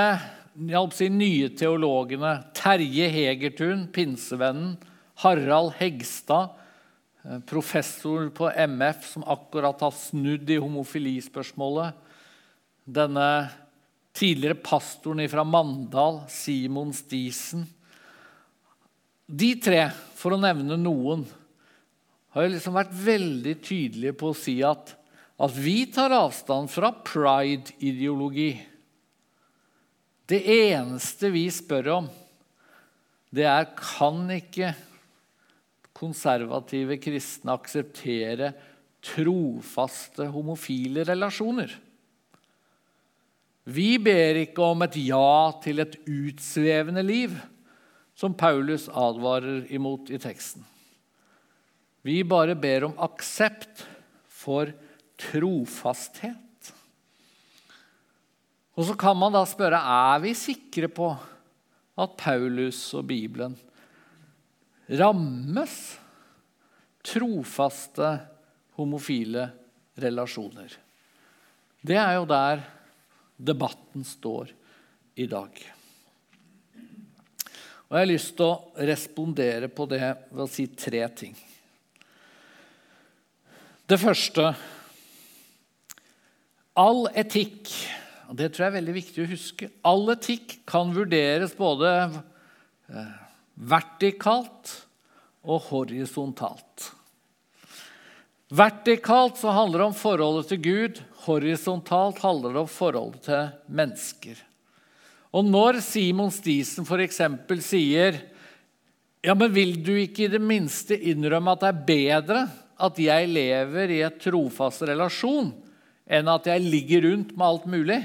si, 0.96 1.10
nye 1.12 1.52
teologene, 1.60 2.38
Terje 2.56 3.12
Hegertun, 3.12 3.88
pinsevennen, 3.92 4.78
Harald 5.26 5.76
Hegstad, 5.82 6.56
eh, 7.26 7.44
professor 7.52 8.32
på 8.32 8.48
MF 8.56 9.12
som 9.12 9.28
akkurat 9.28 9.84
har 9.84 9.96
snudd 9.98 10.48
i 10.50 10.62
homofilispørsmålet, 10.62 12.06
denne 12.88 13.30
tidligere 14.18 14.58
pastoren 14.60 15.22
fra 15.30 15.44
Mandal, 15.46 16.24
Simon 16.32 16.94
Stisen. 16.96 17.68
De 19.28 19.52
tre, 19.62 19.90
for 20.18 20.34
å 20.34 20.42
nevne 20.42 20.78
noen, 20.80 21.26
har 22.34 22.50
liksom 22.50 22.78
vært 22.78 22.96
veldig 22.96 23.56
tydelige 23.66 24.16
på 24.18 24.32
å 24.32 24.38
si 24.38 24.60
at, 24.66 24.94
at 25.38 25.54
vi 25.58 25.82
tar 25.94 26.16
avstand 26.16 26.72
fra 26.72 26.92
pride-ideologi. 27.06 28.52
Det 30.28 30.42
eneste 30.54 31.32
vi 31.34 31.46
spør 31.54 31.92
om, 31.98 32.10
det 33.32 33.46
er 33.48 33.70
kan 33.78 34.26
ikke 34.34 34.74
konservative 35.98 36.98
kristne 37.02 37.56
akseptere 37.58 38.54
trofaste 39.04 40.28
homofile 40.32 41.06
relasjoner? 41.08 41.74
Vi 43.68 43.98
ber 44.00 44.40
ikke 44.46 44.64
om 44.64 44.86
et 44.86 44.96
ja 45.04 45.52
til 45.64 45.84
et 45.84 45.98
utsvevende 46.08 47.04
liv, 47.04 47.34
som 48.18 48.36
Paulus 48.38 48.88
advarer 48.88 49.68
imot 49.76 50.10
i 50.10 50.20
teksten. 50.22 50.64
Vi 52.08 52.22
bare 52.24 52.56
ber 52.56 52.88
om 52.88 52.96
aksept 53.04 53.84
for 54.32 54.72
trofasthet. 55.20 56.72
Og 58.78 58.86
så 58.88 58.96
kan 58.96 59.18
man 59.20 59.36
da 59.36 59.44
spørre 59.50 59.82
er 59.82 60.24
vi 60.24 60.32
sikre 60.38 60.88
på 60.88 61.10
at 61.98 62.16
Paulus 62.20 62.80
og 62.96 63.08
Bibelen 63.10 63.58
rammes 64.88 65.76
trofaste 67.04 68.14
homofile 68.78 69.50
relasjoner. 70.00 70.72
Det 71.82 71.98
er 71.98 72.14
jo 72.20 72.28
der 72.30 72.62
debatten 73.38 74.06
står 74.06 74.52
i 75.16 75.28
dag. 75.30 75.54
Og 77.88 77.96
Jeg 77.96 78.04
har 78.04 78.10
lyst 78.10 78.34
til 78.36 78.50
å 78.50 78.88
respondere 78.90 79.70
på 79.72 79.86
det 79.88 80.02
ved 80.32 80.44
å 80.44 80.50
si 80.52 80.68
tre 80.76 81.06
ting. 81.16 81.38
Det 83.88 84.00
første 84.02 84.52
All 86.78 87.08
etikk, 87.18 87.72
og 88.30 88.36
det 88.38 88.52
tror 88.54 88.68
jeg 88.68 88.70
er 88.70 88.76
veldig 88.76 88.94
viktig 88.94 89.24
å 89.24 89.30
huske, 89.32 89.70
all 89.82 90.12
etikk 90.14 90.60
kan 90.70 90.92
vurderes 90.94 91.56
både 91.58 91.90
eh, 92.06 93.16
vertikalt 93.58 94.76
og 95.42 95.72
horisontalt. 95.72 96.92
Vertikalt 98.48 99.38
så 99.42 99.52
handler 99.52 99.82
det 99.82 99.88
om 99.90 99.96
forholdet 99.98 100.52
til 100.54 100.60
Gud. 100.64 101.00
Horisontalt 101.26 102.22
handler 102.24 102.54
det 102.56 102.62
om 102.64 102.70
forholdet 102.72 103.26
til 103.28 103.50
mennesker. 103.68 104.40
Og 105.36 105.44
når 105.44 105.82
Simon 105.84 106.32
Stisen 106.32 106.88
f.eks. 106.88 107.20
sier 107.66 108.22
ja, 109.26 109.34
men 109.36 109.52
vil 109.52 109.76
du 109.84 109.92
ikke 110.00 110.28
i 110.28 110.32
det 110.32 110.40
minste 110.40 110.96
innrømme 110.96 111.58
at 111.58 111.66
det 111.66 111.72
er 111.74 111.88
bedre 111.90 112.44
at 112.88 113.00
jeg 113.02 113.28
lever 113.34 113.92
i 113.92 114.04
et 114.06 114.20
trofast 114.22 114.86
relasjon, 114.88 115.50
enn 116.08 116.30
at 116.32 116.48
jeg 116.48 116.64
ligger 116.64 117.04
rundt 117.10 117.34
med 117.36 117.48
alt 117.48 117.66
mulig? 117.68 117.98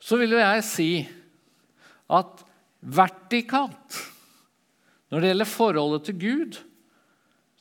Så 0.00 0.16
vil 0.16 0.36
jo 0.36 0.40
jeg 0.40 0.64
si 0.64 0.90
at 2.06 2.44
vertikalt, 2.80 3.98
når 5.10 5.20
det 5.20 5.32
gjelder 5.32 5.50
forholdet 5.50 6.06
til 6.06 6.18
Gud, 6.22 6.58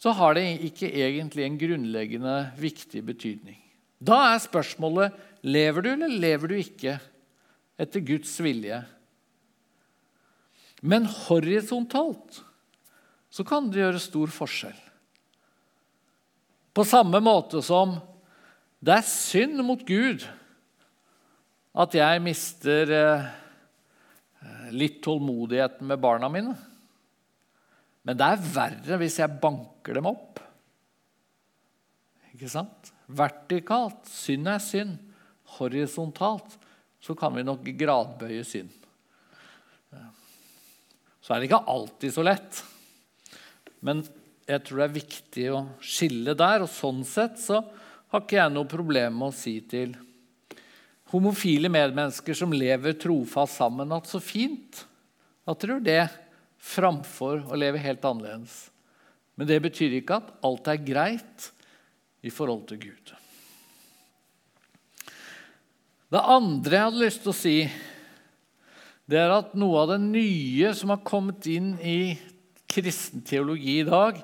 så 0.06 0.12
har 0.14 0.36
det 0.38 0.44
ikke 0.68 0.86
egentlig 0.86 1.48
en 1.48 1.56
grunnleggende 1.58 2.34
viktig 2.62 3.00
betydning. 3.08 3.56
Da 3.98 4.20
er 4.36 4.44
spørsmålet 4.44 5.16
lever 5.42 5.82
du 5.82 5.88
eller 5.96 6.12
lever 6.14 6.52
du 6.52 6.60
ikke 6.60 7.00
etter 7.82 8.04
Guds 8.06 8.36
vilje. 8.38 8.84
Men 10.86 11.08
horisontalt 11.10 12.38
så 13.34 13.48
kan 13.50 13.72
det 13.72 13.82
gjøre 13.82 14.04
stor 14.04 14.36
forskjell. 14.36 14.78
På 16.70 16.86
samme 16.86 17.18
måte 17.26 17.64
som 17.66 17.98
det 18.86 19.00
er 19.00 19.10
synd 19.10 19.58
mot 19.66 19.82
Gud 19.90 20.28
at 21.74 21.98
jeg 21.98 22.22
mister 22.30 22.94
eh, 22.94 23.28
litt 24.70 25.02
tålmodigheten 25.02 25.90
med 25.90 26.06
barna 26.06 26.30
mine. 26.30 26.54
Men 28.06 28.20
det 28.20 28.28
er 28.30 28.44
verre 28.54 29.00
hvis 29.02 29.18
jeg 29.22 29.40
banker 29.42 29.98
dem 29.98 30.10
opp. 30.10 30.42
Ikke 32.36 32.50
sant? 32.52 32.92
Vertikalt. 33.08 34.06
Synd 34.10 34.50
er 34.52 34.62
synd. 34.62 34.98
Horisontalt 35.58 36.58
så 37.02 37.16
kan 37.18 37.34
vi 37.36 37.46
nok 37.46 37.66
gradbøye 37.78 38.44
synd. 38.46 38.72
Så 41.22 41.34
er 41.34 41.42
det 41.42 41.50
ikke 41.50 41.66
alltid 41.74 42.14
så 42.14 42.26
lett. 42.26 42.62
Men 43.86 44.04
jeg 44.46 44.62
tror 44.62 44.82
det 44.82 44.86
er 44.86 45.00
viktig 45.00 45.46
å 45.54 45.62
skille 45.82 46.36
der. 46.38 46.66
Og 46.66 46.70
sånn 46.70 47.02
sett 47.08 47.40
så 47.42 47.64
har 48.12 48.22
ikke 48.22 48.38
jeg 48.38 48.54
noe 48.54 48.70
problem 48.70 49.18
med 49.22 49.32
å 49.32 49.38
si 49.38 49.58
til 49.66 49.96
homofile 51.14 51.70
medmennesker 51.72 52.38
som 52.38 52.54
lever 52.54 52.98
trofast 53.00 53.60
sammen, 53.60 53.94
at 53.94 54.10
så 54.10 54.20
fint 54.22 54.84
at 55.46 55.62
dere 55.62 55.78
gjør 55.78 55.86
det 55.86 56.04
framfor 56.66 57.44
å 57.46 57.60
leve 57.60 57.82
helt 57.82 58.06
annerledes. 58.08 58.66
Men 59.36 59.50
det 59.50 59.60
betyr 59.66 59.98
ikke 60.00 60.20
at 60.22 60.32
alt 60.48 60.70
er 60.72 60.82
greit 60.82 61.50
i 62.26 62.32
forhold 62.34 62.66
til 62.70 62.82
Gud. 62.88 63.14
Det 66.14 66.22
andre 66.22 66.78
jeg 66.78 66.88
hadde 66.88 67.04
lyst 67.04 67.24
til 67.26 67.34
å 67.34 67.38
si, 67.38 67.58
det 69.06 69.20
er 69.20 69.34
at 69.36 69.54
noe 69.58 69.84
av 69.84 69.92
det 69.94 70.00
nye 70.02 70.72
som 70.78 70.94
har 70.94 71.04
kommet 71.06 71.46
inn 71.52 71.74
i 71.84 72.16
kristen 72.72 73.22
teologi 73.26 73.80
i 73.82 73.88
dag, 73.88 74.18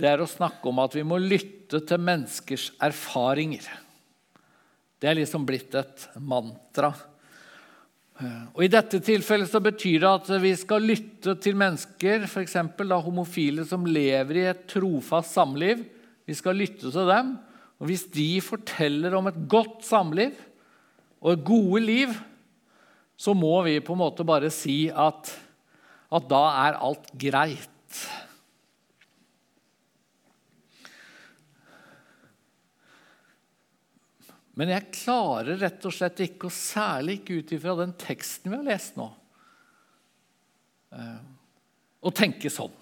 det 0.00 0.08
er 0.08 0.22
å 0.22 0.28
snakke 0.28 0.68
om 0.70 0.80
at 0.82 0.94
vi 0.96 1.04
må 1.06 1.18
lytte 1.20 1.82
til 1.86 2.02
menneskers 2.02 2.70
erfaringer. 2.82 3.66
Det 5.00 5.08
er 5.10 5.18
liksom 5.18 5.46
blitt 5.48 5.74
et 5.80 6.06
mantra. 6.20 6.92
Og 8.54 8.64
I 8.64 8.70
dette 8.72 9.00
tilfellet 9.04 9.48
så 9.50 9.60
betyr 9.64 10.02
det 10.02 10.10
at 10.10 10.30
vi 10.42 10.52
skal 10.58 10.84
lytte 10.84 11.34
til 11.40 11.56
mennesker, 11.58 12.26
f.eks. 12.28 12.56
homofile 13.06 13.64
som 13.68 13.86
lever 13.88 14.40
i 14.40 14.48
et 14.50 14.66
trofast 14.70 15.36
samliv. 15.36 15.84
Vi 16.28 16.36
skal 16.36 16.58
lytte 16.60 16.92
til 16.92 17.10
dem. 17.10 17.36
Og 17.80 17.88
Hvis 17.88 18.04
de 18.12 18.40
forteller 18.44 19.16
om 19.16 19.30
et 19.30 19.38
godt 19.48 19.84
samliv, 19.88 20.36
og 21.20 21.34
et 21.34 21.44
gode 21.44 21.80
liv, 21.84 22.12
så 23.16 23.34
må 23.36 23.60
vi 23.66 23.80
på 23.84 23.92
en 23.92 24.00
måte 24.00 24.24
bare 24.24 24.48
si 24.52 24.88
at, 24.88 25.32
at 26.08 26.28
da 26.30 26.44
er 26.64 26.78
alt 26.80 27.10
greit. 27.20 28.04
Men 34.60 34.74
jeg 34.74 34.90
klarer 34.92 35.56
rett 35.56 35.84
og 35.88 35.94
slett 35.96 36.20
ikke, 36.20 36.50
og 36.50 36.52
særlig 36.52 37.20
ikke 37.20 37.38
ut 37.40 37.52
ifra 37.56 37.78
den 37.78 37.94
teksten 37.96 38.52
vi 38.52 38.58
har 38.58 38.66
lest 38.66 38.98
nå, 39.00 39.06
eh, 40.92 41.22
å 42.04 42.12
tenke 42.12 42.52
sånn. 42.52 42.74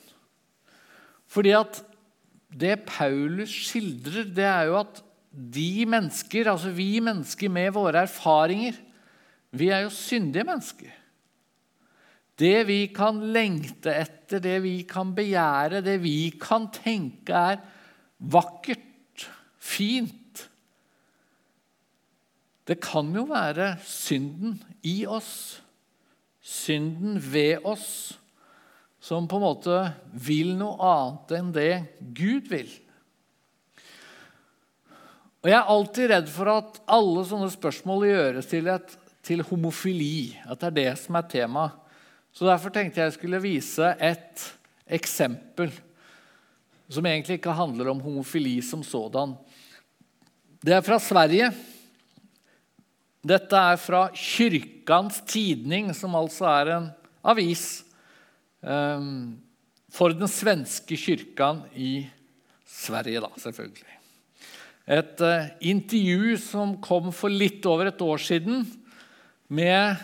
Fordi 1.30 1.52
at 1.54 1.78
det 2.50 2.80
Paulus 2.88 3.54
skildrer, 3.68 4.26
det 4.34 4.48
er 4.48 4.72
jo 4.72 4.80
at 4.80 5.04
de 5.30 5.86
mennesker, 5.86 6.50
altså 6.50 6.74
vi 6.74 6.96
mennesker 7.04 7.52
med 7.52 7.70
våre 7.76 8.02
erfaringer, 8.08 8.74
vi 9.54 9.70
er 9.70 9.86
jo 9.86 9.94
syndige 9.94 10.48
mennesker. 10.48 10.94
Det 12.38 12.56
vi 12.66 12.80
kan 12.94 13.22
lengte 13.34 13.94
etter, 13.94 14.42
det 14.42 14.58
vi 14.66 14.80
kan 14.88 15.14
begjære, 15.14 15.84
det 15.86 16.00
vi 16.02 16.32
kan 16.42 16.66
tenke 16.74 17.38
er 17.54 17.62
vakkert, 18.18 19.28
fint 19.62 20.27
Det 22.68 22.76
kan 22.84 23.08
jo 23.16 23.24
være 23.30 23.78
synden 23.80 24.58
i 24.84 25.06
oss, 25.08 25.62
synden 26.44 27.16
ved 27.16 27.64
oss, 27.64 28.18
som 29.00 29.28
på 29.30 29.38
en 29.38 29.46
måte 29.46 29.78
vil 30.12 30.52
noe 30.58 30.76
annet 30.84 31.32
enn 31.38 31.54
det 31.54 31.72
Gud 32.18 32.50
vil. 32.52 32.68
Og 35.38 35.48
Jeg 35.48 35.56
er 35.56 35.70
alltid 35.72 36.10
redd 36.10 36.28
for 36.28 36.50
at 36.52 36.80
alle 36.90 37.22
sånne 37.24 37.48
spørsmål 37.54 38.08
gjøres 38.08 38.48
til, 38.50 38.68
et, 38.68 38.96
til 39.24 39.44
homofili. 39.46 40.34
At 40.44 40.60
det 40.60 40.68
er 40.68 40.78
det 40.80 40.90
som 41.00 41.16
er 41.16 41.28
tema. 41.30 41.68
Så 42.34 42.44
Derfor 42.44 42.74
tenkte 42.74 43.00
jeg 43.00 43.14
skulle 43.14 43.40
vise 43.40 43.94
et 43.96 44.44
eksempel 44.98 45.72
som 46.88 47.06
egentlig 47.06 47.38
ikke 47.38 47.54
handler 47.54 47.92
om 47.92 48.02
homofili 48.02 48.58
som 48.64 48.82
sådan. 48.84 49.36
Det 50.64 50.74
er 50.74 50.84
fra 50.84 50.98
Sverige. 51.00 51.52
Dette 53.28 53.60
er 53.72 53.76
fra 53.80 54.06
Kyrkans 54.16 55.20
Tidning, 55.28 55.92
som 55.96 56.16
altså 56.16 56.48
er 56.50 56.72
en 56.78 56.88
avis 57.28 57.66
um, 58.62 59.36
for 59.92 60.16
den 60.16 60.30
svenske 60.30 60.96
kyrkan 60.96 61.64
i 61.76 62.00
Sverige, 62.68 63.20
da, 63.24 63.32
selvfølgelig 63.40 63.98
et 64.88 65.20
uh, 65.20 65.48
intervju 65.60 66.36
som 66.40 66.76
kom 66.80 67.10
for 67.12 67.32
litt 67.32 67.66
over 67.68 67.90
et 67.90 68.00
år 68.00 68.20
siden 68.24 68.62
med 69.52 70.00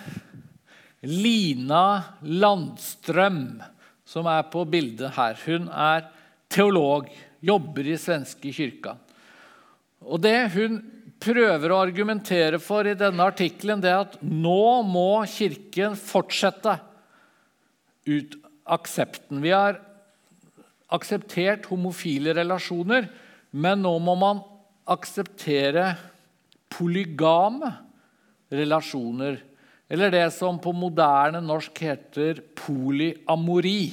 Lina 1.05 2.03
Landstrøm, 2.21 3.63
som 4.05 4.29
er 4.29 4.45
på 4.53 4.65
bildet 4.69 5.15
her. 5.17 5.37
Hun 5.47 5.69
er 5.69 6.05
teolog, 6.53 7.09
jobber 7.45 7.89
i 7.89 7.97
svenske 8.01 8.53
kyrka. 8.53 8.97
Og 10.05 10.21
Det 10.21 10.37
hun 10.53 10.81
prøver 11.25 11.73
å 11.73 11.81
argumentere 11.83 12.61
for 12.63 12.87
i 12.87 12.97
denne 12.99 13.25
artikkelen, 13.25 13.83
er 13.85 14.05
at 14.05 14.19
nå 14.23 14.85
må 14.87 15.25
Kirken 15.31 15.97
fortsette 15.99 16.77
ut 18.05 18.37
aksepten. 18.65 19.41
Vi 19.45 19.53
har 19.55 19.81
akseptert 20.93 21.67
homofile 21.71 22.35
relasjoner, 22.37 23.09
men 23.55 23.83
nå 23.85 23.95
må 24.03 24.17
man 24.19 24.43
akseptere 24.91 25.95
polygame 26.75 27.73
relasjoner. 28.53 29.39
Eller 29.89 30.13
det 30.13 30.27
som 30.37 30.59
på 30.61 30.73
moderne 30.77 31.41
norsk 31.45 31.81
heter 31.85 32.41
polyamori. 32.59 33.93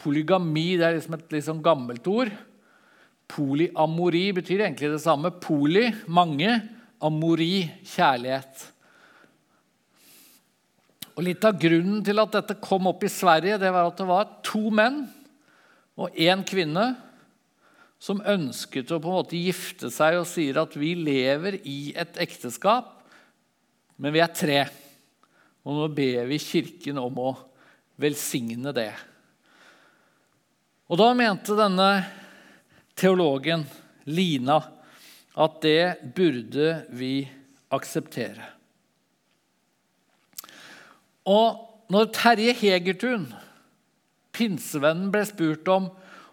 Polygami 0.00 0.76
det 0.78 0.86
er 0.86 0.96
liksom 0.98 1.18
et 1.18 1.36
sånn 1.46 1.64
gammelt 1.64 2.06
ord. 2.10 2.32
Polyamori 3.30 4.26
betyr 4.36 4.64
egentlig 4.64 4.90
det 4.92 5.02
samme. 5.04 5.32
Poly 5.42 5.88
mange, 6.10 6.58
amori 7.00 7.64
kjærlighet. 7.86 8.66
Og 11.16 11.24
Litt 11.26 11.44
av 11.44 11.58
grunnen 11.60 12.02
til 12.06 12.20
at 12.22 12.34
dette 12.36 12.58
kom 12.62 12.88
opp 12.90 13.04
i 13.04 13.12
Sverige, 13.12 13.58
det 13.60 13.70
var 13.74 13.90
at 13.90 13.98
det 14.00 14.08
var 14.08 14.34
to 14.46 14.70
menn 14.74 15.02
og 16.00 16.16
én 16.16 16.42
kvinne 16.48 16.94
som 18.00 18.22
ønsket 18.24 18.88
å 18.94 19.00
på 19.02 19.10
en 19.10 19.18
måte 19.18 19.36
gifte 19.36 19.90
seg 19.92 20.16
og 20.16 20.28
sier 20.28 20.62
at 20.62 20.72
vi 20.80 20.94
lever 20.96 21.58
i 21.68 21.92
et 21.98 22.16
ekteskap, 22.24 22.94
men 24.00 24.14
vi 24.14 24.22
er 24.24 24.32
tre. 24.32 24.62
Og 25.68 25.76
nå 25.76 25.90
ber 25.92 26.24
vi 26.30 26.40
Kirken 26.40 27.02
om 27.02 27.20
å 27.20 27.34
velsigne 28.00 28.72
det. 28.72 28.94
Og 30.88 30.96
da 30.98 31.10
mente 31.14 31.58
denne 31.58 31.90
teologen, 33.00 33.64
Lina, 34.10 34.60
at 35.40 35.60
det 35.64 36.12
burde 36.16 36.72
vi 36.96 37.24
akseptere. 37.72 38.44
Og 41.30 41.90
når 41.92 42.10
Terje 42.14 42.54
Hegertun 42.60 43.28
pinsevennen 44.34 45.10
ble 45.12 45.24
spurt 45.28 45.68
om 45.72 45.90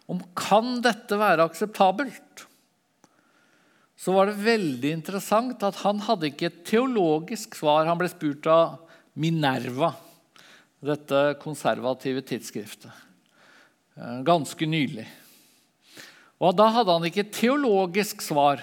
om 0.08 0.22
kan 0.40 0.78
dette 0.80 1.18
være 1.20 1.44
akseptabelt, 1.50 2.46
så 3.98 4.14
var 4.16 4.30
det 4.30 4.46
veldig 4.46 4.92
interessant 4.96 5.64
at 5.68 5.82
han 5.82 6.00
hadde 6.06 6.30
ikke 6.30 6.48
et 6.48 6.62
teologisk 6.70 7.58
svar. 7.60 7.88
Han 7.90 8.00
ble 8.00 8.08
spurt 8.12 8.48
av 8.48 8.78
Minerva, 9.20 9.90
dette 10.86 11.22
konservative 11.42 12.22
tidsskriftet, 12.24 12.94
eh, 13.98 14.20
ganske 14.24 14.70
nylig. 14.70 15.08
Og 16.38 16.56
Da 16.58 16.70
hadde 16.70 16.94
han 16.94 17.08
ikke 17.10 17.30
teologisk 17.34 18.22
svar 18.22 18.62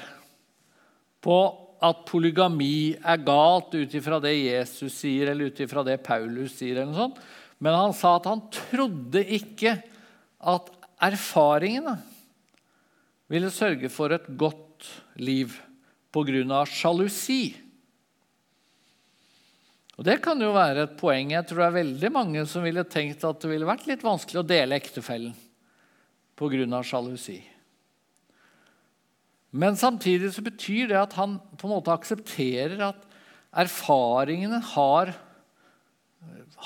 på 1.25 1.39
at 1.85 2.05
polygami 2.09 2.95
er 2.97 3.25
galt 3.27 3.75
ut 3.75 3.95
ifra 3.97 4.21
det 4.23 4.33
Jesus 4.37 4.95
sier, 5.03 5.31
eller 5.31 5.51
ut 5.51 5.61
ifra 5.61 5.83
det 5.85 5.99
Paulus 6.07 6.55
sier. 6.57 6.79
eller 6.79 6.93
noe 6.93 7.03
sånt. 7.03 7.19
Men 7.61 7.77
han 7.77 7.95
sa 7.97 8.17
at 8.17 8.29
han 8.31 8.45
trodde 8.53 9.25
ikke 9.37 9.77
at 10.45 10.71
erfaringene 11.03 11.99
ville 13.33 13.51
sørge 13.53 13.91
for 13.93 14.15
et 14.15 14.27
godt 14.39 14.89
liv 15.17 15.53
pga. 16.15 16.65
sjalusi. 16.65 17.55
Og 19.99 20.05
Det 20.05 20.21
kan 20.23 20.41
jo 20.41 20.53
være 20.53 20.83
et 20.83 20.97
poeng. 20.99 21.31
Jeg 21.31 21.47
tror 21.47 21.59
det 21.59 21.67
er 21.67 21.83
veldig 21.83 22.13
mange 22.13 22.47
som 22.47 22.63
ville 22.63 22.85
tenkt 22.85 23.25
at 23.25 23.41
det 23.41 23.51
ville 23.51 23.67
vært 23.67 23.87
litt 23.87 24.03
vanskelig 24.03 24.43
å 24.43 24.47
dele 24.47 24.77
ektefellen 24.77 25.35
pga. 26.37 26.83
sjalusi. 26.83 27.54
Men 29.55 29.77
samtidig 29.79 30.33
så 30.35 30.43
betyr 30.43 30.89
det 30.91 30.99
at 30.99 31.13
han 31.15 31.39
på 31.59 31.69
en 31.69 31.77
måte 31.77 31.95
aksepterer 31.95 32.81
at 32.89 33.05
erfaringene 33.55 34.59
har, 34.73 35.13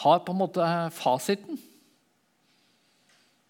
har 0.02 0.22
på 0.24 0.32
en 0.32 0.40
måte 0.40 0.68
fasiten. 0.96 1.58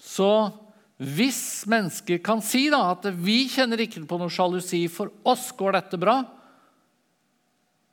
Så 0.03 0.51
hvis 0.99 1.63
mennesker 1.71 2.19
kan 2.25 2.43
si 2.43 2.65
da, 2.73 2.81
at 2.97 3.07
vi 3.15 3.45
kjenner 3.51 3.79
ikke 3.85 4.03
på 4.11 4.19
noe 4.19 4.33
sjalusi, 4.33 4.89
for 4.91 5.15
oss 5.23 5.53
går 5.55 5.79
dette 5.79 6.01
bra, 6.03 6.19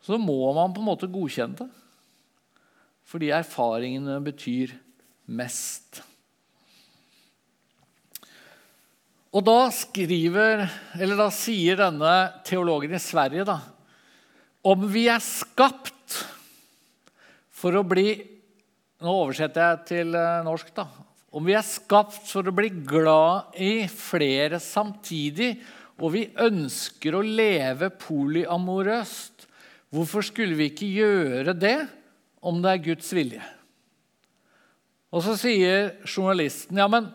så 0.05 0.17
må 0.21 0.49
man 0.57 0.73
på 0.73 0.81
en 0.81 0.89
måte 0.89 1.09
godkjenne 1.09 1.59
det. 1.61 1.69
Fordi 3.05 3.29
erfaringene 3.33 4.17
betyr 4.25 4.73
mest. 5.29 6.01
Og 9.35 9.43
da 9.43 9.65
skriver, 9.75 10.63
da 10.95 11.27
sier 11.33 11.79
denne 11.81 12.13
teologen 12.47 12.93
i 12.95 13.01
Sverige 13.03 13.43
da, 13.47 13.57
om 14.63 14.85
vi 14.87 15.09
er 15.11 15.19
skapt 15.23 16.21
for 17.51 17.75
å 17.75 17.83
bli 17.87 18.13
Nå 19.05 19.11
oversetter 19.11 19.59
jeg 19.59 19.79
til 19.89 20.15
eh, 20.15 20.43
norsk. 20.45 20.69
da. 20.73 20.85
Om 21.35 21.43
vi 21.45 21.53
er 21.53 21.65
skapt 21.67 22.29
for 22.29 22.47
å 22.47 22.53
bli 22.55 22.69
glad 22.87 23.57
i 23.59 23.83
flere 23.91 24.55
samtidig, 24.63 25.49
og 25.99 26.13
vi 26.13 26.21
ønsker 26.41 27.17
å 27.19 27.21
leve 27.21 27.91
polyamorøst, 27.99 29.45
hvorfor 29.91 30.25
skulle 30.25 30.55
vi 30.57 30.69
ikke 30.71 30.87
gjøre 30.87 31.57
det 31.59 31.75
om 32.39 32.63
det 32.63 32.71
er 32.71 32.83
Guds 32.87 33.11
vilje? 33.13 33.43
Og 35.11 35.27
så 35.27 35.35
sier 35.43 35.91
journalisten 36.07 36.79
ja, 36.79 36.87
men 36.89 37.11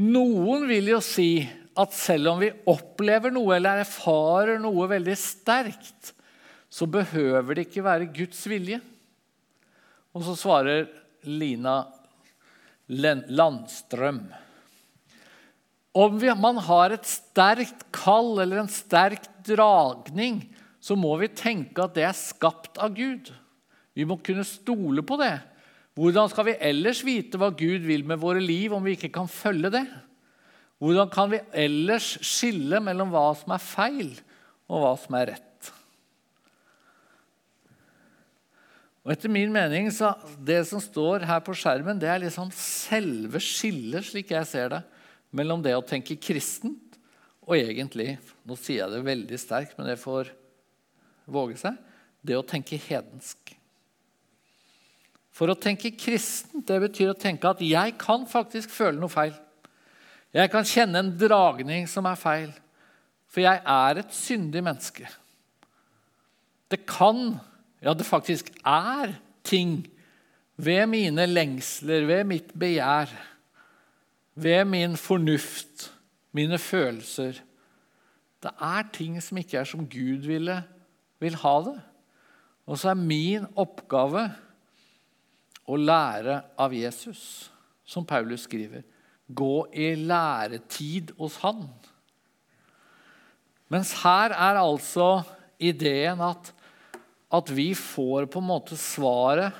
noen 0.00 0.70
vil 0.70 0.94
jo 0.94 1.02
si 1.04 1.42
at 1.78 1.94
selv 1.94 2.34
om 2.34 2.42
vi 2.42 2.52
opplever 2.70 3.32
noe 3.34 3.56
eller 3.56 3.82
erfarer 3.82 4.60
noe 4.62 4.86
veldig 4.90 5.16
sterkt, 5.18 6.12
så 6.70 6.86
behøver 6.90 7.56
det 7.56 7.68
ikke 7.68 7.84
være 7.86 8.10
Guds 8.14 8.40
vilje. 8.50 8.80
Og 10.14 10.22
så 10.26 10.36
svarer 10.38 10.86
Lina 11.26 11.82
Landstrøm. 12.86 14.24
Om 15.94 16.18
man 16.42 16.58
har 16.66 16.94
et 16.94 17.06
sterkt 17.06 17.86
kall 17.94 18.40
eller 18.42 18.64
en 18.64 18.70
sterk 18.70 19.28
dragning, 19.46 20.42
så 20.82 20.96
må 20.98 21.14
vi 21.20 21.30
tenke 21.30 21.84
at 21.84 21.94
det 21.96 22.06
er 22.06 22.18
skapt 22.18 22.78
av 22.82 22.94
Gud. 22.96 23.30
Vi 23.94 24.06
må 24.06 24.18
kunne 24.18 24.46
stole 24.46 25.04
på 25.06 25.18
det. 25.20 25.36
Hvordan 25.94 26.30
skal 26.30 26.48
vi 26.50 26.56
ellers 26.58 27.04
vite 27.06 27.38
hva 27.38 27.52
Gud 27.54 27.86
vil 27.86 28.02
med 28.06 28.18
våre 28.18 28.42
liv, 28.42 28.74
om 28.74 28.82
vi 28.82 28.96
ikke 28.98 29.12
kan 29.14 29.30
følge 29.30 29.70
det? 29.70 29.84
Hvordan 30.82 31.10
kan 31.12 31.30
vi 31.32 31.40
ellers 31.64 32.16
skille 32.24 32.80
mellom 32.82 33.12
hva 33.12 33.28
som 33.38 33.54
er 33.54 33.62
feil, 33.62 34.14
og 34.68 34.82
hva 34.82 34.92
som 34.98 35.16
er 35.18 35.30
rett? 35.34 35.70
Og 39.04 39.12
etter 39.12 39.28
min 39.28 39.52
mening 39.52 39.90
så 39.92 40.14
Det 40.40 40.62
som 40.64 40.80
står 40.80 41.26
her 41.28 41.42
på 41.44 41.54
skjermen, 41.56 41.98
det 42.00 42.08
er 42.08 42.22
liksom 42.24 42.48
selve 42.56 43.40
skillet, 43.42 44.06
slik 44.06 44.32
jeg 44.32 44.48
ser 44.48 44.72
det, 44.72 44.80
mellom 45.34 45.62
det 45.64 45.74
å 45.76 45.84
tenke 45.84 46.16
kristent 46.16 46.80
og 47.44 47.58
egentlig 47.58 48.14
Nå 48.48 48.56
sier 48.56 48.84
jeg 48.84 48.94
det 48.94 49.04
veldig 49.04 49.40
sterkt, 49.40 49.76
men 49.76 49.90
det 49.90 50.00
får 50.00 50.32
våge 51.28 51.58
seg 51.60 51.76
det 52.24 52.36
å 52.38 52.44
tenke 52.44 52.78
hedensk. 52.80 53.52
For 55.34 55.50
å 55.52 55.58
tenke 55.60 55.90
kristent 55.92 56.64
det 56.68 56.78
betyr 56.86 57.10
å 57.12 57.18
tenke 57.18 57.50
at 57.50 57.60
jeg 57.64 57.96
kan 58.00 58.24
faktisk 58.28 58.72
føle 58.72 58.96
noe 58.96 59.12
feil. 59.12 59.34
Jeg 60.34 60.50
kan 60.50 60.66
kjenne 60.66 60.98
en 60.98 61.12
dragning 61.14 61.86
som 61.86 62.08
er 62.10 62.18
feil, 62.18 62.50
for 63.30 63.44
jeg 63.44 63.60
er 63.62 64.00
et 64.00 64.14
syndig 64.14 64.64
menneske. 64.66 65.06
Det 66.70 66.80
kan, 66.90 67.36
ja, 67.82 67.94
det 67.94 68.06
faktisk 68.06 68.50
er 68.66 69.14
ting 69.46 69.84
ved 70.56 70.88
mine 70.90 71.26
lengsler, 71.28 72.06
ved 72.08 72.24
mitt 72.26 72.50
begjær, 72.58 73.12
ved 74.34 74.64
min 74.66 74.96
fornuft, 74.98 75.92
mine 76.34 76.58
følelser 76.58 77.38
Det 78.42 78.50
er 78.60 78.88
ting 78.92 79.22
som 79.22 79.38
ikke 79.38 79.56
er 79.56 79.64
som 79.64 79.86
Gud 79.88 80.26
ville, 80.26 80.58
vil 81.22 81.36
ha 81.40 81.52
det. 81.64 81.78
Og 82.66 82.76
så 82.78 82.90
er 82.90 82.98
min 82.98 83.46
oppgave 83.56 84.26
å 85.64 85.78
lære 85.80 86.42
av 86.60 86.74
Jesus, 86.76 87.48
som 87.86 88.04
Paulus 88.04 88.44
skriver 88.44 88.82
gå 89.26 89.66
i 89.72 89.94
læretid 89.96 91.14
hos 91.18 91.38
han. 91.44 91.64
Mens 93.72 93.94
her 94.02 94.34
er 94.34 94.60
altså 94.60 95.24
ideen 95.58 96.20
at, 96.24 96.50
at 97.32 97.52
vi 97.56 97.72
får 97.78 98.28
på 98.30 98.42
en 98.42 98.50
måte 98.50 98.78
svaret 98.78 99.56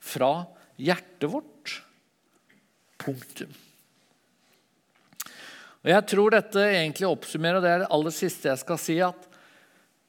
fra 0.00 0.44
hjertet 0.80 1.30
vårt. 1.30 1.76
Punktum. 3.00 3.52
Og 5.80 5.88
Jeg 5.88 6.04
tror 6.12 6.34
dette 6.34 6.60
egentlig 6.60 7.08
oppsummerer, 7.08 7.56
og 7.56 7.64
det 7.64 7.70
er 7.72 7.82
det 7.84 7.92
aller 7.96 8.12
siste 8.12 8.50
jeg 8.50 8.60
skal 8.60 8.80
si, 8.80 8.98
at 9.00 9.28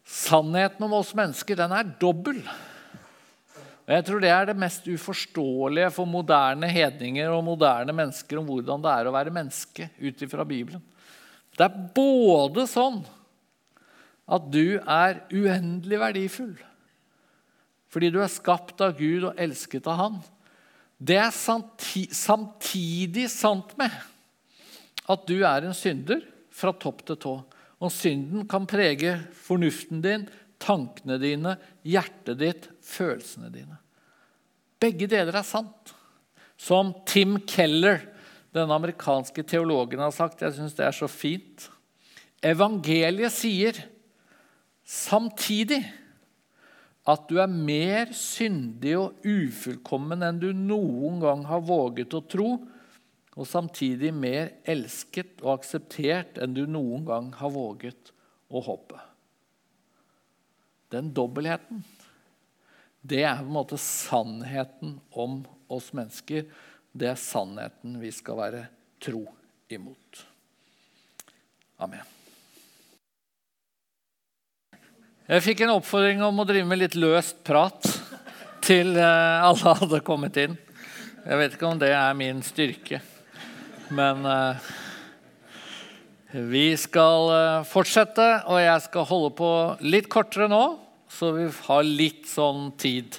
sannheten 0.03 0.83
om 0.83 0.97
oss 0.97 1.13
mennesker 1.15 1.55
den 1.55 1.71
er 1.71 1.93
dobbel. 2.01 2.41
Og 3.91 3.97
Jeg 3.97 4.05
tror 4.07 4.21
det 4.23 4.29
er 4.31 4.45
det 4.47 4.55
mest 4.55 4.85
uforståelige 4.87 5.89
for 5.91 6.07
moderne 6.07 6.69
hedninger 6.71 7.27
og 7.27 7.43
moderne 7.43 7.91
mennesker 7.91 8.39
om 8.39 8.45
hvordan 8.47 8.85
det 8.85 8.91
er 8.93 9.09
å 9.09 9.11
være 9.11 9.33
menneske 9.35 9.89
ut 9.99 10.21
ifra 10.23 10.45
Bibelen. 10.47 10.79
Det 11.59 11.65
er 11.65 11.81
både 11.91 12.63
sånn 12.71 13.01
at 14.31 14.45
du 14.47 14.79
er 14.79 15.19
uendelig 15.35 15.99
verdifull 15.99 16.53
fordi 17.91 18.13
du 18.15 18.21
er 18.23 18.31
skapt 18.31 18.79
av 18.79 18.95
Gud 18.95 19.25
og 19.27 19.43
elsket 19.43 19.91
av 19.91 19.97
Han. 19.99 20.13
Det 20.95 21.19
er 21.19 21.35
samtidig 21.35 23.27
sant 23.27 23.75
med 23.75 23.91
at 25.11 25.27
du 25.27 25.41
er 25.43 25.67
en 25.67 25.75
synder 25.75 26.23
fra 26.47 26.71
topp 26.71 27.03
til 27.09 27.19
tå. 27.19 27.35
Og 27.83 27.91
synden 27.91 28.47
kan 28.47 28.63
prege 28.69 29.17
fornuften 29.35 29.99
din, 30.07 30.23
tankene 30.63 31.19
dine, 31.19 31.57
hjertet 31.83 32.39
ditt, 32.39 32.71
følelsene 32.79 33.51
dine. 33.51 33.80
Begge 34.81 35.07
deler 35.09 35.37
er 35.37 35.45
sant. 35.45 35.93
Som 36.57 36.93
Tim 37.09 37.39
Keller, 37.49 38.01
denne 38.53 38.75
amerikanske 38.75 39.45
teologen, 39.47 40.01
har 40.01 40.13
sagt. 40.13 40.41
Jeg 40.41 40.57
syns 40.57 40.75
det 40.77 40.85
er 40.87 40.95
så 40.95 41.09
fint. 41.09 41.69
Evangeliet 42.41 43.33
sier 43.33 43.77
samtidig 44.87 45.83
at 47.09 47.25
du 47.29 47.37
er 47.41 47.49
mer 47.49 48.11
syndig 48.13 48.93
og 48.97 49.25
ufullkommen 49.25 50.21
enn 50.25 50.41
du 50.41 50.51
noen 50.53 51.21
gang 51.21 51.45
har 51.49 51.63
våget 51.65 52.13
å 52.13 52.21
tro, 52.29 52.49
og 53.31 53.47
samtidig 53.47 54.11
mer 54.13 54.51
elsket 54.69 55.39
og 55.41 55.55
akseptert 55.55 56.37
enn 56.41 56.53
du 56.57 56.65
noen 56.69 57.05
gang 57.07 57.31
har 57.39 57.53
våget 57.53 58.11
å 58.51 58.61
håpe. 58.65 58.99
Den 60.91 61.13
dobbeltheten 61.15 61.85
det 63.01 63.23
er 63.25 63.39
på 63.39 63.47
en 63.47 63.55
måte 63.55 63.79
sannheten 63.81 64.99
om 65.11 65.41
oss 65.71 65.89
mennesker. 65.97 66.45
Det 66.91 67.09
er 67.09 67.19
sannheten 67.19 67.97
vi 68.01 68.11
skal 68.13 68.37
være 68.37 68.65
tro 69.01 69.23
imot. 69.71 70.25
Amen. 71.81 72.03
Jeg 75.31 75.45
fikk 75.45 75.63
en 75.63 75.77
oppfordring 75.77 76.21
om 76.25 76.43
å 76.43 76.45
drive 76.45 76.67
med 76.67 76.81
litt 76.81 76.97
løst 76.99 77.39
prat 77.47 77.87
til 78.61 78.93
eh, 78.99 79.47
alle 79.47 79.73
hadde 79.79 80.01
kommet 80.05 80.37
inn. 80.41 80.57
Jeg 81.21 81.39
vet 81.39 81.55
ikke 81.55 81.69
om 81.69 81.81
det 81.81 81.93
er 81.95 82.17
min 82.17 82.41
styrke. 82.45 82.99
Men 83.95 84.25
eh, 84.27 84.69
vi 86.51 86.65
skal 86.79 87.31
eh, 87.35 87.65
fortsette, 87.67 88.27
og 88.51 88.61
jeg 88.61 88.85
skal 88.85 89.07
holde 89.09 89.31
på 89.39 89.51
litt 89.83 90.11
kortere 90.11 90.49
nå. 90.51 90.63
Så 91.11 91.33
vi 91.35 91.49
har 91.67 91.83
litt 91.85 92.29
sånn 92.29 92.71
tid 92.79 93.17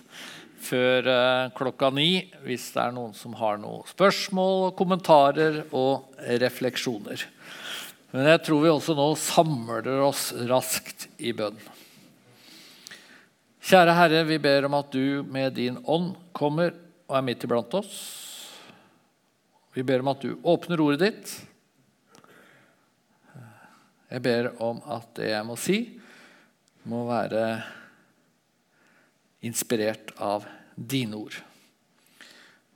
før 0.62 1.08
eh, 1.10 1.50
klokka 1.56 1.90
ni 1.94 2.24
hvis 2.46 2.70
det 2.74 2.80
er 2.86 2.94
noen 2.96 3.12
som 3.16 3.34
har 3.36 3.60
noen 3.60 3.84
spørsmål, 3.90 4.72
kommentarer 4.78 5.64
og 5.76 6.16
refleksjoner. 6.40 7.26
Men 8.12 8.28
jeg 8.28 8.42
tror 8.46 8.64
vi 8.64 8.72
også 8.72 8.96
nå 8.96 9.06
samler 9.16 9.88
oss 10.04 10.30
raskt 10.48 11.08
i 11.20 11.34
bønn. 11.36 11.60
Kjære 13.62 13.94
Herre, 13.94 14.24
vi 14.26 14.40
ber 14.42 14.66
om 14.66 14.74
at 14.76 14.90
du 14.92 15.22
med 15.22 15.54
din 15.56 15.78
ånd 15.84 16.16
kommer 16.34 16.74
og 17.06 17.16
er 17.16 17.24
midt 17.24 17.44
iblant 17.46 17.76
oss. 17.78 17.94
Vi 19.72 19.84
ber 19.86 20.02
om 20.02 20.10
at 20.12 20.24
du 20.24 20.34
åpner 20.42 20.82
ordet 20.82 21.06
ditt. 21.06 21.36
Jeg 24.12 24.24
ber 24.24 24.50
om 24.60 24.82
at 24.92 25.06
det 25.16 25.30
jeg 25.30 25.46
må 25.48 25.56
si, 25.56 25.78
må 26.84 27.06
være 27.08 27.46
inspirert 29.42 30.12
av 30.16 30.46
dine 30.74 31.18
ord. 31.18 31.34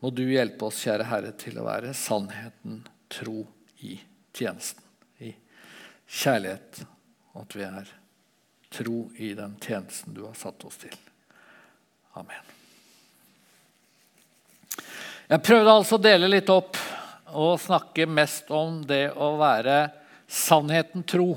Må 0.02 0.10
du 0.10 0.24
hjelpe 0.28 0.66
oss, 0.68 0.82
kjære 0.84 1.06
Herre, 1.08 1.32
til 1.38 1.56
å 1.60 1.66
være 1.66 1.94
sannheten 1.96 2.82
tro 3.12 3.46
i 3.86 3.96
tjenesten. 4.36 4.82
I 5.22 5.32
kjærlighet, 6.06 6.82
og 7.32 7.44
at 7.46 7.56
vi 7.56 7.64
er 7.68 7.92
tro 8.76 8.98
i 9.16 9.30
den 9.38 9.54
tjenesten 9.62 10.14
du 10.16 10.24
har 10.26 10.34
satt 10.38 10.66
oss 10.68 10.78
til. 10.82 10.94
Amen. 12.18 12.52
Jeg 15.26 15.42
prøvde 15.42 15.78
altså 15.78 15.98
å 15.98 16.02
dele 16.02 16.30
litt 16.30 16.50
opp 16.52 16.78
og 17.36 17.56
snakke 17.60 18.06
mest 18.10 18.50
om 18.54 18.82
det 18.86 19.08
å 19.14 19.32
være 19.40 19.78
sannheten 20.26 21.06
tro 21.06 21.32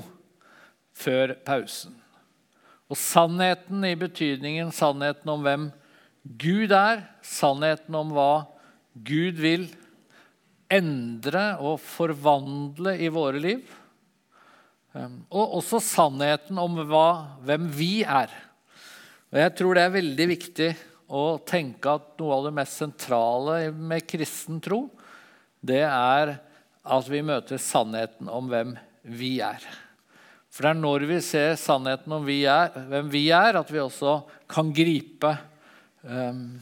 før 0.94 1.34
pausen. 1.46 1.99
Og 2.90 2.98
sannheten 2.98 3.84
i 3.86 3.94
betydningen 3.98 4.72
sannheten 4.74 5.30
om 5.30 5.44
hvem 5.46 5.68
Gud 6.40 6.72
er, 6.74 7.04
sannheten 7.24 7.94
om 7.96 8.10
hva 8.12 8.32
Gud 8.92 9.38
vil 9.40 9.68
endre 10.70 11.44
og 11.62 11.78
forvandle 11.82 12.96
i 13.00 13.08
våre 13.12 13.40
liv. 13.42 13.62
Ehm, 14.94 15.22
og 15.30 15.56
også 15.60 15.80
sannheten 15.82 16.58
om 16.60 16.82
hva, 16.90 17.38
hvem 17.46 17.68
vi 17.74 18.02
er. 18.02 18.32
Og 19.30 19.38
jeg 19.38 19.54
tror 19.58 19.78
det 19.78 19.84
er 19.86 19.94
veldig 19.94 20.26
viktig 20.32 20.70
å 21.10 21.24
tenke 21.46 21.94
at 21.94 22.14
noe 22.18 22.36
av 22.36 22.48
det 22.48 22.54
mest 22.58 22.82
sentrale 22.82 23.58
med 23.74 24.06
kristen 24.10 24.58
tro, 24.62 24.84
det 25.62 25.84
er 25.86 26.36
at 26.80 27.10
vi 27.10 27.22
møter 27.22 27.60
sannheten 27.60 28.30
om 28.32 28.50
hvem 28.50 28.74
vi 29.06 29.36
er. 29.44 29.62
For 30.50 30.66
det 30.66 30.72
er 30.72 30.80
når 30.80 31.06
vi 31.06 31.20
ser 31.22 31.54
sannheten 31.60 32.12
om 32.16 32.26
vi 32.26 32.42
er, 32.50 32.74
hvem 32.90 33.10
vi 33.12 33.28
er, 33.34 33.60
at 33.60 33.70
vi 33.70 33.78
også 33.82 34.18
kan 34.50 34.72
gripe 34.74 35.30
um, 36.02 36.58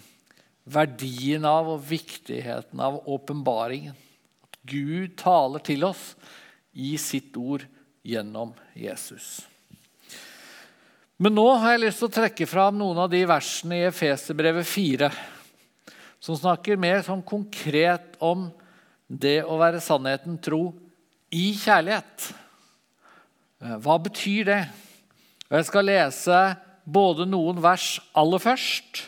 verdien 0.68 1.46
av 1.48 1.70
og 1.72 1.86
viktigheten 1.88 2.82
av 2.84 3.00
åpenbaringen. 3.08 3.96
At 4.44 4.58
Gud 4.68 5.16
taler 5.20 5.64
til 5.64 5.88
oss 5.88 6.12
i 6.76 6.92
sitt 7.00 7.36
ord 7.40 7.64
gjennom 8.04 8.52
Jesus. 8.76 9.40
Men 11.18 11.34
nå 11.34 11.48
har 11.58 11.74
jeg 11.74 11.86
lyst 11.88 12.02
til 12.02 12.10
å 12.10 12.16
trekke 12.20 12.46
fram 12.46 12.76
noen 12.78 13.00
av 13.02 13.08
de 13.10 13.24
versene 13.26 13.80
i 13.80 13.88
Efeserbrevet 13.88 14.68
4 14.68 15.08
som 16.22 16.36
snakker 16.38 16.78
mer 16.78 17.00
sånn 17.06 17.22
konkret 17.26 18.16
om 18.22 18.48
det 19.08 19.40
å 19.46 19.56
være 19.58 19.82
sannheten 19.82 20.36
tro 20.42 20.70
i 21.34 21.52
kjærlighet. 21.56 22.28
Eh, 23.58 23.74
hva 23.82 23.96
betyr 23.98 24.46
det? 24.46 24.62
Jeg 25.48 25.66
skal 25.66 25.88
lese 25.88 26.40
både 26.86 27.26
noen 27.26 27.58
vers 27.62 27.96
aller 28.16 28.42
først 28.42 29.02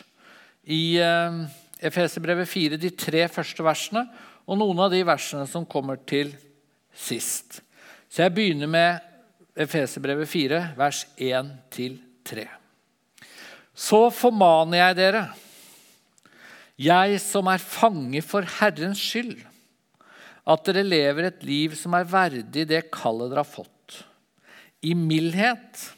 i 0.67 0.97
eh, 0.99 1.37
Efeserbrevet 1.81 2.49
4, 2.49 2.79
de 2.81 2.91
tre 2.91 3.25
første 3.31 3.63
versene, 3.65 4.03
og 4.45 4.59
noen 4.59 4.83
av 4.83 4.91
de 4.91 4.99
versene 5.07 5.47
som 5.47 5.65
kommer 5.65 6.01
til 6.03 6.33
sist. 6.91 7.61
Så 8.11 8.25
jeg 8.25 8.35
begynner 8.35 8.67
med 8.67 9.07
Efeserbrevet 9.55 10.27
4, 10.29 10.59
vers 10.75 11.05
1-3. 11.15 12.43
Så 13.71 14.01
formaner 14.13 14.81
jeg 14.81 14.99
dere, 14.99 15.23
jeg 16.81 17.21
som 17.23 17.47
er 17.47 17.63
fange 17.63 18.19
for 18.25 18.45
Herrens 18.59 18.99
skyld, 18.99 19.37
at 20.51 20.67
dere 20.67 20.83
lever 20.83 21.29
et 21.29 21.43
liv 21.47 21.75
som 21.77 21.95
er 21.95 22.09
verdig 22.09 22.65
det 22.67 22.89
kallet 22.91 23.31
dere 23.31 23.45
har 23.45 23.47
fått, 23.47 23.80
i 24.81 24.93
mildhet, 24.97 25.91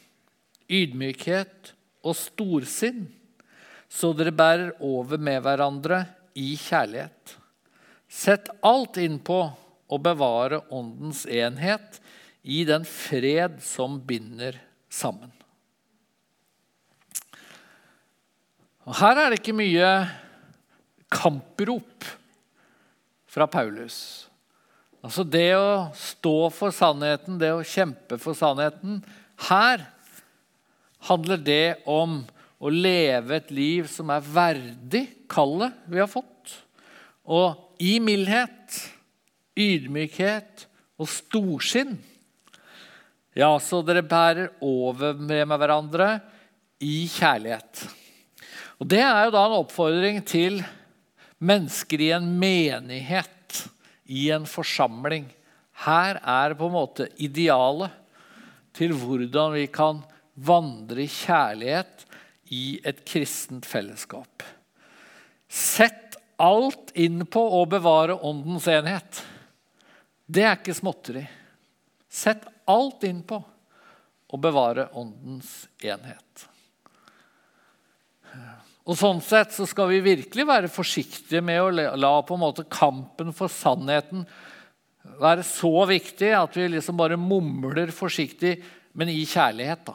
ydmykhet 0.68 1.72
og 2.04 2.16
storsinn, 2.18 3.06
så 3.88 4.10
dere 4.16 4.34
bærer 4.34 4.72
over 4.84 5.20
med 5.20 5.40
hverandre 5.44 6.02
i 6.36 6.54
kjærlighet. 6.58 7.36
Sett 8.10 8.50
alt 8.64 8.98
inn 9.00 9.20
på 9.24 9.38
å 9.86 10.00
bevare 10.02 10.60
åndens 10.74 11.24
enhet 11.30 12.00
i 12.42 12.64
den 12.68 12.84
fred 12.88 13.60
som 13.64 14.00
binder 14.04 14.58
sammen. 14.92 15.32
Og 18.84 18.98
her 19.00 19.16
er 19.16 19.32
det 19.32 19.40
ikke 19.40 19.56
mye 19.56 19.90
kamprop 21.14 22.04
fra 23.30 23.46
Paulus. 23.50 24.28
Altså 25.04 25.24
det 25.28 25.50
å 25.58 25.90
stå 25.98 26.48
for 26.54 26.72
sannheten, 26.72 27.36
det 27.36 27.52
å 27.52 27.64
kjempe 27.66 28.16
for 28.20 28.36
sannheten 28.38 29.02
Her 29.50 29.82
handler 31.04 31.42
det 31.44 31.74
om 31.90 32.22
å 32.64 32.70
leve 32.72 33.36
et 33.36 33.50
liv 33.52 33.88
som 33.90 34.08
er 34.14 34.24
verdig 34.24 35.04
kallet 35.28 35.74
vi 35.90 36.00
har 36.00 36.08
fått. 36.08 36.54
Og 37.28 37.82
i 37.82 37.98
mildhet, 38.00 38.78
ydmykhet 39.58 40.64
og 40.96 41.10
storsinn. 41.10 41.98
Ja, 43.36 43.50
så 43.60 43.82
dere 43.84 44.06
bærer 44.06 44.54
over 44.64 45.18
med 45.18 45.50
hverandre 45.50 46.08
i 46.80 47.04
kjærlighet. 47.10 47.84
Og 48.80 48.88
Det 48.88 49.02
er 49.02 49.26
jo 49.26 49.34
da 49.34 49.44
en 49.44 49.58
oppfordring 49.58 50.22
til 50.24 50.62
mennesker 51.44 52.00
i 52.00 52.12
en 52.16 52.30
menighet, 52.40 53.33
i 54.04 54.30
en 54.34 54.46
forsamling. 54.48 55.28
Her 55.84 56.20
er 56.20 56.54
på 56.58 56.68
en 56.68 56.76
måte 56.76 57.08
idealet 57.22 57.92
til 58.74 58.94
hvordan 58.98 59.54
vi 59.54 59.66
kan 59.72 60.02
vandre 60.34 61.04
i 61.04 61.10
kjærlighet 61.10 62.04
i 62.54 62.64
et 62.86 63.04
kristent 63.06 63.66
fellesskap. 63.66 64.42
Sett 65.48 66.18
alt 66.42 66.90
inn 66.98 67.22
på 67.30 67.42
å 67.60 67.62
bevare 67.70 68.16
åndens 68.26 68.66
enhet. 68.70 69.22
Det 70.26 70.42
er 70.42 70.56
ikke 70.58 70.74
småtteri. 70.74 71.22
Sett 72.10 72.46
alt 72.70 73.04
inn 73.06 73.22
på 73.26 73.38
å 74.34 74.40
bevare 74.40 74.88
åndens 74.98 75.68
enhet. 75.82 76.48
Og 78.84 78.98
Sånn 79.00 79.22
sett 79.24 79.54
så 79.56 79.64
skal 79.68 79.88
vi 79.88 80.02
virkelig 80.04 80.44
være 80.44 80.72
forsiktige 80.72 81.40
med 81.44 81.62
å 81.62 81.70
la 81.96 82.14
på 82.26 82.36
en 82.36 82.42
måte 82.42 82.66
kampen 82.68 83.32
for 83.36 83.52
sannheten 83.52 84.26
være 85.20 85.44
så 85.46 85.84
viktig 85.88 86.30
at 86.36 86.56
vi 86.56 86.68
liksom 86.72 86.96
bare 86.98 87.20
mumler 87.20 87.92
forsiktig, 87.94 88.56
men 88.94 89.10
i 89.12 89.24
kjærlighet. 89.28 89.84
da. 89.86 89.94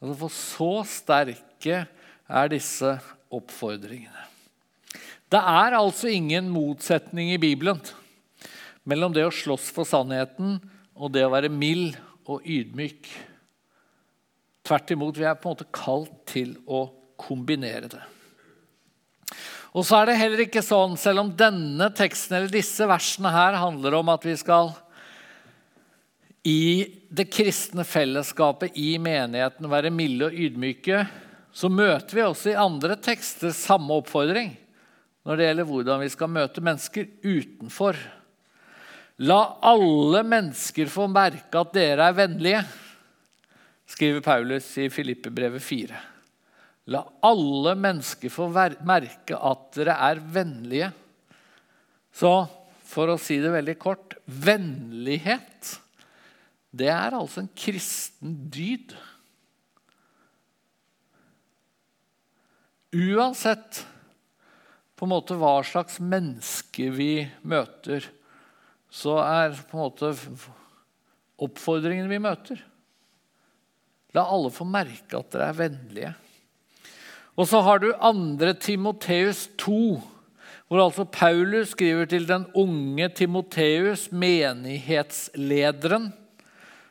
Altså 0.00 0.16
For 0.22 0.34
så 0.34 0.72
sterke 0.88 1.84
er 2.28 2.50
disse 2.52 2.96
oppfordringene. 3.34 4.26
Det 5.28 5.40
er 5.40 5.76
altså 5.76 6.08
ingen 6.08 6.48
motsetning 6.48 7.34
i 7.34 7.40
Bibelen 7.40 7.80
mellom 8.88 9.12
det 9.12 9.26
å 9.28 9.34
slåss 9.34 9.68
for 9.76 9.84
sannheten 9.84 10.56
og 10.96 11.12
det 11.12 11.26
å 11.26 11.32
være 11.34 11.52
mild 11.52 11.98
og 12.28 12.46
ydmyk. 12.48 13.10
Tvert 14.64 14.94
imot, 14.94 15.18
vi 15.20 15.26
er 15.28 15.36
på 15.36 15.48
en 15.48 15.56
måte 15.56 15.68
kalt 15.72 16.14
til 16.28 16.56
å 16.64 16.86
kombinere 17.18 17.90
det. 17.90 18.02
Og 19.76 19.84
så 19.84 19.98
er 19.98 20.08
det 20.08 20.18
heller 20.18 20.42
ikke 20.46 20.64
sånn, 20.64 20.96
selv 20.98 21.22
om 21.22 21.32
denne 21.36 21.90
teksten 21.94 22.38
eller 22.38 22.52
disse 22.52 22.86
versene 22.88 23.32
her 23.34 23.58
handler 23.60 23.98
om 23.98 24.12
at 24.14 24.24
vi 24.24 24.34
skal 24.40 24.72
i 26.48 26.86
det 27.12 27.26
kristne 27.28 27.84
fellesskapet, 27.84 28.76
i 28.80 28.96
menigheten, 29.02 29.68
være 29.68 29.92
milde 29.92 30.30
og 30.30 30.38
ydmyke, 30.38 31.02
så 31.52 31.68
møter 31.72 32.16
vi 32.16 32.24
også 32.24 32.52
i 32.52 32.60
andre 32.60 32.96
tekster 33.02 33.52
samme 33.56 34.00
oppfordring 34.00 34.54
når 35.28 35.36
det 35.36 35.48
gjelder 35.48 35.68
hvordan 35.68 36.00
vi 36.00 36.10
skal 36.12 36.30
møte 36.32 36.62
mennesker 36.64 37.08
utenfor. 37.20 37.98
La 39.28 39.40
alle 39.66 40.22
mennesker 40.24 40.88
få 40.88 41.08
merke 41.10 41.60
at 41.60 41.74
dere 41.74 42.06
er 42.08 42.16
vennlige, 42.16 42.62
skriver 43.88 44.24
Paulus 44.24 44.70
i 44.80 44.86
Filippebrevet 44.92 45.64
4. 45.64 46.00
La 46.88 47.02
alle 47.26 47.74
mennesker 47.76 48.32
få 48.32 48.48
merke 48.52 49.36
at 49.36 49.66
dere 49.76 49.96
er 50.08 50.22
vennlige. 50.36 50.88
Så 52.14 52.32
for 52.88 53.12
å 53.12 53.18
si 53.20 53.36
det 53.42 53.52
veldig 53.52 53.74
kort, 53.80 54.16
vennlighet, 54.24 55.74
det 56.72 56.88
er 56.92 57.16
altså 57.16 57.42
en 57.42 57.52
kristen 57.52 58.38
dyd. 58.52 58.94
Uansett 62.96 63.82
på 64.96 65.04
en 65.04 65.12
måte 65.12 65.36
hva 65.38 65.58
slags 65.68 66.00
menneske 66.00 66.88
vi 66.96 67.12
møter, 67.44 68.08
så 68.88 69.18
er 69.20 69.52
på 69.68 69.76
en 69.76 69.84
måte 69.84 70.14
oppfordringene 71.44 72.08
vi 72.10 72.22
møter 72.24 72.64
La 74.16 74.24
alle 74.32 74.50
få 74.52 74.64
merke 74.68 75.18
at 75.18 75.34
dere 75.34 75.50
er 75.50 75.56
vennlige. 75.58 76.12
Og 77.38 77.46
så 77.46 77.62
har 77.62 77.78
du 77.78 77.92
2. 77.94 78.52
Timoteus 78.58 79.46
2, 79.62 80.00
hvor 80.68 80.82
altså 80.82 81.06
Paulus 81.06 81.70
skriver 81.72 82.10
til 82.10 82.26
den 82.28 82.48
unge 82.54 83.08
Timoteus, 83.14 84.10
menighetslederen. 84.10 86.10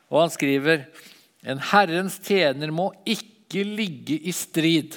Og 0.08 0.24
han 0.24 0.32
skriver 0.32 0.88
en 1.44 1.60
Herrens 1.60 2.16
tjener 2.24 2.72
må 2.72 2.88
ikke 3.06 3.62
ligge 3.62 4.16
i 4.24 4.32
strid 4.32 4.96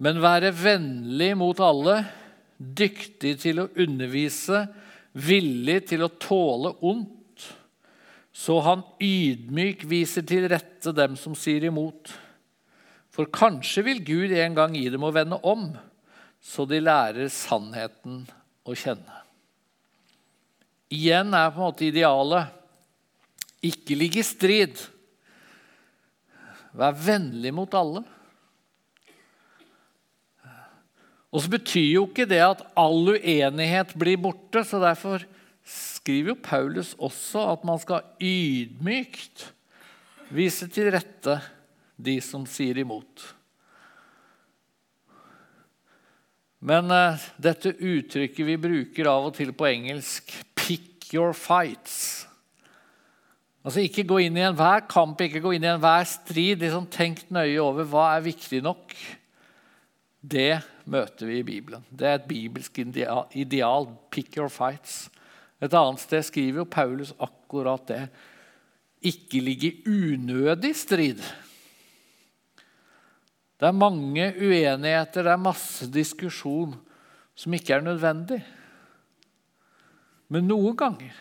men 0.00 0.20
være 0.22 0.52
vennlig 0.56 1.34
mot 1.36 1.58
alle, 1.60 2.00
dyktig 2.56 3.34
til 3.42 3.62
å 3.62 3.70
undervise, 3.80 4.64
villig 5.12 5.82
til 5.90 6.06
å 6.06 6.12
tåle 6.20 6.72
ondt, 6.88 7.44
så 8.32 8.56
han 8.64 8.84
ydmyk 9.04 9.84
viser 9.90 10.24
til 10.24 10.48
rette 10.48 10.94
dem 10.96 11.18
som 11.20 11.34
sier 11.36 11.66
imot. 11.68 12.14
For 13.10 13.30
kanskje 13.32 13.84
vil 13.86 14.04
Gud 14.06 14.34
en 14.36 14.56
gang 14.56 14.76
gi 14.78 14.86
dem 14.92 15.04
å 15.06 15.12
vende 15.14 15.40
om, 15.46 15.72
så 16.40 16.64
de 16.68 16.78
lærer 16.82 17.28
sannheten 17.32 18.22
å 18.64 18.76
kjenne. 18.78 19.18
Igjen 20.90 21.34
er 21.36 21.50
på 21.52 21.60
en 21.60 21.68
måte 21.68 21.86
idealet 21.86 22.56
ikke 23.62 23.98
ligge 23.98 24.22
i 24.22 24.26
strid. 24.26 24.78
Vær 26.74 26.96
vennlig 26.96 27.52
mot 27.54 27.74
alle. 27.76 28.02
Og 31.30 31.44
så 31.44 31.52
betyr 31.52 31.86
jo 31.92 32.06
ikke 32.08 32.26
det 32.30 32.40
at 32.42 32.64
all 32.78 33.12
uenighet 33.12 33.94
blir 33.98 34.18
borte. 34.22 34.64
så 34.66 34.80
Derfor 34.82 35.22
skriver 35.62 36.32
jo 36.32 36.42
Paulus 36.42 36.94
også 36.98 37.44
at 37.52 37.66
man 37.66 37.78
skal 37.82 38.06
ydmykt 38.18 39.50
vise 40.34 40.66
til 40.70 40.90
rette 40.94 41.38
de 42.02 42.16
som 42.24 42.46
sier 42.48 42.80
imot. 42.82 43.26
Men 46.60 46.92
uh, 46.92 47.20
dette 47.40 47.72
uttrykket 47.72 48.48
vi 48.48 48.58
bruker 48.60 49.08
av 49.08 49.30
og 49.30 49.36
til 49.38 49.52
på 49.56 49.68
engelsk 49.70 50.34
'pick 50.54 51.14
your 51.14 51.32
fights' 51.32 52.26
Altså 53.60 53.82
Ikke 53.84 54.06
gå 54.08 54.22
inn 54.24 54.38
i 54.38 54.44
enhver 54.46 54.86
kamp, 54.88 55.20
ikke 55.20 55.42
gå 55.44 55.52
inn 55.56 55.66
i 55.66 55.68
enhver 55.68 56.06
strid. 56.08 56.62
Liksom 56.62 56.86
tenk 56.88 57.26
nøye 57.28 57.58
over 57.60 57.84
hva 57.84 58.06
er 58.14 58.24
viktig 58.24 58.62
nok. 58.64 58.94
Det 60.20 60.62
møter 60.88 61.28
vi 61.28 61.38
i 61.40 61.46
Bibelen. 61.46 61.84
Det 61.92 62.08
er 62.08 62.18
et 62.18 62.28
bibelsk 62.28 62.80
ideal. 62.80 63.88
Pick 64.12 64.36
your 64.38 64.48
fights. 64.52 65.10
Et 65.60 65.72
annet 65.76 66.00
sted 66.00 66.24
skriver 66.24 66.62
jo 66.62 66.72
Paulus 66.72 67.12
akkurat 67.20 67.84
det. 67.88 68.02
Ikke 69.04 69.44
ligge 69.44 69.74
unødig 69.84 70.72
strid. 70.76 71.20
Det 73.60 73.68
er 73.68 73.76
mange 73.76 74.30
uenigheter, 74.40 75.26
det 75.26 75.32
er 75.34 75.42
masse 75.42 75.88
diskusjon 75.92 76.72
som 77.36 77.56
ikke 77.56 77.76
er 77.76 77.84
nødvendig. 77.84 78.40
Men 80.32 80.48
noen 80.48 80.76
ganger, 80.78 81.16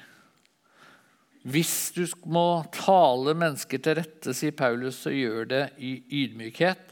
hvis 1.50 1.74
du 1.96 2.06
må 2.30 2.62
tale 2.76 3.34
mennesker 3.36 3.82
til 3.84 4.00
rette, 4.00 4.36
sier 4.36 4.56
Paulus, 4.56 5.02
så 5.04 5.12
gjør 5.12 5.50
det 5.50 5.66
i 5.84 5.98
ydmykhet 6.22 6.90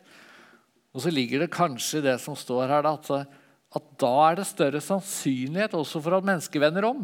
og 0.97 1.03
så 1.03 1.11
ligger 1.13 1.43
det 1.43 1.53
kanskje 1.53 1.99
i 1.99 2.07
det 2.07 2.15
som 2.23 2.33
står 2.33 2.71
her, 2.71 2.87
at, 2.89 3.09
at 3.77 3.89
da 4.01 4.13
er 4.31 4.39
det 4.39 4.47
større 4.49 4.79
sannsynlighet 4.81 5.75
også 5.77 6.01
for 6.01 6.17
at 6.17 6.25
mennesker 6.25 6.63
vender 6.63 6.87
om. 6.89 7.03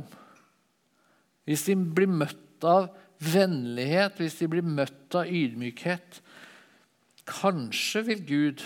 Hvis 1.46 1.68
de 1.68 1.76
blir 1.78 2.10
møtt 2.10 2.66
av 2.66 2.88
vennlighet, 3.22 4.18
hvis 4.18 4.40
de 4.40 4.50
blir 4.50 4.66
møtt 4.66 5.14
av 5.20 5.30
ydmykhet 5.30 6.24
Kanskje 7.30 8.04
vil 8.10 8.24
Gud 8.28 8.64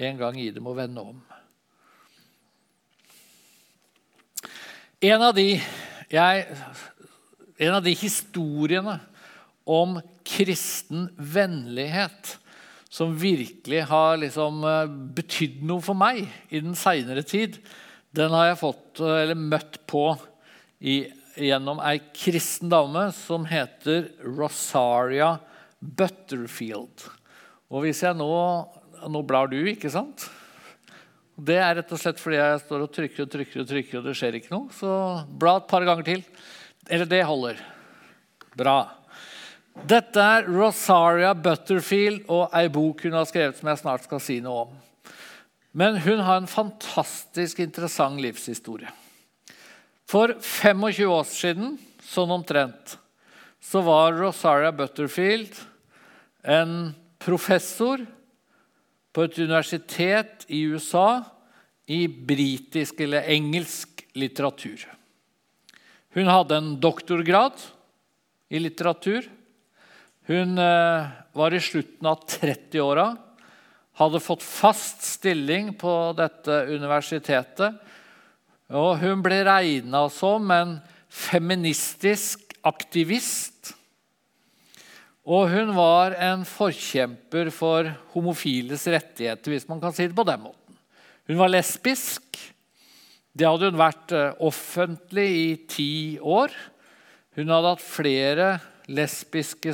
en 0.00 0.18
gang 0.20 0.38
gi 0.40 0.50
dem 0.54 0.68
å 0.68 0.76
vende 0.76 1.04
om. 1.04 1.20
En 5.02 5.24
av 5.26 5.34
de, 5.34 5.56
jeg, 6.12 6.44
en 7.58 7.74
av 7.74 7.82
de 7.84 7.94
historiene 7.98 9.00
om 9.68 9.98
kristen 10.26 11.08
vennlighet 11.18 12.36
som 12.92 13.14
virkelig 13.16 13.86
har 13.88 14.18
liksom 14.20 14.62
eh, 14.68 14.92
betydd 15.16 15.62
noe 15.66 15.82
for 15.84 15.98
meg 15.98 16.26
i 16.52 16.60
den 16.60 16.76
seinere 16.78 17.24
tid, 17.26 17.56
den 18.12 18.34
har 18.36 18.50
jeg 18.50 18.60
fått, 18.60 19.00
eh, 19.00 19.32
møtt 19.34 19.80
på 19.88 20.04
i, 20.78 21.00
gjennom 21.40 21.80
ei 21.80 21.96
kristen 22.12 22.70
dame 22.72 23.08
som 23.16 23.46
heter 23.48 24.10
Rosaria 24.22 25.38
Butterfield. 25.80 27.08
Og 27.72 27.86
hvis 27.86 28.04
jeg 28.04 28.16
nå 28.18 28.30
Nå 29.02 29.18
blar 29.26 29.48
du, 29.50 29.56
ikke 29.66 29.90
sant? 29.90 30.28
Det 31.34 31.56
er 31.58 31.72
rett 31.74 31.90
og 31.90 31.98
slett 31.98 32.20
fordi 32.22 32.36
jeg 32.38 32.60
står 32.62 32.84
og 32.84 32.92
trykker 32.94 33.24
og 33.24 33.30
trykker, 33.32 33.64
og 33.64 33.66
trykker, 33.66 33.96
og 33.98 34.04
det 34.06 34.12
skjer 34.14 34.36
ikke 34.38 34.52
noe. 34.52 34.68
Så 34.76 34.90
bla 35.26 35.56
et 35.58 35.66
par 35.66 35.82
ganger 35.88 36.06
til. 36.06 36.22
Eller 36.86 37.08
det 37.10 37.18
holder. 37.26 37.58
Bra. 38.54 38.76
Dette 39.90 40.22
er 40.22 40.46
Rosaria 40.46 41.32
Butterfield 41.34 42.30
og 42.30 42.54
ei 42.54 42.68
bok 42.70 43.02
hun 43.08 43.18
har 43.18 43.26
skrevet 43.26 43.58
som 43.58 43.72
jeg 43.72 43.82
snart 43.82 44.06
skal 44.06 44.22
si 44.22 44.38
noe 44.44 44.68
om. 44.68 44.78
Men 45.74 45.98
hun 46.04 46.22
har 46.22 46.38
en 46.38 46.50
fantastisk 46.50 47.64
interessant 47.64 48.22
livshistorie. 48.22 48.94
For 50.06 50.36
25 50.38 51.10
år 51.10 51.26
siden, 51.26 51.78
sånn 52.04 52.38
omtrent, 52.38 52.98
så 53.58 53.80
var 53.82 54.14
Rosaria 54.14 54.70
Butterfield 54.76 55.56
en 56.44 56.92
professor 57.22 58.02
på 59.12 59.24
et 59.26 59.38
universitet 59.38 60.46
i 60.48 60.64
USA 60.72 61.22
i 61.86 62.06
britisk 62.08 63.00
eller 63.04 63.28
engelsk 63.32 64.04
litteratur. 64.18 64.84
Hun 66.12 66.28
hadde 66.28 66.58
en 66.58 66.72
doktorgrad 66.80 67.60
i 68.52 68.60
litteratur. 68.60 69.28
Hun 70.28 70.58
eh, 70.60 71.12
var 71.32 71.54
i 71.54 71.60
slutten 71.60 72.08
av 72.08 72.24
30-åra, 72.28 73.06
hadde 74.00 74.20
fått 74.24 74.44
fast 74.44 75.02
stilling 75.04 75.72
på 75.80 76.12
dette 76.16 76.62
universitetet. 76.68 77.80
Og 78.72 78.96
hun 79.02 79.24
ble 79.24 79.42
regna 79.44 80.06
som 80.12 80.48
en 80.54 80.76
feministisk 81.12 82.54
aktivist. 82.64 83.51
Og 85.22 85.46
hun 85.52 85.70
var 85.76 86.16
en 86.18 86.42
forkjemper 86.48 87.52
for 87.54 87.86
homofiles 88.14 88.88
rettigheter, 88.90 89.54
hvis 89.54 89.68
man 89.70 89.80
kan 89.82 89.94
si 89.94 90.08
det 90.08 90.18
på 90.18 90.26
den 90.26 90.42
måten. 90.42 90.78
Hun 91.30 91.38
var 91.38 91.52
lesbisk. 91.52 92.40
Det 93.32 93.46
hadde 93.46 93.70
hun 93.70 93.80
vært 93.80 94.12
eh, 94.16 94.34
offentlig 94.42 95.28
i 95.38 95.50
ti 95.70 95.92
år. 96.18 96.50
Hun 97.38 97.52
hadde 97.54 97.74
hatt 97.74 97.84
flere 97.84 98.48
lesbiske 98.90 99.72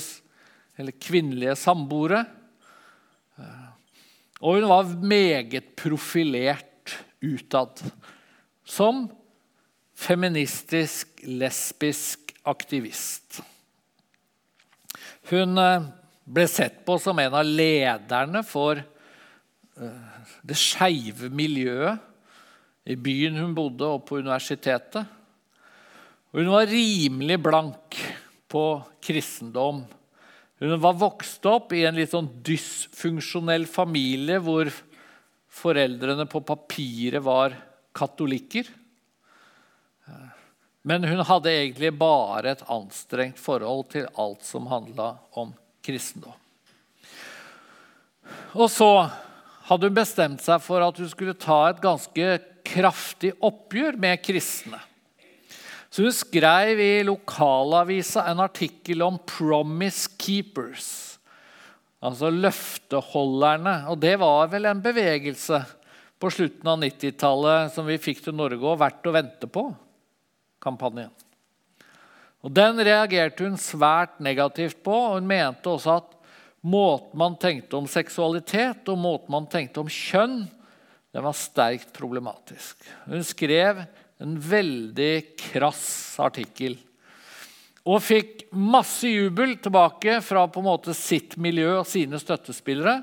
eller 0.78 0.94
kvinnelige 1.00 1.56
samboere. 1.58 2.22
Og 4.38 4.60
hun 4.60 4.68
var 4.70 4.92
meget 5.02 5.72
profilert 5.78 6.94
utad 7.24 7.82
som 8.68 9.08
feministisk, 9.98 11.10
lesbisk 11.26 12.32
aktivist. 12.46 13.40
Hun 15.28 15.60
eh, 15.60 15.88
ble 16.24 16.46
sett 16.50 16.80
på 16.86 16.98
som 17.02 17.18
en 17.22 17.36
av 17.40 17.46
lederne 17.46 18.44
for 18.46 18.80
eh, 18.80 20.24
det 20.44 20.56
skeive 20.58 21.30
miljøet 21.30 22.04
i 22.88 22.96
byen 22.96 23.36
hun 23.36 23.52
bodde, 23.56 23.84
og 23.84 24.06
på 24.08 24.22
universitetet. 24.22 25.04
Hun 26.32 26.48
var 26.52 26.68
rimelig 26.70 27.36
blank 27.44 27.98
på 28.48 28.64
kristendom 29.04 29.84
hun 30.58 30.74
var 30.82 30.96
vokst 30.98 31.46
opp 31.46 31.72
i 31.76 31.84
en 31.86 31.98
litt 31.98 32.10
sånn 32.10 32.28
dysfunksjonell 32.46 33.66
familie 33.70 34.40
hvor 34.42 34.70
foreldrene 35.58 36.26
på 36.30 36.42
papiret 36.46 37.22
var 37.22 37.54
katolikker. 37.94 38.66
Men 40.86 41.04
hun 41.04 41.22
hadde 41.26 41.52
egentlig 41.52 41.90
bare 41.98 42.54
et 42.54 42.66
anstrengt 42.70 43.40
forhold 43.40 43.88
til 43.94 44.06
alt 44.18 44.44
som 44.46 44.68
handla 44.70 45.14
om 45.38 45.50
kristendom. 45.84 46.36
Og 48.54 48.68
så 48.70 49.08
hadde 49.68 49.88
hun 49.88 49.96
bestemt 49.96 50.44
seg 50.44 50.62
for 50.64 50.84
at 50.84 51.00
hun 51.00 51.10
skulle 51.10 51.36
ta 51.36 51.68
et 51.68 51.82
ganske 51.82 52.38
kraftig 52.68 53.32
oppgjør 53.44 53.98
med 54.00 54.22
kristne. 54.24 54.80
Så 55.88 56.04
hun 56.04 56.14
skrev 56.14 56.80
i 56.80 57.04
lokalavisa 57.06 58.26
en 58.28 58.44
artikkel 58.44 59.02
om 59.02 59.18
'Promise 59.18 60.08
Keepers'. 60.20 61.18
Altså 62.02 62.30
løfteholderne. 62.30 63.88
Og 63.90 63.98
det 63.98 64.18
var 64.20 64.46
vel 64.52 64.66
en 64.66 64.82
bevegelse 64.82 65.64
på 66.20 66.30
slutten 66.30 66.68
av 66.68 66.78
90-tallet 66.78 67.72
som 67.74 67.86
vi 67.86 67.98
fikk 67.98 68.22
til 68.22 68.36
Norge 68.36 68.62
og 68.62 68.78
verdt 68.78 69.06
å 69.06 69.14
vente 69.14 69.50
på. 69.50 69.64
Kampanjen. 70.62 71.12
Og 72.44 72.54
Den 72.54 72.78
reagerte 72.78 73.44
hun 73.46 73.58
svært 73.58 74.20
negativt 74.22 74.82
på, 74.86 74.94
og 74.94 75.18
hun 75.18 75.28
mente 75.28 75.70
også 75.70 75.98
at 75.98 76.14
måten 76.62 77.18
man 77.18 77.36
tenkte 77.40 77.78
om 77.78 77.88
seksualitet 77.90 78.88
og 78.90 79.00
måten 79.00 79.34
man 79.34 79.48
tenkte 79.50 79.82
om 79.82 79.90
kjønn, 79.90 80.44
den 81.14 81.24
var 81.24 81.36
sterkt 81.36 81.90
problematisk. 81.96 82.84
Hun 83.08 83.24
skrev 83.26 83.80
en 84.22 84.36
veldig 84.38 85.14
krass 85.40 86.18
artikkel. 86.22 86.76
Og 87.88 88.02
fikk 88.04 88.48
masse 88.52 89.08
jubel 89.08 89.54
tilbake 89.62 90.18
fra 90.24 90.44
på 90.50 90.60
en 90.60 90.68
måte 90.68 90.94
sitt 90.96 91.38
miljø 91.40 91.78
og 91.78 91.88
sine 91.88 92.20
støttespillere. 92.20 92.98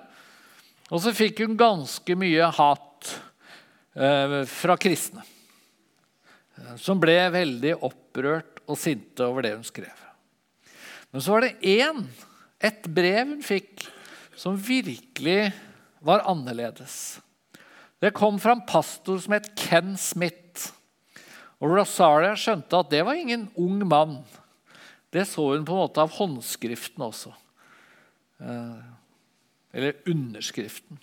Og 0.94 1.02
så 1.02 1.14
fikk 1.16 1.42
hun 1.42 1.58
ganske 1.58 2.18
mye 2.20 2.52
hat 2.60 3.14
eh, 3.98 4.44
fra 4.46 4.76
kristne, 4.78 5.26
som 6.80 7.00
ble 7.02 7.18
veldig 7.34 7.76
opprørt 7.84 8.62
og 8.66 8.80
sinte 8.80 9.26
over 9.28 9.46
det 9.46 9.56
hun 9.58 9.68
skrev. 9.68 10.06
Men 11.12 11.24
så 11.24 11.36
var 11.36 11.46
det 11.46 11.58
én, 11.64 12.02
et 12.60 12.88
brev 12.92 13.36
hun 13.36 13.44
fikk, 13.46 13.86
som 14.36 14.58
virkelig 14.60 15.54
var 16.04 16.26
annerledes. 16.28 17.20
Det 18.04 18.14
kom 18.16 18.40
fra 18.42 18.56
en 18.56 18.66
pastor 18.68 19.20
som 19.24 19.36
het 19.36 19.54
Ken 19.58 19.96
Smith. 20.00 20.72
Og 21.64 21.72
Rosaria 21.72 22.36
skjønte 22.38 22.82
at 22.82 22.92
det 22.92 23.06
var 23.08 23.18
ingen 23.18 23.48
ung 23.56 23.80
mann. 23.88 24.20
Det 25.16 25.24
så 25.30 25.48
hun 25.54 25.64
på 25.66 25.76
en 25.76 25.86
måte 25.86 26.04
av 26.04 26.12
håndskriften 26.18 27.06
også. 27.06 27.32
Eh, 28.44 28.84
eller 29.76 30.12
underskriften. 30.12 31.00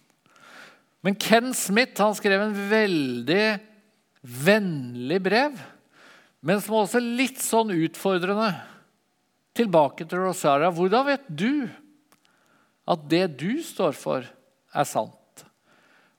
Men 1.02 1.16
Ken 1.18 1.54
Smith 1.56 1.98
han 2.04 2.14
skrev 2.14 2.44
en 2.44 2.58
veldig 2.70 3.46
vennlig 4.22 5.18
brev, 5.22 5.56
men 6.42 6.60
som 6.62 6.80
også 6.80 6.98
er 6.98 7.08
litt 7.20 7.42
sånn 7.42 7.74
utfordrende. 7.74 8.50
Tilbake 9.52 10.06
til 10.08 10.22
Rosaria. 10.24 10.70
Hvordan 10.72 11.04
vet 11.10 11.26
du 11.28 11.68
at 12.88 13.02
det 13.10 13.26
du 13.42 13.60
står 13.64 13.92
for, 13.98 14.24
er 14.72 14.86
sant? 14.88 15.44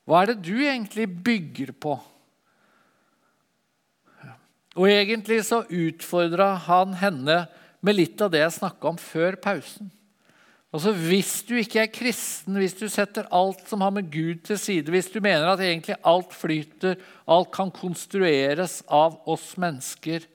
Hva 0.04 0.22
er 0.22 0.32
det 0.32 0.44
du 0.44 0.54
egentlig 0.60 1.08
bygger 1.24 1.72
på? 1.80 1.96
Og 4.74 4.90
egentlig 4.90 5.40
så 5.46 5.62
utfordra 5.66 6.54
han 6.66 6.96
henne 6.98 7.44
med 7.84 7.96
litt 7.98 8.22
av 8.24 8.32
det 8.32 8.42
jeg 8.42 8.56
snakka 8.58 8.90
om 8.90 8.98
før 9.00 9.38
pausen. 9.40 9.90
Altså 10.74 10.90
Hvis 10.90 11.36
du 11.46 11.54
ikke 11.54 11.84
er 11.84 11.92
kristen, 11.94 12.56
hvis 12.58 12.74
du 12.74 12.88
setter 12.90 13.28
alt 13.30 13.62
som 13.70 13.84
har 13.84 13.92
med 13.94 14.08
Gud 14.10 14.40
til 14.48 14.58
side, 14.58 14.90
hvis 14.90 15.12
du 15.12 15.20
mener 15.22 15.46
at 15.52 15.62
egentlig 15.62 15.94
alt 16.02 16.34
flyter, 16.34 16.98
alt 17.30 17.52
kan 17.54 17.70
konstrueres 17.70 18.80
av 18.90 19.20
oss 19.30 19.52
mennesker 19.60 20.26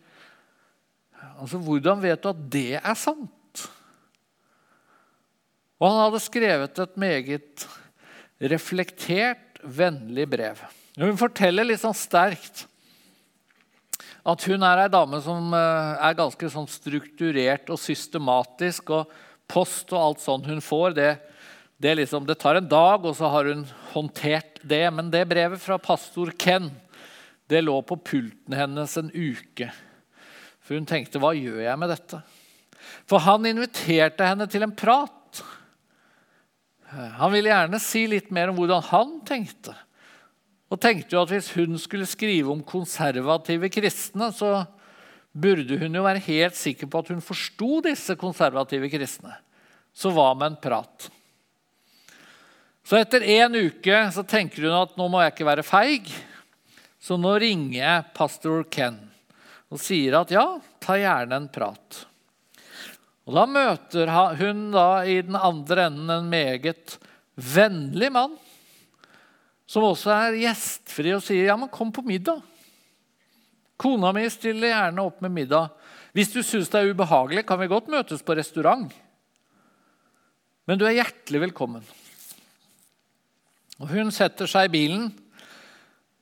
altså 1.40 1.60
Hvordan 1.64 2.02
vet 2.04 2.24
du 2.24 2.30
at 2.32 2.42
det 2.52 2.80
er 2.80 2.96
sant? 3.00 3.66
Og 5.80 5.88
han 5.88 6.02
hadde 6.06 6.24
skrevet 6.24 6.82
et 6.84 6.98
meget 7.00 7.68
reflektert, 8.52 9.60
vennlig 9.64 10.26
brev. 10.32 10.60
Hun 11.00 11.20
forteller 11.20 11.68
litt 11.68 11.82
sånn 11.84 11.96
sterkt 11.96 12.66
at 14.30 14.44
hun 14.48 14.64
er 14.68 14.84
ei 14.84 14.92
dame 14.92 15.20
som 15.24 15.54
eh, 15.56 15.94
er 16.08 16.18
ganske 16.20 16.50
sånn 16.52 16.68
strukturert 16.70 17.72
og 17.72 17.80
systematisk. 17.80 18.92
og 18.96 19.12
Post 19.50 19.94
og 19.96 20.02
alt 20.02 20.22
sånt 20.24 20.48
hun 20.50 20.62
får, 20.62 20.94
det, 20.98 21.10
det, 21.82 21.96
liksom, 22.02 22.28
det, 22.30 22.38
tar 22.42 22.60
en 22.60 22.70
dag, 22.70 23.06
og 23.06 23.16
så 23.18 23.32
har 23.34 23.50
hun 23.50 23.66
håndtert 23.94 24.62
det. 24.62 24.84
Men 24.94 25.10
det 25.14 25.26
brevet 25.30 25.62
fra 25.64 25.80
pastor 25.82 26.32
Ken 26.38 26.70
det 27.50 27.64
lå 27.66 27.80
på 27.82 27.98
pulten 27.98 28.54
hennes 28.54 28.94
en 29.02 29.10
uke. 29.10 29.72
For 30.62 30.78
hun 30.78 30.86
tenkte 30.86 31.18
'hva 31.18 31.34
gjør 31.34 31.64
jeg 31.66 31.80
med 31.82 31.90
dette?' 31.90 32.22
For 33.10 33.22
han 33.26 33.46
inviterte 33.46 34.26
henne 34.26 34.46
til 34.48 34.64
en 34.64 34.76
prat. 34.76 35.42
Han 36.90 37.32
ville 37.34 37.50
gjerne 37.50 37.80
si 37.82 38.06
litt 38.10 38.30
mer 38.34 38.50
om 38.50 38.58
hvordan 38.58 38.86
han 38.86 39.20
tenkte. 39.26 39.74
Og 40.70 40.80
tenkte 40.82 41.16
jo 41.16 41.24
at 41.24 41.34
hvis 41.34 41.52
hun 41.58 41.78
skulle 41.82 42.06
skrive 42.10 42.52
om 42.54 42.62
konservative 42.66 43.70
kristne, 43.74 44.30
så 44.34 44.66
burde 45.32 45.78
hun 45.80 45.96
jo 45.96 46.04
være 46.06 46.24
helt 46.26 46.58
sikker 46.58 46.90
på 46.90 47.02
at 47.02 47.12
hun 47.14 47.22
forsto 47.24 47.80
disse 47.86 48.16
konservative 48.20 48.90
kristne. 48.92 49.36
Så 49.94 50.12
hva 50.14 50.32
med 50.38 50.54
en 50.54 50.60
prat? 50.62 51.10
Så 52.86 52.98
etter 52.98 53.26
en 53.38 53.58
uke 53.60 54.02
så 54.16 54.24
tenker 54.26 54.66
hun 54.66 54.78
at 54.80 54.96
nå 54.98 55.10
må 55.12 55.22
jeg 55.22 55.36
ikke 55.36 55.50
være 55.50 55.66
feig, 55.68 56.10
så 57.00 57.20
nå 57.20 57.36
ringer 57.42 57.78
jeg 57.78 58.12
pastor 58.18 58.66
Ken 58.72 58.98
og 59.70 59.78
sier 59.82 60.18
at 60.18 60.32
ja, 60.34 60.46
ta 60.82 60.96
gjerne 60.98 61.38
en 61.38 61.50
prat. 61.54 62.00
Og 63.30 63.36
Da 63.38 63.46
møter 63.46 64.10
hun 64.40 64.72
da 64.74 65.04
i 65.06 65.20
den 65.22 65.38
andre 65.38 65.86
enden 65.92 66.10
en 66.10 66.32
meget 66.32 66.98
vennlig 67.38 68.10
mann 68.12 68.34
som 69.70 69.86
også 69.86 70.10
er 70.16 70.40
gjestfri 70.42 71.14
og 71.14 71.22
sier 71.22 71.52
ja, 71.52 71.58
men 71.60 71.70
kom 71.70 71.92
på 71.94 72.02
middag. 72.02 72.42
Kona 73.80 74.12
mi 74.16 74.26
stiller 74.32 74.74
gjerne 74.74 75.06
opp 75.08 75.22
med 75.24 75.32
middag. 75.32 75.72
Hvis 76.12 76.34
du 76.34 76.42
syns 76.44 76.68
det 76.72 76.82
er 76.82 76.92
ubehagelig, 76.92 77.46
kan 77.48 77.60
vi 77.62 77.70
godt 77.72 77.88
møtes 77.92 78.24
på 78.26 78.36
restaurant. 78.36 78.92
Men 80.68 80.80
du 80.80 80.84
er 80.86 80.98
hjertelig 81.00 81.46
velkommen. 81.48 81.86
Og 83.80 83.88
Hun 83.94 84.12
setter 84.12 84.50
seg 84.50 84.68
i 84.68 84.74
bilen. 84.74 85.08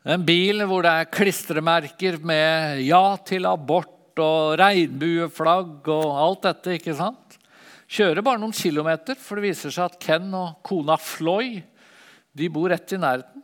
En 0.07 0.23
bil 0.23 0.61
hvor 0.69 0.85
det 0.85 0.93
er 0.93 1.09
klistremerker 1.11 2.19
med 2.21 2.85
'ja 2.85 3.17
til 3.25 3.49
abort' 3.49 4.21
og 4.21 4.57
regnbueflagg 4.59 5.87
og 5.87 6.07
alt 6.21 6.41
dette. 6.43 6.77
ikke 6.77 6.95
sant? 6.95 7.37
Kjører 7.87 8.21
bare 8.21 8.39
noen 8.39 8.53
kilometer, 8.53 9.15
for 9.15 9.35
det 9.35 9.49
viser 9.49 9.71
seg 9.71 9.85
at 9.85 9.99
Ken 9.99 10.33
og 10.33 10.61
kona 10.63 10.97
Floy 10.97 11.63
de 12.37 12.49
bor 12.49 12.69
rett 12.69 12.93
i 12.93 12.97
nærheten. 12.97 13.43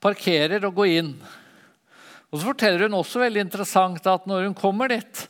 Parkerer 0.00 0.64
og 0.64 0.74
går 0.74 0.86
inn. 0.86 1.14
Og 2.30 2.40
så 2.40 2.48
forteller 2.48 2.86
hun 2.86 2.98
også 2.98 3.22
veldig 3.22 3.44
interessant 3.46 4.06
at 4.10 4.26
når 4.26 4.48
hun 4.48 4.56
kommer 4.58 4.90
dit, 4.90 5.22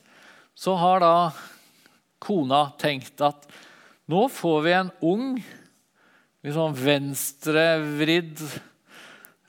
så 0.57 0.77
har 0.81 1.03
da 1.05 1.15
kona 2.23 2.71
tenkt 2.81 3.21
at 3.25 3.45
nå 4.09 4.29
får 4.33 4.63
vi 4.65 4.73
en 4.73 4.93
ung, 5.05 5.27
liksom 6.47 6.77
venstrevridd, 6.79 8.41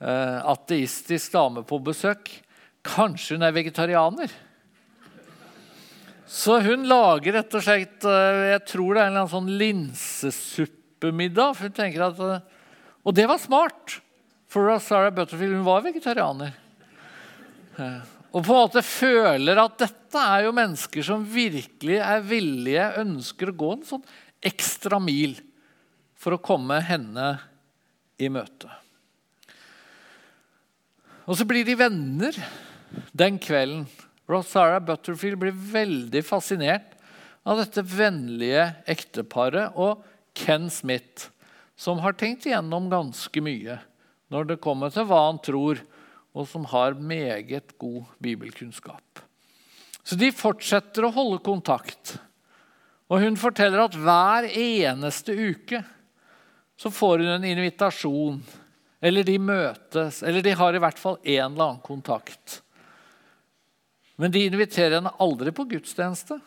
eh, 0.02 0.38
ateistisk 0.50 1.32
dame 1.32 1.62
på 1.66 1.78
besøk. 1.86 2.28
Kanskje 2.84 3.38
hun 3.38 3.46
er 3.46 3.54
vegetarianer? 3.54 4.34
Så 6.28 6.58
hun 6.60 6.84
lager 6.90 7.38
rett 7.38 7.54
og 7.56 7.64
slett 7.64 8.04
eh, 8.04 8.50
jeg 8.52 8.64
tror 8.68 8.98
det 8.98 9.04
er 9.06 9.14
en 9.16 9.30
sånn 9.32 9.48
linsesuppemiddag. 9.62 11.54
For 11.56 11.70
hun 11.70 11.76
tenker 11.78 12.10
at, 12.10 12.20
eh, 12.20 12.40
Og 13.06 13.14
det 13.16 13.24
var 13.30 13.38
smart, 13.40 14.00
for 14.50 14.68
Sarah 14.82 15.14
Butterfield 15.14 15.54
hun 15.56 15.64
var 15.64 15.86
vegetarianer. 15.86 16.52
Eh, 17.78 18.00
og 18.28 18.44
på 18.44 18.52
en 18.52 18.62
måte 18.66 18.82
føler 18.84 19.60
at 19.62 19.78
dette 19.80 20.22
er 20.22 20.46
jo 20.46 20.56
mennesker 20.56 21.06
som 21.06 21.24
virkelig 21.24 22.00
er 22.04 22.24
villige, 22.26 22.88
ønsker 23.00 23.52
å 23.52 23.58
gå 23.62 23.70
en 23.76 23.86
sånn 23.88 24.04
ekstra 24.44 25.00
mil 25.02 25.38
for 26.18 26.36
å 26.36 26.42
komme 26.42 26.80
henne 26.84 27.30
i 28.20 28.28
møte. 28.32 28.68
Og 31.28 31.36
så 31.38 31.46
blir 31.48 31.64
de 31.68 31.76
venner 31.78 32.36
den 33.16 33.38
kvelden. 33.40 33.86
Rosara 34.28 34.80
Butterfield 34.84 35.40
blir 35.40 35.56
veldig 35.56 36.22
fascinert 36.24 36.96
av 37.48 37.60
dette 37.60 37.84
vennlige 37.84 38.66
ekteparet. 38.88 39.72
og 39.76 40.04
Ken 40.36 40.68
Smith, 40.70 41.30
som 41.76 42.00
har 42.04 42.16
tenkt 42.16 42.46
igjennom 42.46 42.90
ganske 42.92 43.42
mye 43.42 43.78
når 44.28 44.50
det 44.50 44.60
kommer 44.60 44.92
til 44.92 45.06
hva 45.08 45.22
han 45.30 45.40
tror, 45.40 45.80
og 46.38 46.46
som 46.46 46.66
har 46.70 46.94
meget 46.94 47.74
god 47.82 48.04
bibelkunnskap. 48.22 49.22
Så 50.06 50.16
de 50.16 50.30
fortsetter 50.32 51.04
å 51.04 51.12
holde 51.12 51.40
kontakt. 51.44 52.14
Og 53.10 53.24
hun 53.24 53.36
forteller 53.40 53.82
at 53.82 53.96
hver 53.98 54.46
eneste 54.52 55.34
uke 55.34 55.82
så 56.78 56.92
får 56.94 57.24
hun 57.24 57.32
en 57.34 57.48
invitasjon. 57.48 58.38
Eller 59.02 59.26
de 59.26 59.36
møtes, 59.42 60.22
eller 60.22 60.42
de 60.42 60.54
har 60.58 60.74
i 60.74 60.80
hvert 60.82 60.98
fall 60.98 61.18
en 61.22 61.52
eller 61.52 61.64
annen 61.64 61.82
kontakt. 61.84 62.60
Men 64.18 64.32
de 64.34 64.46
inviterer 64.48 64.96
henne 64.96 65.14
aldri 65.22 65.52
på 65.54 65.66
gudstjeneste. 65.70 66.38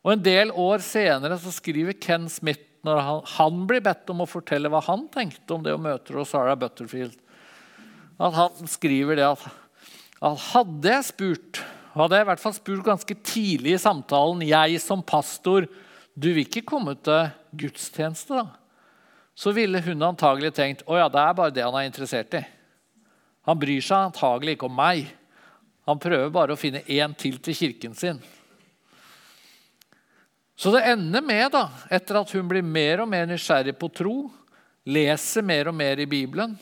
Og 0.00 0.14
En 0.14 0.22
del 0.24 0.50
år 0.56 0.82
senere 0.82 1.36
så 1.38 1.52
skriver 1.54 1.98
Ken 2.00 2.28
Smith, 2.32 2.66
når 2.86 3.02
han, 3.04 3.18
han, 3.36 3.64
blir 3.68 3.82
bedt 3.84 4.08
om 4.10 4.22
å 4.24 4.30
fortelle 4.30 4.70
hva 4.72 4.80
han 4.86 5.04
tenkte 5.12 5.52
om 5.52 5.66
det 5.66 5.74
å 5.76 5.82
møte 5.82 6.14
Rosara 6.16 6.54
Butterfield, 6.56 7.18
at 8.20 8.36
han 8.36 8.68
skriver 8.68 9.16
det 9.16 9.26
at, 9.26 9.44
at 10.20 10.46
hadde 10.50 10.92
jeg 10.92 11.06
spurt, 11.08 11.60
hadde 11.94 12.18
jeg 12.18 12.26
i 12.26 12.28
hvert 12.28 12.42
fall 12.42 12.56
spurt 12.56 12.86
ganske 12.86 13.16
tidlig 13.24 13.74
i 13.74 13.80
samtalen 13.80 14.44
jeg 14.44 14.80
som 14.84 15.02
pastor, 15.02 15.66
du 16.12 16.28
vil 16.28 16.44
ikke 16.44 16.66
komme 16.68 16.96
til 17.00 17.30
gudstjeneste, 17.56 18.42
da? 18.42 18.48
Så 19.40 19.54
ville 19.56 19.80
hun 19.80 20.02
antagelig 20.04 20.50
tenkt 20.52 20.82
å 20.84 20.98
ja, 20.98 21.06
det 21.08 21.20
er 21.22 21.36
bare 21.38 21.54
det 21.54 21.64
han 21.64 21.76
er 21.78 21.86
interessert 21.88 22.34
i. 22.36 22.42
Han 23.48 23.56
bryr 23.56 23.80
seg 23.80 24.10
antagelig 24.10 24.58
ikke 24.58 24.68
om 24.68 24.74
meg. 24.76 25.06
Han 25.88 26.02
prøver 26.02 26.34
bare 26.34 26.52
å 26.52 26.60
finne 26.60 26.82
én 26.84 27.14
til 27.16 27.38
til 27.40 27.56
kirken 27.56 27.94
sin. 27.96 28.20
Så 30.60 30.74
det 30.74 30.82
ender 30.90 31.24
med, 31.24 31.46
da, 31.54 31.70
etter 31.88 32.18
at 32.20 32.34
hun 32.36 32.50
blir 32.50 32.66
mer 32.66 33.00
og 33.00 33.08
mer 33.08 33.24
nysgjerrig 33.30 33.72
på 33.80 33.88
tro, 33.96 34.16
leser 34.84 35.46
mer 35.46 35.70
og 35.72 35.78
mer 35.78 36.02
i 36.04 36.08
Bibelen 36.10 36.58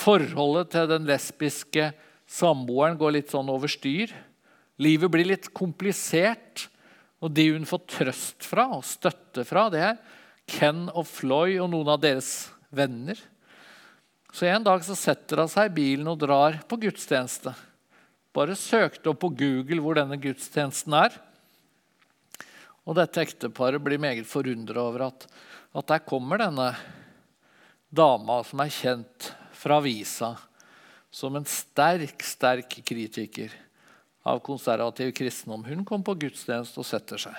Forholdet 0.00 0.72
til 0.74 0.88
den 0.90 1.06
lesbiske 1.08 1.90
samboeren 2.30 2.98
går 3.00 3.16
litt 3.18 3.32
sånn 3.32 3.50
over 3.52 3.70
styr. 3.70 4.12
Livet 4.80 5.12
blir 5.12 5.28
litt 5.28 5.50
komplisert. 5.56 6.68
Og 7.20 7.34
de 7.36 7.50
hun 7.52 7.68
får 7.68 7.82
trøst 7.92 8.46
fra 8.48 8.70
og 8.78 8.86
støtte 8.88 9.44
fra, 9.44 9.66
det 9.68 9.82
er 9.84 9.98
Ken 10.50 10.86
og 10.88 11.04
Floy 11.04 11.58
og 11.60 11.68
noen 11.72 11.90
av 11.92 12.00
deres 12.00 12.48
venner. 12.72 13.18
Så 14.32 14.46
En 14.46 14.64
dag 14.64 14.82
så 14.86 14.96
setter 14.96 15.42
hun 15.42 15.50
seg 15.50 15.68
i 15.68 15.74
bilen 15.74 16.08
og 16.08 16.20
drar 16.22 16.60
på 16.70 16.78
gudstjeneste. 16.80 17.52
Bare 18.32 18.54
søkte 18.56 19.10
opp 19.10 19.20
på 19.24 19.32
Google 19.34 19.82
hvor 19.82 19.98
denne 19.98 20.18
gudstjenesten 20.22 20.94
er. 20.94 21.16
Og 22.86 22.96
dette 22.96 23.22
ekteparet 23.22 23.82
blir 23.82 24.00
meget 24.00 24.28
forundra 24.30 24.86
over 24.86 25.08
at, 25.10 25.26
at, 25.74 25.86
der 25.90 26.06
kommer 26.06 26.40
denne 26.40 26.70
dama 27.90 28.40
som 28.46 28.62
er 28.62 28.72
kjent 28.72 29.32
fra 29.56 29.80
avisa 29.80 30.36
som 31.10 31.34
en 31.36 31.46
sterk, 31.46 32.22
sterk 32.22 32.78
kritiker 32.86 33.52
av 34.22 34.38
konservativ 34.46 35.10
kristendom. 35.16 35.64
Hun 35.66 35.84
kom 35.84 36.04
på 36.06 36.14
gudstjeneste 36.22 36.80
og 36.80 36.86
setter 36.86 37.20
seg. 37.20 37.34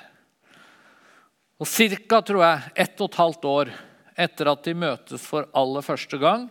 Og 1.62 1.70
Ca. 1.70 2.22
tror 2.26 2.44
jeg, 2.44 2.72
ett 2.76 3.02
og 3.02 3.12
et 3.12 3.20
halvt 3.22 3.46
år 3.46 3.72
etter 4.18 4.50
at 4.52 4.64
de 4.66 4.74
møtes 4.76 5.24
for 5.24 5.48
aller 5.56 5.86
første 5.86 6.18
gang, 6.20 6.50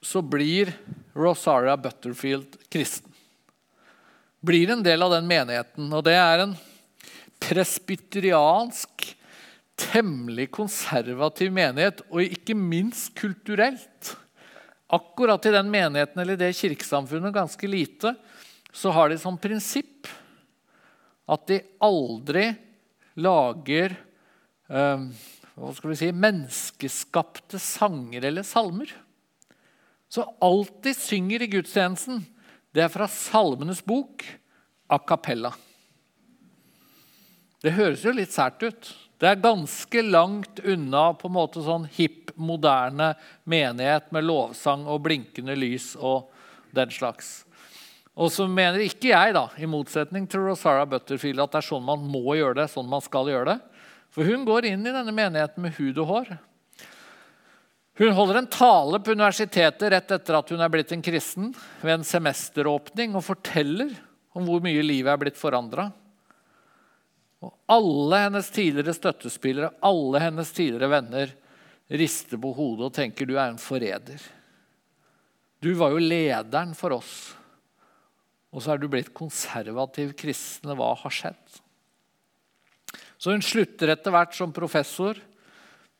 så 0.00 0.22
blir 0.24 0.72
Rosaria 1.14 1.76
Butterfield 1.76 2.56
kristen. 2.72 3.12
Blir 4.40 4.72
en 4.72 4.82
del 4.82 5.02
av 5.04 5.12
den 5.12 5.28
menigheten. 5.28 5.90
Og 5.92 6.04
det 6.06 6.16
er 6.16 6.46
en 6.46 6.54
presbyteriansk, 7.40 9.10
temmelig 9.80 10.50
konservativ 10.54 11.52
menighet, 11.54 12.02
og 12.12 12.22
ikke 12.24 12.56
minst 12.58 13.14
kulturelt. 13.18 14.14
Akkurat 14.90 15.46
i 15.46 15.54
den 15.54 15.70
menigheten 15.72 16.22
eller 16.22 16.38
det 16.38 16.52
kirkesamfunnet, 16.58 17.34
ganske 17.34 17.70
lite, 17.70 18.14
så 18.72 18.92
har 18.94 19.10
de 19.10 19.18
som 19.18 19.38
prinsipp 19.40 20.08
at 21.30 21.46
de 21.46 21.60
aldri 21.82 22.48
lager 23.20 23.94
eh, 24.70 25.04
hva 25.60 25.72
skal 25.76 25.92
vi 25.92 25.98
si, 26.00 26.10
menneskeskapte 26.16 27.60
sanger 27.60 28.24
eller 28.30 28.46
salmer. 28.46 28.90
Så 30.10 30.24
alt 30.42 30.80
de 30.82 30.94
synger 30.96 31.44
i 31.44 31.50
gudstjenesten, 31.52 32.22
det 32.74 32.82
er 32.82 32.92
fra 32.92 33.06
Salmenes 33.10 33.82
bok 33.86 34.24
a 34.90 34.98
cappella. 34.98 35.52
Det 37.60 37.74
høres 37.76 38.02
jo 38.06 38.14
litt 38.16 38.32
sært 38.32 38.62
ut. 38.64 38.90
Det 39.20 39.28
er 39.28 39.42
ganske 39.42 40.02
langt 40.06 40.62
unna 40.64 41.10
på 41.12 41.28
en 41.28 41.36
måte 41.36 41.60
sånn 41.60 41.84
hipp, 41.92 42.32
moderne 42.40 43.12
menighet 43.44 44.08
med 44.16 44.24
lovsang 44.24 44.86
og 44.88 45.02
blinkende 45.04 45.56
lys 45.58 45.92
og 46.00 46.30
den 46.72 46.92
slags. 46.94 47.42
Og 48.16 48.32
så 48.32 48.46
mener 48.48 48.80
ikke 48.80 49.12
jeg, 49.12 49.34
da, 49.36 49.46
i 49.60 49.68
motsetning 49.68 50.24
til 50.28 50.46
Rosara 50.46 50.86
Butterfield, 50.88 51.42
at 51.42 51.52
det 51.52 51.60
er 51.60 51.68
sånn 51.68 51.84
man 51.84 52.02
må 52.08 52.38
gjøre 52.38 52.62
det. 52.62 52.70
sånn 52.72 52.88
man 52.88 53.04
skal 53.04 53.28
gjøre 53.28 53.52
det. 53.52 53.58
For 54.10 54.26
hun 54.26 54.46
går 54.48 54.72
inn 54.72 54.88
i 54.88 54.94
denne 54.94 55.14
menigheten 55.14 55.62
med 55.64 55.76
hud 55.76 56.00
og 56.00 56.10
hår. 56.10 56.32
Hun 58.00 58.16
holder 58.16 58.40
en 58.40 58.48
tale 58.48 59.02
på 59.04 59.12
universitetet 59.12 59.90
rett 59.92 60.12
etter 60.16 60.38
at 60.38 60.50
hun 60.50 60.64
er 60.64 60.72
blitt 60.72 60.92
en 60.96 61.04
kristen, 61.04 61.52
ved 61.84 61.98
en 61.98 62.06
semesteråpning, 62.08 63.12
og 63.12 63.26
forteller 63.26 63.92
om 64.32 64.46
hvor 64.48 64.64
mye 64.64 64.80
livet 64.80 65.12
er 65.12 65.20
blitt 65.20 65.38
forandra. 65.38 65.90
Og 67.40 67.54
alle 67.72 68.24
hennes 68.26 68.50
tidligere 68.52 68.94
støttespillere, 68.96 69.72
alle 69.86 70.20
hennes 70.20 70.52
tidligere 70.52 70.90
venner, 70.92 71.32
rister 71.90 72.38
på 72.40 72.52
hodet 72.54 72.90
og 72.90 72.94
tenker 72.94 73.26
du 73.26 73.34
er 73.36 73.48
en 73.48 73.60
forræder. 73.60 74.20
Du 75.60 75.72
var 75.76 75.92
jo 75.92 76.02
lederen 76.02 76.74
for 76.76 76.94
oss. 76.96 77.14
Og 78.50 78.62
så 78.62 78.74
er 78.74 78.80
du 78.82 78.88
blitt 78.90 79.12
konservativ 79.16 80.12
kristne. 80.18 80.76
Hva 80.76 80.92
har 80.98 81.14
skjedd? 81.14 81.58
Så 83.20 83.34
hun 83.34 83.44
slutter 83.44 83.92
etter 83.92 84.14
hvert 84.14 84.36
som 84.36 84.54
professor, 84.56 85.18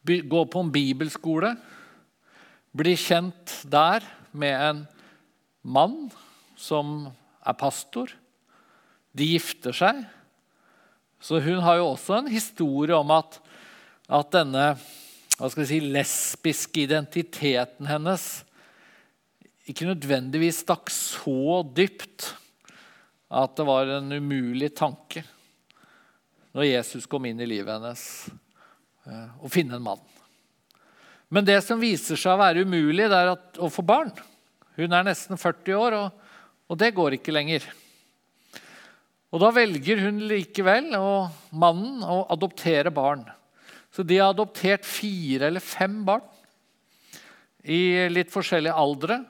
går 0.07 0.47
på 0.49 0.62
en 0.65 0.73
bibelskole, 0.73 1.53
blir 2.73 2.97
kjent 2.97 3.59
der 3.69 4.05
med 4.33 4.55
en 4.55 4.81
mann 5.61 5.99
som 6.57 7.11
er 7.45 7.59
pastor. 7.61 8.15
De 9.12 9.27
gifter 9.35 9.77
seg. 9.77 10.01
Så 11.21 11.41
hun 11.45 11.61
har 11.65 11.79
jo 11.79 11.91
også 11.93 12.17
en 12.19 12.31
historie 12.33 12.97
om 12.97 13.13
at, 13.13 13.37
at 14.09 14.31
denne 14.33 14.73
si, 15.69 15.81
lesbiske 15.85 16.87
identiteten 16.87 17.89
hennes 17.89 18.29
ikke 19.71 19.89
nødvendigvis 19.89 20.63
stakk 20.65 20.91
så 20.93 21.61
dypt 21.77 22.33
at 23.31 23.53
det 23.57 23.67
var 23.69 23.93
en 23.99 24.11
umulig 24.17 24.73
tanke 24.75 25.23
når 26.57 26.67
Jesus 26.67 27.07
kom 27.07 27.29
inn 27.29 27.39
i 27.39 27.47
livet 27.47 27.77
hennes, 27.77 28.03
eh, 29.07 29.29
å 29.39 29.51
finne 29.53 29.77
en 29.79 29.85
mann. 29.85 30.01
Men 31.31 31.47
det 31.47 31.61
som 31.63 31.79
viser 31.79 32.19
seg 32.19 32.35
å 32.35 32.41
være 32.41 32.65
umulig, 32.67 33.07
det 33.07 33.21
er 33.21 33.31
at, 33.37 33.61
å 33.63 33.69
få 33.71 33.85
barn. 33.87 34.11
Hun 34.75 34.97
er 34.97 35.07
nesten 35.07 35.39
40 35.39 35.77
år, 35.79 35.95
og, 35.95 36.33
og 36.67 36.81
det 36.81 36.91
går 36.97 37.21
ikke 37.21 37.35
lenger. 37.37 37.69
Og 39.31 39.43
Da 39.43 39.51
velger 39.55 40.01
hun 40.02 40.24
likevel 40.27 40.90
og 40.98 41.55
mannen 41.55 42.02
å 42.02 42.24
adoptere 42.35 42.90
barn. 42.90 43.23
Så 43.94 44.02
de 44.07 44.19
har 44.19 44.32
adoptert 44.32 44.86
fire 44.86 45.48
eller 45.51 45.62
fem 45.62 46.01
barn 46.07 46.24
i 47.62 48.09
litt 48.11 48.31
forskjellige 48.32 48.74
aldre. 48.74 49.20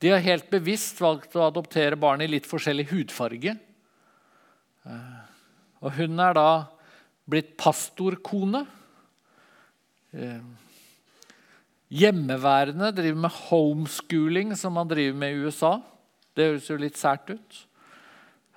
De 0.00 0.12
har 0.12 0.22
helt 0.24 0.48
bevisst 0.52 1.00
valgt 1.02 1.34
å 1.36 1.46
adoptere 1.48 1.98
barn 1.98 2.22
i 2.24 2.30
litt 2.30 2.48
forskjellig 2.48 2.88
hudfarge. 2.92 3.56
Eh, 4.86 5.20
og 5.80 5.96
hun 5.98 6.22
er 6.22 6.36
da 6.36 6.50
blitt 7.30 7.56
pastorkone. 7.60 8.64
Eh, 10.14 10.40
hjemmeværende, 11.90 12.92
driver 12.94 13.24
med 13.26 13.36
homeschooling, 13.48 14.54
som 14.56 14.76
man 14.78 14.88
driver 14.90 15.18
med 15.18 15.34
i 15.34 15.44
USA. 15.46 15.76
Det 16.34 16.46
høres 16.48 16.70
jo 16.70 16.78
litt 16.80 16.98
sært 16.98 17.34
ut. 17.34 17.60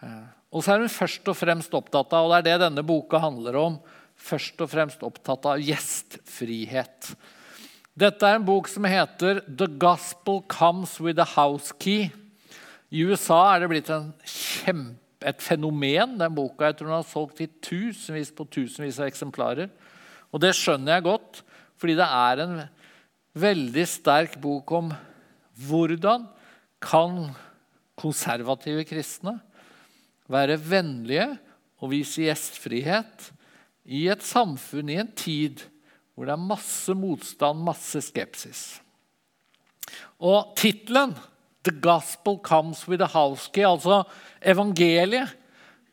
Eh, 0.04 0.24
og 0.54 0.64
så 0.64 0.76
er 0.76 0.84
hun 0.84 0.92
først 0.92 1.30
og 1.32 1.38
fremst 1.38 1.74
opptatt 1.74 2.14
av, 2.14 2.28
og 2.28 2.34
det 2.34 2.54
er 2.54 2.60
det 2.60 2.68
denne 2.68 2.86
boka 2.86 3.22
handler 3.24 3.58
om, 3.62 3.78
først 4.20 4.60
og 4.62 4.70
fremst 4.70 5.06
opptatt 5.06 5.48
av 5.50 5.64
gjestfrihet. 5.64 7.14
Dette 7.94 8.26
er 8.26 8.40
en 8.40 8.46
bok 8.46 8.68
som 8.70 8.86
heter 8.90 9.42
'The 9.46 9.68
Gospel 9.78 10.42
Comes 10.50 11.00
With 11.00 11.22
A 11.22 11.26
House 11.26 11.74
Key'. 11.80 12.12
I 12.92 13.04
USA 13.06 13.56
er 13.56 13.60
det 13.62 13.70
blitt 13.70 13.92
kjempe, 14.26 15.00
et 15.24 15.40
fenomen. 15.40 16.18
Den 16.20 16.36
boka 16.36 16.66
jeg 16.66 16.78
tror 16.78 16.88
den 16.90 17.00
har 17.00 17.08
solgt 17.08 17.40
i 17.42 17.48
tusenvis 17.48 18.32
på 18.36 18.44
tusenvis 18.44 19.00
av 19.00 19.08
eksemplarer. 19.08 19.70
Og 20.34 20.42
det 20.42 20.52
skjønner 20.54 20.98
jeg 20.98 21.06
godt, 21.08 21.44
fordi 21.80 21.96
det 21.96 22.10
er 22.10 22.42
en 22.44 22.70
veldig 23.34 23.86
sterk 23.88 24.36
bok 24.42 24.72
om 24.72 24.92
hvordan 25.56 26.28
kan 26.82 27.32
konservative 27.96 28.84
kristne 28.84 29.40
være 30.34 30.60
vennlige 30.60 31.28
og 31.84 31.92
vise 31.94 32.26
gjestfrihet 32.26 33.30
i 33.86 34.06
et 34.12 34.24
samfunn, 34.24 34.90
i 34.90 35.00
en 35.02 35.12
tid 35.18 35.66
hvor 36.14 36.28
det 36.28 36.36
er 36.36 36.48
masse 36.50 36.94
motstand, 36.94 37.64
masse 37.66 38.02
skepsis. 38.06 38.64
Og 40.22 40.54
tittelen 40.58 41.16
'The 41.64 41.74
Gospel 41.82 42.38
Comes 42.44 42.88
With 42.88 43.04
a 43.04 43.08
House 43.08 43.50
Key', 43.54 43.66
altså 43.68 44.04
evangeliet, 44.42 45.36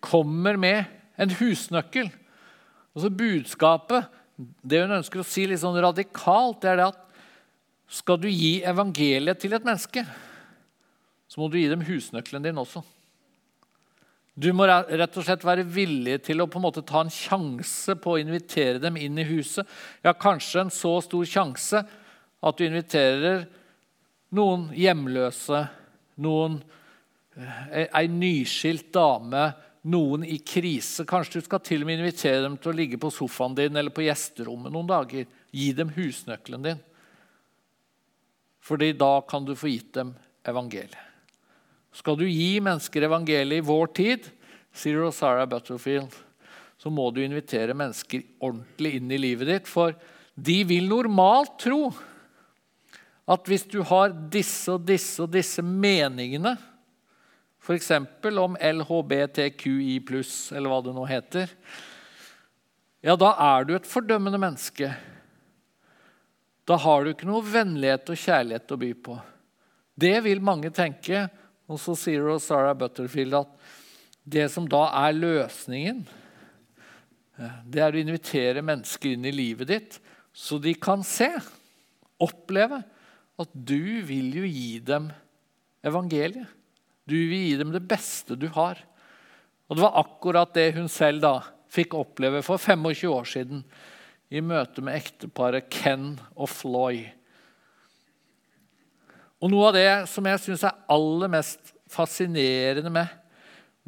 kommer 0.01 0.57
med 0.57 0.85
en 1.19 1.31
husnøkkel. 1.31 2.11
Altså 2.95 3.11
Budskapet, 3.11 4.07
det 4.37 4.81
hun 4.83 4.97
ønsker 4.97 5.21
å 5.21 5.27
si 5.27 5.45
litt 5.47 5.61
sånn 5.61 5.79
radikalt, 5.81 6.63
det 6.63 6.71
er 6.73 6.81
det 6.81 6.89
at 6.91 7.03
skal 7.91 8.21
du 8.23 8.29
gi 8.31 8.63
evangeliet 8.65 9.41
til 9.43 9.53
et 9.53 9.67
menneske, 9.67 10.05
så 11.29 11.41
må 11.41 11.51
du 11.51 11.59
gi 11.59 11.69
dem 11.71 11.85
husnøkkelen 11.87 12.45
din 12.45 12.59
også. 12.59 12.83
Du 14.35 14.53
må 14.55 14.67
rett 14.67 15.17
og 15.19 15.25
slett 15.27 15.45
være 15.45 15.67
villig 15.67 16.21
til 16.25 16.41
å 16.41 16.49
på 16.49 16.61
en 16.61 16.67
måte 16.69 16.85
ta 16.87 17.03
en 17.03 17.13
sjanse 17.13 17.97
på 17.99 18.15
å 18.15 18.21
invitere 18.21 18.79
dem 18.83 18.97
inn 18.97 19.19
i 19.19 19.27
huset. 19.27 19.67
Ja, 20.07 20.15
kanskje 20.15 20.65
en 20.65 20.75
så 20.75 20.95
stor 21.05 21.27
sjanse 21.29 21.83
at 22.41 22.61
du 22.61 22.65
inviterer 22.65 23.45
noen 24.37 24.69
hjemløse, 24.79 25.65
noen 26.23 26.61
eh, 27.35 27.89
ei 27.89 28.07
nyskilt 28.13 28.93
dame, 28.95 29.51
noen 29.91 30.25
i 30.25 30.39
krise. 30.47 31.05
Kanskje 31.09 31.41
du 31.41 31.49
skal 31.49 31.65
til 31.67 31.83
og 31.83 31.91
med 31.91 32.01
invitere 32.01 32.45
dem 32.45 32.57
til 32.61 32.73
å 32.73 32.79
ligge 32.79 33.01
på 33.01 33.13
sofaen 33.13 33.59
din 33.59 33.77
eller 33.77 33.93
på 33.95 34.07
gjesterommet 34.07 34.73
noen 34.73 34.89
dager. 34.89 35.29
Gi 35.51 35.71
dem 35.77 35.91
husnøkkelen 35.97 36.67
din. 36.71 36.83
Fordi 38.63 38.93
da 38.95 39.15
kan 39.27 39.45
du 39.49 39.57
få 39.59 39.73
gitt 39.73 39.95
dem 39.97 40.15
evangeliet. 40.47 41.10
Skal 41.93 42.19
du 42.19 42.27
gi 42.29 42.61
mennesker 42.63 43.07
evangeliet 43.09 43.63
i 43.63 43.67
vår 43.67 43.91
tid, 43.97 44.29
sier 44.73 45.01
Rosara 45.03 45.47
Butterfield, 45.51 46.15
så 46.81 46.93
må 46.93 47.11
du 47.13 47.21
invitere 47.25 47.77
mennesker 47.77 48.23
ordentlig 48.39 48.95
inn 48.97 49.11
i 49.13 49.19
livet 49.21 49.51
ditt. 49.51 49.69
For 49.69 49.97
de 50.35 50.63
vil 50.69 50.87
normalt 50.89 51.59
tro 51.61 51.91
at 53.31 53.47
hvis 53.47 53.67
du 53.71 53.83
har 53.87 54.15
disse 54.33 54.73
og 54.73 54.87
disse 54.89 55.23
og 55.23 55.31
disse 55.35 55.63
meningene, 55.63 56.57
f.eks. 57.61 57.91
om 58.41 58.57
LHBTQI 58.57 59.99
eller 60.57 60.71
hva 60.73 60.81
det 60.83 60.95
nå 60.97 61.05
heter, 61.11 61.53
ja, 63.01 63.17
da 63.17 63.33
er 63.41 63.65
du 63.65 63.75
et 63.77 63.89
fordømmende 63.89 64.41
menneske. 64.41 64.91
Da 66.69 66.77
har 66.77 67.05
du 67.05 67.13
ikke 67.13 67.29
noe 67.29 67.45
vennlighet 67.45 68.11
og 68.13 68.21
kjærlighet 68.21 68.75
å 68.75 68.81
by 68.81 68.91
på. 69.07 69.17
Det 70.01 70.17
vil 70.25 70.43
mange 70.45 70.73
tenke. 70.75 71.29
Og 71.71 71.79
så 71.79 71.95
sier 71.99 72.27
Sarah 72.43 72.75
Butterfield 72.75 73.37
at 73.39 73.53
det 74.31 74.49
som 74.53 74.67
da 74.69 74.89
er 75.07 75.17
løsningen, 75.17 76.03
det 77.65 77.81
er 77.81 77.95
å 77.95 78.01
invitere 78.01 78.65
mennesker 78.65 79.15
inn 79.15 79.25
i 79.29 79.33
livet 79.33 79.71
ditt, 79.71 79.99
så 80.33 80.59
de 80.61 80.75
kan 80.77 81.03
se, 81.07 81.31
oppleve, 82.21 82.83
at 83.41 83.53
du 83.55 84.03
vil 84.05 84.35
jo 84.37 84.45
gi 84.45 84.81
dem 84.85 85.09
evangeliet. 85.87 86.49
Du 87.09 87.17
vil 87.17 87.47
gi 87.49 87.55
dem 87.59 87.73
det 87.73 87.83
beste 87.89 88.37
du 88.37 88.51
har. 88.53 88.79
Og 89.71 89.77
Det 89.79 89.85
var 89.87 90.03
akkurat 90.03 90.53
det 90.55 90.75
hun 90.77 90.91
selv 90.93 91.23
da 91.25 91.35
fikk 91.71 91.95
oppleve 91.97 92.43
for 92.45 92.61
25 92.61 93.09
år 93.15 93.31
siden 93.31 93.65
i 94.31 94.43
møte 94.45 94.83
med 94.85 94.99
ekteparet 94.99 95.71
Ken 95.73 96.19
og 96.35 96.51
Floy. 96.53 97.07
Og 99.41 99.49
Noe 99.49 99.71
av 99.71 99.77
det 99.77 99.91
som 100.13 100.27
jeg 100.29 100.43
syns 100.45 100.65
er 100.69 100.81
aller 100.93 101.31
mest 101.33 101.73
fascinerende 101.91 102.93
med, 102.93 103.09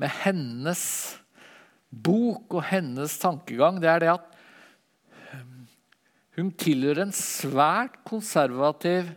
med 0.01 0.13
hennes 0.23 0.85
bok 1.93 2.57
og 2.57 2.65
hennes 2.71 3.19
tankegang, 3.21 3.81
det 3.83 3.91
er 3.93 4.01
det 4.03 4.15
at 4.15 4.31
hun 6.39 6.49
tilhører 6.57 7.05
en 7.05 7.13
svært 7.13 7.99
konservativ 8.09 9.11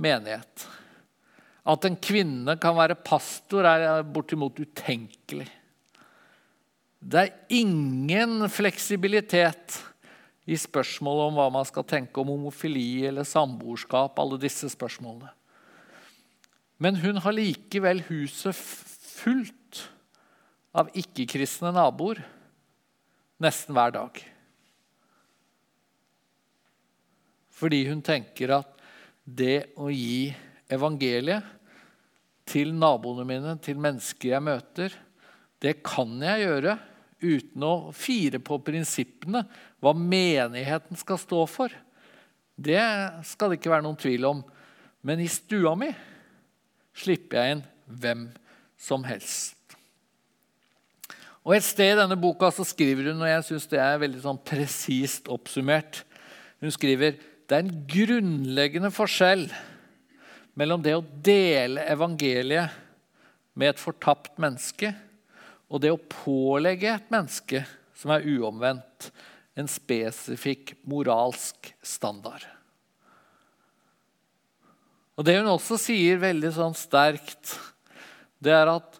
menighet. 0.00 0.64
At 1.64 1.84
en 1.84 1.96
kvinne 2.00 2.56
kan 2.60 2.76
være 2.76 2.96
pastor, 3.04 3.68
er 3.68 4.04
bortimot 4.08 4.56
utenkelig. 4.60 5.50
Det 7.04 7.20
er 7.20 7.34
ingen 7.52 8.46
fleksibilitet 8.48 9.76
i 10.48 10.56
spørsmålet 10.60 11.28
om 11.28 11.36
hva 11.36 11.50
man 11.52 11.68
skal 11.68 11.84
tenke 11.88 12.20
om 12.20 12.32
homofili 12.32 13.04
eller 13.08 13.28
samboerskap. 13.28 14.18
alle 14.18 14.40
disse 14.40 14.68
spørsmålene. 14.72 15.28
Men 16.82 16.98
hun 17.02 17.20
har 17.22 17.36
likevel 17.36 18.02
huset 18.08 18.56
fullt 18.56 19.84
av 20.74 20.90
ikke-kristne 20.98 21.70
naboer 21.74 22.22
nesten 23.42 23.76
hver 23.76 23.94
dag. 23.94 24.18
Fordi 27.54 27.84
hun 27.86 28.02
tenker 28.04 28.56
at 28.58 28.72
det 29.24 29.70
å 29.78 29.88
gi 29.94 30.32
evangeliet 30.72 31.46
til 32.44 32.74
naboene 32.76 33.24
mine, 33.28 33.54
til 33.62 33.78
mennesker 33.80 34.34
jeg 34.34 34.44
møter, 34.44 34.96
det 35.62 35.78
kan 35.86 36.10
jeg 36.20 36.44
gjøre 36.44 36.74
uten 37.24 37.64
å 37.64 37.74
fire 37.96 38.40
på 38.42 38.58
prinsippene, 38.66 39.44
hva 39.80 39.94
menigheten 39.96 40.98
skal 41.00 41.20
stå 41.22 41.44
for. 41.48 41.72
Det 42.54 42.82
skal 43.30 43.50
det 43.50 43.60
ikke 43.60 43.72
være 43.72 43.86
noen 43.86 44.00
tvil 44.00 44.28
om. 44.28 44.42
Men 45.04 45.22
i 45.22 45.30
stua 45.30 45.72
mi 45.78 45.88
slipper 46.94 47.40
jeg 47.40 47.56
inn 47.56 47.64
hvem 48.00 48.24
som 48.80 49.04
helst. 49.06 49.58
Og 51.44 51.56
Et 51.56 51.64
sted 51.64 51.92
i 51.92 51.98
denne 51.98 52.16
boka 52.16 52.48
så 52.54 52.64
skriver 52.64 53.10
hun, 53.10 53.20
og 53.20 53.28
jeg 53.28 53.44
syns 53.50 53.68
det 53.68 53.80
er 53.82 54.00
veldig 54.00 54.22
sånn 54.24 54.40
presist 54.40 55.28
oppsummert 55.28 56.02
Hun 56.64 56.72
skriver 56.72 57.18
det 57.44 57.56
er 57.56 57.64
en 57.66 57.82
grunnleggende 57.90 58.88
forskjell 58.94 59.44
mellom 60.56 60.80
det 60.80 60.94
å 60.96 61.04
dele 61.04 61.84
evangeliet 61.92 62.72
med 63.52 63.74
et 63.74 63.82
fortapt 63.82 64.38
menneske 64.40 64.94
og 65.68 65.82
det 65.84 65.92
å 65.92 66.00
pålegge 66.00 66.88
et 66.94 67.12
menneske 67.12 67.60
som 67.98 68.14
er 68.14 68.24
uomvendt, 68.34 69.10
en 69.54 69.68
spesifikk 69.70 70.74
moralsk 70.88 71.70
standard. 71.84 72.42
Og 75.14 75.24
Det 75.24 75.36
hun 75.38 75.50
også 75.50 75.78
sier 75.78 76.18
veldig 76.22 76.50
sånn 76.56 76.74
sterkt, 76.74 77.54
det 78.42 78.52
er 78.54 78.70
at 78.72 78.98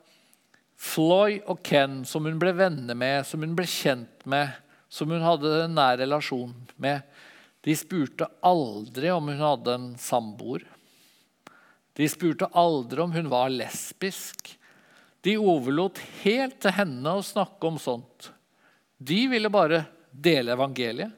Floy 0.85 1.41
og 1.51 1.63
Ken, 1.65 2.03
som 2.07 2.27
hun 2.29 2.39
ble 2.41 2.53
venner 2.57 2.97
med, 2.99 3.25
som 3.27 3.43
hun 3.43 3.57
ble 3.57 3.67
kjent 3.69 4.27
med, 4.29 4.53
som 4.93 5.11
hun 5.11 5.25
hadde 5.25 5.51
en 5.65 5.75
nær 5.75 5.99
relasjon 5.99 6.53
med, 6.79 7.03
de 7.65 7.75
spurte 7.77 8.29
aldri 8.45 9.09
om 9.11 9.31
hun 9.33 9.41
hadde 9.41 9.75
en 9.75 9.87
samboer. 9.99 10.67
De 11.97 12.07
spurte 12.11 12.51
aldri 12.53 13.01
om 13.01 13.15
hun 13.15 13.31
var 13.33 13.53
lesbisk. 13.53 14.53
De 15.25 15.39
overlot 15.41 16.01
helt 16.21 16.59
til 16.61 16.75
henne 16.77 17.17
å 17.17 17.25
snakke 17.25 17.71
om 17.71 17.81
sånt. 17.81 18.29
De 18.99 19.23
ville 19.33 19.49
bare 19.53 19.87
dele 20.13 20.53
evangeliet, 20.53 21.11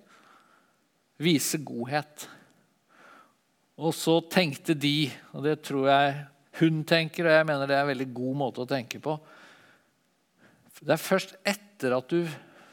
vise 1.18 1.58
godhet. 1.64 2.28
Og 3.76 3.92
så 3.92 4.18
tenkte 4.32 4.76
de, 4.78 5.10
og 5.36 5.44
det 5.44 5.58
tror 5.66 5.90
jeg 5.90 6.14
hun 6.60 6.80
tenker, 6.88 7.26
og 7.28 7.36
jeg 7.36 7.48
mener 7.48 7.68
det 7.68 7.76
er 7.76 7.84
en 7.84 7.92
veldig 7.92 8.08
god 8.16 8.38
måte 8.40 8.62
å 8.64 8.68
tenke 8.68 9.00
på 9.04 9.18
Det 10.80 10.94
er 10.94 11.00
først 11.00 11.34
etter 11.44 11.96
at 11.96 12.08
du 12.08 12.24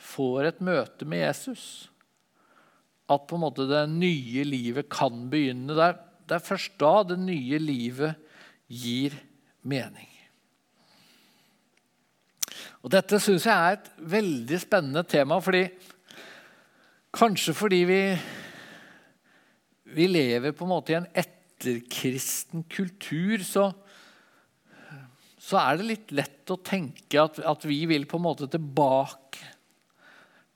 får 0.04 0.48
et 0.48 0.64
møte 0.64 1.08
med 1.08 1.26
Jesus, 1.26 1.90
at 3.12 3.28
på 3.28 3.36
en 3.36 3.44
måte 3.44 3.68
det 3.68 3.84
nye 3.92 4.44
livet 4.48 4.88
kan 4.92 5.28
begynne. 5.32 5.76
Det 5.76 5.86
er, 5.90 6.00
det 6.28 6.38
er 6.38 6.48
først 6.48 6.76
da 6.80 6.94
det 7.08 7.20
nye 7.20 7.60
livet 7.60 8.20
gir 8.72 9.16
mening. 9.68 10.08
Og 12.84 12.92
Dette 12.92 13.20
syns 13.24 13.48
jeg 13.48 13.56
er 13.56 13.78
et 13.78 13.92
veldig 14.12 14.60
spennende 14.60 15.04
tema. 15.08 15.40
fordi 15.40 15.68
Kanskje 17.14 17.54
fordi 17.54 17.84
vi 17.88 18.02
vi 19.94 20.08
lever 20.10 20.54
på 20.56 20.66
en 20.66 20.74
måte 20.74 20.94
i 20.94 20.98
en 21.00 21.10
etterkristen 21.14 22.66
kultur, 22.72 23.44
så, 23.46 23.70
så 25.38 25.60
er 25.62 25.80
det 25.80 25.90
litt 25.90 26.14
lett 26.16 26.54
å 26.54 26.60
tenke 26.60 27.22
at, 27.22 27.40
at, 27.40 27.68
vi 27.70 27.84
vil 27.90 28.08
på 28.10 28.20
en 28.20 28.28
måte 28.28 28.50
tilbake 28.52 29.52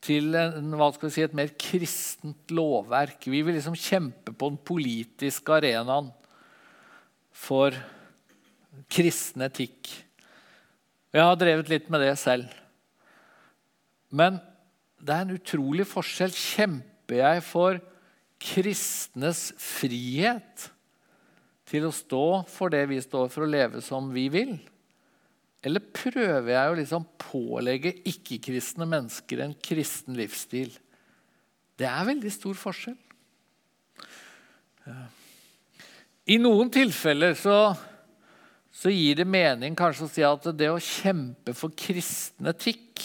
til 0.07 0.35
en, 0.37 0.73
si, 1.09 1.23
et 1.25 1.35
mer 1.35 1.51
kristent 1.59 2.53
lovverk. 2.53 3.27
Vi 3.27 3.41
vil 3.43 3.57
liksom 3.57 3.75
kjempe 3.77 4.33
på 4.33 4.51
den 4.53 4.59
politiske 4.61 5.57
arenaen 5.57 6.11
for 7.37 7.75
kristen 8.91 9.43
etikk. 9.45 9.89
Jeg 11.15 11.23
har 11.23 11.37
drevet 11.39 11.69
litt 11.71 11.87
med 11.91 12.03
det 12.03 12.13
selv. 12.19 12.51
Men 14.13 14.39
det 15.01 15.13
er 15.13 15.25
en 15.25 15.37
utrolig 15.37 15.85
forskjell. 15.89 16.33
Kjemper 16.33 17.21
jeg 17.21 17.43
for 17.45 17.79
kristnes 18.41 19.51
frihet 19.61 20.69
til 21.67 21.87
å 21.87 21.93
stå 21.95 22.25
for 22.51 22.71
det 22.71 22.85
vi 22.91 22.99
står 23.03 23.29
for, 23.33 23.43
å 23.43 23.51
leve 23.51 23.81
som 23.83 24.09
vi 24.13 24.27
vil? 24.31 24.55
Eller 25.65 25.83
prøver 25.83 26.53
jeg 26.53 26.71
å 26.71 26.77
liksom 26.77 27.07
pålegge 27.19 27.95
ikke-kristne 28.07 28.87
mennesker 28.87 29.43
en 29.43 29.55
kristen 29.63 30.15
livsstil? 30.17 30.71
Det 31.77 31.87
er 31.89 32.07
veldig 32.07 32.31
stor 32.33 32.57
forskjell. 32.57 32.97
I 36.27 36.37
noen 36.39 36.71
tilfeller 36.71 37.35
så, 37.39 37.57
så, 38.71 38.91
gir 38.91 39.19
det 39.19 39.27
mening 39.27 39.75
kanskje 39.77 40.05
å 40.05 40.11
si 40.11 40.23
at 40.27 40.47
det 40.55 40.69
å 40.71 40.79
kjempe 40.79 41.55
for 41.57 41.75
kristen 41.75 42.47
etikk, 42.51 43.03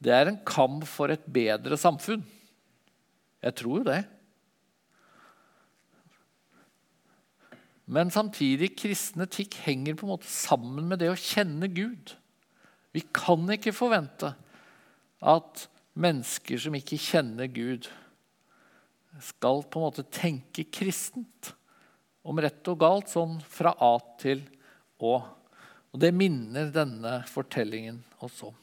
det 0.00 0.12
er 0.16 0.30
en 0.30 0.40
kamp 0.48 0.86
for 0.88 1.12
et 1.12 1.24
bedre 1.28 1.76
samfunn. 1.80 2.22
Jeg 3.40 3.56
tror 3.56 3.80
jo 3.80 3.88
det. 3.88 4.02
Men 7.90 8.12
samtidig 8.14 8.76
kristen 8.78 9.24
etikk 9.24 9.56
henger 9.64 9.96
på 9.98 10.06
en 10.06 10.12
måte 10.12 10.30
sammen 10.30 10.86
med 10.86 11.00
det 11.02 11.10
å 11.10 11.18
kjenne 11.18 11.66
Gud. 11.74 12.14
Vi 12.94 13.02
kan 13.14 13.42
ikke 13.50 13.74
forvente 13.74 14.30
at 15.20 15.66
mennesker 15.98 16.60
som 16.62 16.76
ikke 16.78 16.98
kjenner 17.00 17.50
Gud, 17.50 17.88
skal 19.18 19.64
på 19.66 19.80
en 19.80 19.88
måte 19.88 20.06
tenke 20.06 20.68
kristent. 20.70 21.54
om 22.22 22.36
rett 22.36 22.68
og 22.68 22.76
galt, 22.78 23.08
sånn 23.08 23.38
fra 23.40 23.72
A 23.80 23.94
til 24.20 24.42
Å. 25.00 25.14
Og 25.90 26.02
det 26.02 26.10
minner 26.12 26.68
denne 26.70 27.22
fortellingen 27.26 28.02
oss 28.20 28.42
om. 28.44 28.54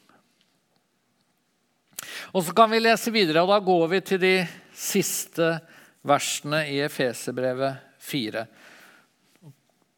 Og 2.30 2.44
så 2.46 2.54
kan 2.54 2.70
vi 2.70 2.78
lese 2.78 3.10
videre, 3.10 3.42
og 3.42 3.50
da 3.50 3.58
går 3.58 3.84
vi 3.90 4.00
til 4.12 4.22
de 4.22 4.32
siste 4.70 5.50
versene 6.06 6.62
i 6.70 6.78
Efeserbrevet 6.86 7.98
4. 7.98 8.46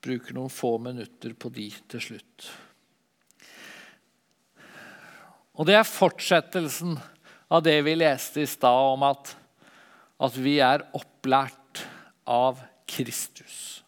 Bruker 0.01 0.36
noen 0.36 0.52
få 0.52 0.77
minutter 0.81 1.35
på 1.36 1.51
de 1.52 1.68
til 1.90 2.05
slutt. 2.05 2.51
Og 5.60 5.68
det 5.68 5.77
er 5.77 5.85
fortsettelsen 5.85 6.97
av 7.52 7.64
det 7.66 7.77
vi 7.85 7.97
leste 7.98 8.44
i 8.44 8.48
stad 8.48 8.94
om 8.94 9.05
at, 9.05 9.35
at 10.22 10.39
vi 10.40 10.56
er 10.64 10.86
opplært 10.97 11.85
av 12.24 12.62
Kristus. 12.89 13.82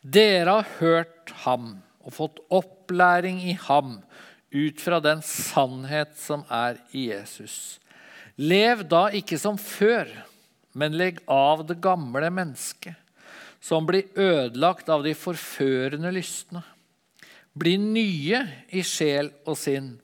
Dere 0.00 0.60
har 0.60 0.70
hørt 0.78 1.32
ham 1.42 1.78
og 2.06 2.14
fått 2.14 2.38
opplæring 2.54 3.40
i 3.50 3.56
ham 3.66 3.98
ut 4.54 4.80
fra 4.80 5.00
den 5.04 5.20
sannhet 5.26 6.14
som 6.20 6.44
er 6.52 6.78
i 6.96 7.08
Jesus. 7.10 7.78
Lev 8.38 8.86
da 8.88 9.08
ikke 9.10 9.38
som 9.40 9.58
før, 9.58 10.06
men 10.78 10.94
legg 10.96 11.18
av 11.26 11.66
det 11.66 11.80
gamle 11.82 12.30
mennesket, 12.30 12.94
som 13.60 13.86
blir 13.86 14.10
ødelagt 14.14 14.88
av 14.92 15.04
de 15.06 15.14
forførende 15.18 16.12
lystne. 16.14 16.62
Bli 17.58 17.74
nye 17.80 18.44
i 18.70 18.84
sjel 18.86 19.32
og 19.48 19.58
sinn 19.58 19.96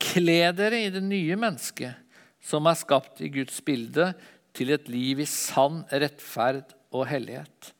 Kle 0.00 0.48
dere 0.56 0.78
i 0.80 0.92
det 0.92 1.02
nye 1.04 1.36
mennesket, 1.36 1.92
som 2.40 2.64
er 2.70 2.78
skapt 2.80 3.20
i 3.20 3.28
Guds 3.32 3.58
bilde, 3.64 4.14
til 4.56 4.72
et 4.74 4.88
liv 4.90 5.20
i 5.22 5.28
sann 5.28 5.82
rettferd 5.92 6.72
og 6.96 7.04
hellighet. 7.10 7.70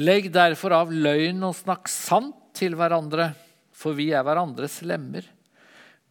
Legg 0.00 0.30
derfor 0.32 0.74
av 0.74 0.90
løgn 0.90 1.44
og 1.46 1.54
snakk 1.58 1.90
sant 1.92 2.38
til 2.56 2.74
hverandre, 2.80 3.30
for 3.76 3.94
vi 3.98 4.08
er 4.16 4.24
hverandres 4.26 4.80
lemmer. 4.88 5.28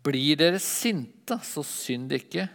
Blir 0.05 0.39
dere 0.39 0.61
sinte, 0.63 1.41
så 1.43 1.65
synd 1.65 2.13
ikke, 2.15 2.47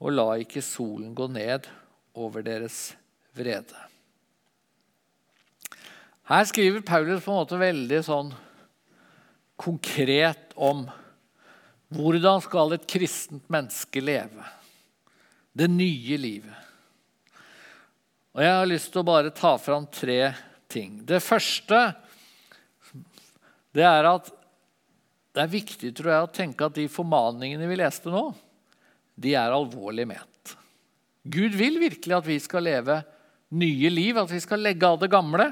og 0.00 0.14
la 0.14 0.28
ikke 0.44 0.62
solen 0.64 1.14
gå 1.16 1.26
ned 1.32 1.66
over 2.14 2.44
deres 2.46 2.90
vrede. 3.36 3.89
Her 6.30 6.44
skriver 6.46 6.80
Paulus 6.80 7.24
på 7.24 7.32
en 7.32 7.40
måte 7.40 7.56
veldig 7.58 7.98
sånn 8.06 8.28
konkret 9.58 10.52
om 10.54 10.84
hvordan 11.90 12.42
skal 12.44 12.76
et 12.76 12.84
kristent 12.86 13.48
menneske 13.50 13.98
leve? 13.98 14.44
Det 15.50 15.66
nye 15.66 16.18
livet. 16.22 16.54
Og 18.30 18.44
Jeg 18.44 18.52
har 18.54 18.68
lyst 18.70 18.92
til 18.92 19.02
å 19.02 19.08
bare 19.08 19.32
ta 19.34 19.56
fram 19.58 19.88
tre 19.90 20.30
ting. 20.70 21.00
Det 21.02 21.18
første 21.18 21.80
det 23.74 23.82
er 23.88 24.06
at 24.06 24.30
det 25.34 25.42
er 25.42 25.50
viktig 25.50 25.90
tror 25.98 26.12
jeg, 26.12 26.28
å 26.28 26.34
tenke 26.34 26.68
at 26.68 26.76
de 26.78 26.84
formaningene 26.90 27.66
vi 27.70 27.78
leste 27.80 28.10
nå, 28.10 28.22
de 29.18 29.34
er 29.34 29.50
alvorlig 29.50 30.06
ment. 30.12 30.54
Gud 31.26 31.58
vil 31.58 31.80
virkelig 31.82 32.16
at 32.20 32.26
vi 32.26 32.38
skal 32.42 32.68
leve 32.68 33.00
nye 33.50 33.90
liv, 33.90 34.14
at 34.14 34.30
vi 34.30 34.40
skal 34.42 34.62
legge 34.62 34.86
av 34.86 35.02
det 35.02 35.10
gamle 35.10 35.48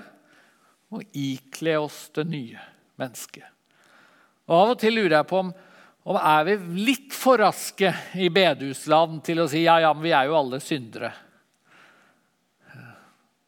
og 0.95 1.05
ikle 1.17 1.77
oss 1.81 2.07
det 2.17 2.25
nye 2.29 2.61
mennesket. 3.01 3.47
Og 4.49 4.55
Av 4.57 4.75
og 4.75 4.79
til 4.81 4.97
lurer 4.97 5.19
jeg 5.21 5.29
på 5.29 5.43
om 5.45 5.57
om 6.09 6.17
er 6.17 6.47
vi 6.47 6.85
litt 6.87 7.13
for 7.13 7.37
raske 7.43 7.91
i 8.17 8.31
bedehusland 8.33 9.19
til 9.27 9.43
å 9.43 9.49
si 9.51 9.67
ja, 9.67 9.75
ja, 9.83 9.91
men 9.93 10.07
vi 10.07 10.15
er 10.17 10.29
jo 10.31 10.39
alle 10.39 10.61
syndere? 10.65 11.11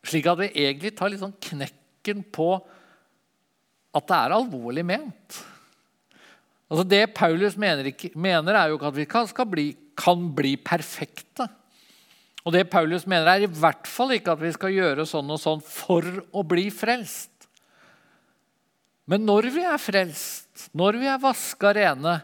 Slik 0.04 0.28
at 0.28 0.42
vi 0.42 0.50
egentlig 0.66 0.92
tar 0.98 1.08
litt 1.12 1.22
sånn 1.22 1.38
knekken 1.40 2.20
på 2.28 2.50
at 3.96 4.06
det 4.10 4.18
er 4.18 4.34
alvorlig 4.36 4.84
ment. 4.86 5.38
Altså 6.70 6.84
Det 6.86 7.00
Paulus 7.16 7.56
mener, 7.56 7.88
ikke, 7.90 8.12
mener 8.14 8.58
er 8.58 8.70
jo 8.70 8.76
ikke 8.76 8.92
at 8.92 8.98
vi 8.98 9.08
kan, 9.10 9.30
bli, 9.50 9.66
kan 9.98 10.28
bli 10.36 10.52
perfekte. 10.60 11.48
Og 12.46 12.54
det 12.54 12.70
Paulus 12.72 13.04
mener, 13.08 13.28
er 13.28 13.44
i 13.44 13.50
hvert 13.52 13.88
fall 13.88 14.14
ikke 14.16 14.32
at 14.32 14.40
vi 14.40 14.52
skal 14.54 14.72
gjøre 14.72 15.04
sånn 15.08 15.28
og 15.32 15.40
sånn 15.42 15.60
for 15.64 16.06
å 16.32 16.44
bli 16.46 16.68
frelst. 16.72 17.28
Men 19.10 19.26
når 19.26 19.50
vi 19.52 19.64
er 19.66 19.80
frelst, 19.80 20.68
når 20.76 21.00
vi 21.02 21.08
er 21.10 21.20
vaska 21.20 21.72
rene, 21.76 22.20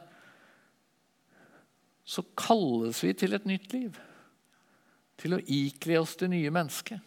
så 2.07 2.23
kalles 2.39 3.01
vi 3.03 3.13
til 3.19 3.35
et 3.35 3.49
nytt 3.49 3.73
liv. 3.75 3.97
Til 5.19 5.35
å 5.35 5.43
ikle 5.43 5.99
oss 5.99 6.15
det 6.21 6.31
nye 6.31 6.53
mennesket. 6.55 7.03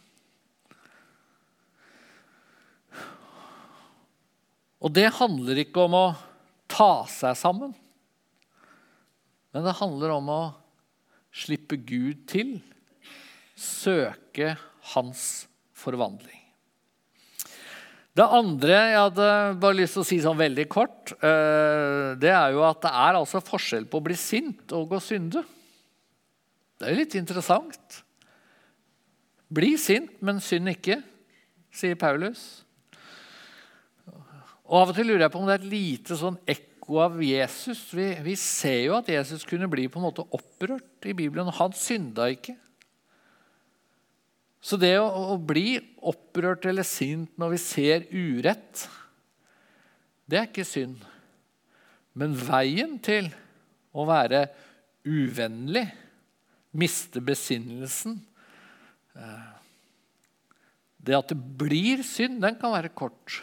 Og 4.79 4.91
det 4.95 5.09
handler 5.17 5.63
ikke 5.63 5.85
om 5.87 5.95
å 5.97 6.07
ta 6.71 7.05
seg 7.11 7.35
sammen. 7.39 7.71
Men 9.55 9.65
det 9.65 9.79
handler 9.79 10.13
om 10.15 10.29
å 10.31 10.41
slippe 11.35 11.79
Gud 11.79 12.27
til. 12.31 12.57
Søke 13.59 14.53
hans 14.93 15.23
forvandling. 15.75 16.39
Det 18.19 18.25
andre 18.25 18.73
jeg 18.73 18.97
hadde 18.97 19.27
bare 19.61 19.77
lyst 19.77 19.95
til 19.95 20.03
å 20.03 20.07
si 20.07 20.17
sånn 20.23 20.39
veldig 20.39 20.65
kort, 20.71 21.13
eh, 21.23 22.15
det 22.19 22.31
er 22.33 22.55
jo 22.55 22.65
at 22.67 22.81
det 22.83 22.91
er 22.91 23.19
altså 23.19 23.39
forskjell 23.43 23.85
på 23.87 24.01
å 24.01 24.05
bli 24.09 24.17
sint 24.19 24.73
og 24.75 24.95
å 24.97 25.01
synde. 25.03 25.43
Det 26.79 26.89
er 26.89 26.97
litt 26.97 27.15
interessant. 27.19 28.01
Bli 29.49 29.75
sint, 29.81 30.17
men 30.25 30.41
synd 30.43 30.71
ikke, 30.73 30.99
sier 31.71 31.95
Paulus. 31.99 32.63
Og 34.69 34.81
Av 34.81 34.91
og 34.91 34.97
til 34.97 35.07
lurer 35.09 35.25
jeg 35.25 35.33
på 35.33 35.39
om 35.41 35.47
det 35.47 35.55
er 35.55 35.63
et 35.63 35.71
lite 35.71 36.17
sånn 36.19 36.37
ekko 36.49 36.99
av 37.05 37.21
Jesus. 37.23 37.87
Vi, 37.95 38.09
vi 38.25 38.35
ser 38.37 38.83
jo 38.83 38.97
at 38.99 39.09
Jesus 39.09 39.45
kunne 39.47 39.69
bli 39.71 39.87
på 39.89 40.01
en 40.01 40.09
måte 40.09 40.27
opprørt 40.35 41.07
i 41.09 41.15
Bibelen. 41.17 41.49
Han 41.57 41.77
synda 41.77 42.27
ikke. 42.33 42.57
Så 44.59 44.75
det 44.79 44.95
å, 44.99 45.07
å, 45.07 45.37
bli 45.39 45.77
opprørt 46.03 46.67
eller 46.67 46.87
sint 46.87 47.31
når 47.39 47.53
vi 47.55 47.59
ser 47.63 48.07
urett, 48.11 48.83
det 50.29 50.39
er 50.39 50.49
ikke 50.49 50.67
synd. 50.67 50.99
Men 52.19 52.35
veien 52.35 52.97
til 53.03 53.29
å 53.95 54.05
være 54.09 54.47
uvennlig, 55.07 55.87
miste 56.77 57.17
besinnelsen 57.25 58.19
eh, 59.17 59.47
Det 61.01 61.15
at 61.17 61.31
det 61.31 61.37
blir 61.57 62.03
synd, 62.05 62.37
den 62.43 62.59
kan 62.59 62.75
være 62.75 62.91
kort. 62.93 63.39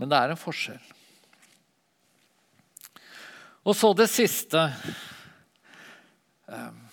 Men 0.00 0.10
det 0.10 0.18
er 0.18 0.32
en 0.32 0.40
forskjell. 0.40 0.82
Og 3.66 3.76
så 3.76 3.92
det 3.98 4.08
siste. 4.10 4.64
Um, 6.46 6.85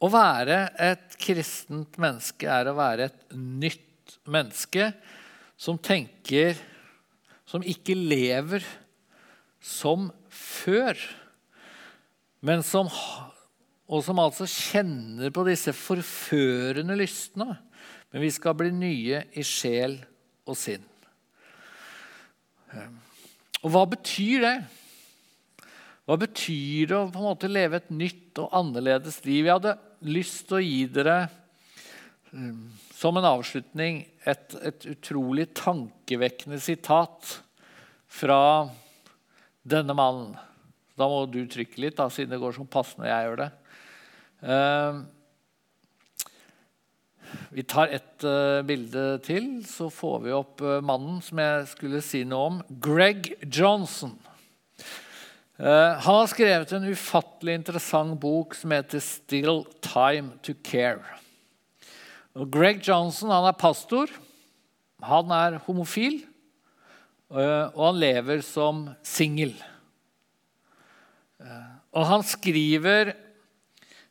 å 0.00 0.08
være 0.08 0.60
et 0.80 1.16
kristent 1.20 1.98
menneske 2.00 2.48
er 2.48 2.70
å 2.70 2.76
være 2.78 3.10
et 3.10 3.24
nytt 3.36 4.16
menneske 4.30 4.92
som 5.60 5.78
tenker 5.78 6.56
Som 7.50 7.64
ikke 7.66 7.96
lever 7.98 8.62
som 9.60 10.08
før, 10.32 10.96
men 12.40 12.64
som, 12.64 12.88
og 13.90 14.04
som 14.06 14.20
altså 14.22 14.48
kjenner 14.48 15.32
på 15.34 15.44
disse 15.48 15.74
forførende 15.76 16.96
lystene. 16.96 17.58
Men 18.10 18.24
vi 18.24 18.30
skal 18.34 18.56
bli 18.58 18.70
nye 18.74 19.24
i 19.36 19.44
sjel 19.46 19.98
og 20.48 20.56
sinn. 20.58 20.86
Og 23.60 23.68
hva 23.74 23.84
betyr 23.90 24.46
det? 24.46 24.56
Hva 26.08 26.16
betyr 26.18 26.90
det 26.90 26.96
å 26.96 27.10
på 27.12 27.20
en 27.20 27.28
måte 27.28 27.50
leve 27.50 27.78
et 27.78 27.92
nytt 27.92 28.40
og 28.42 28.54
annerledes 28.56 29.20
liv? 29.26 29.44
Jeg 29.44 29.58
hadde 29.58 29.76
lyst 30.06 30.48
til 30.48 30.58
å 30.58 30.64
gi 30.64 30.80
dere 30.92 31.16
um, 32.32 32.70
som 32.96 33.16
en 33.16 33.28
avslutning 33.28 34.02
et, 34.28 34.56
et 34.60 34.86
utrolig 34.92 35.48
tankevekkende 35.56 36.60
sitat 36.62 37.38
fra 38.10 38.40
denne 39.62 39.96
mannen. 39.96 40.34
Da 40.98 41.08
må 41.08 41.24
du 41.30 41.42
trykke 41.48 41.80
litt, 41.80 41.96
da, 42.00 42.10
siden 42.12 42.34
det 42.34 42.40
går 42.42 42.56
som 42.56 42.68
når 42.68 43.08
jeg 43.08 43.26
gjør 43.28 43.40
det. 43.40 43.50
Uh, 44.40 45.00
vi 47.54 47.64
tar 47.68 47.92
et 47.94 48.26
uh, 48.26 48.60
bilde 48.66 49.04
til, 49.24 49.60
så 49.68 49.88
får 49.92 50.18
vi 50.24 50.34
opp 50.34 50.64
uh, 50.64 50.80
mannen 50.84 51.20
som 51.24 51.40
jeg 51.40 51.68
skulle 51.72 52.02
si 52.04 52.24
noe 52.28 52.50
om. 52.50 52.60
Greg 52.82 53.32
Johnson. 53.46 54.16
Eh, 55.60 55.92
han 56.00 56.14
har 56.16 56.28
skrevet 56.30 56.70
en 56.72 56.88
ufattelig 56.88 57.58
interessant 57.58 58.14
bok 58.20 58.54
som 58.56 58.72
heter 58.72 59.00
'Still 59.00 59.66
Time 59.84 60.38
to 60.42 60.54
Care'. 60.64 61.18
Og 62.34 62.48
Greg 62.50 62.80
Johnson 62.80 63.28
han 63.28 63.44
er 63.44 63.52
pastor. 63.52 64.08
Han 65.02 65.30
er 65.30 65.58
homofil, 65.66 66.24
eh, 67.30 67.66
og 67.76 67.92
han 67.92 68.00
lever 68.00 68.40
som 68.40 68.88
singel. 69.02 69.52
Eh, 71.40 71.72
og 71.92 72.06
han 72.06 72.22
skriver 72.22 73.12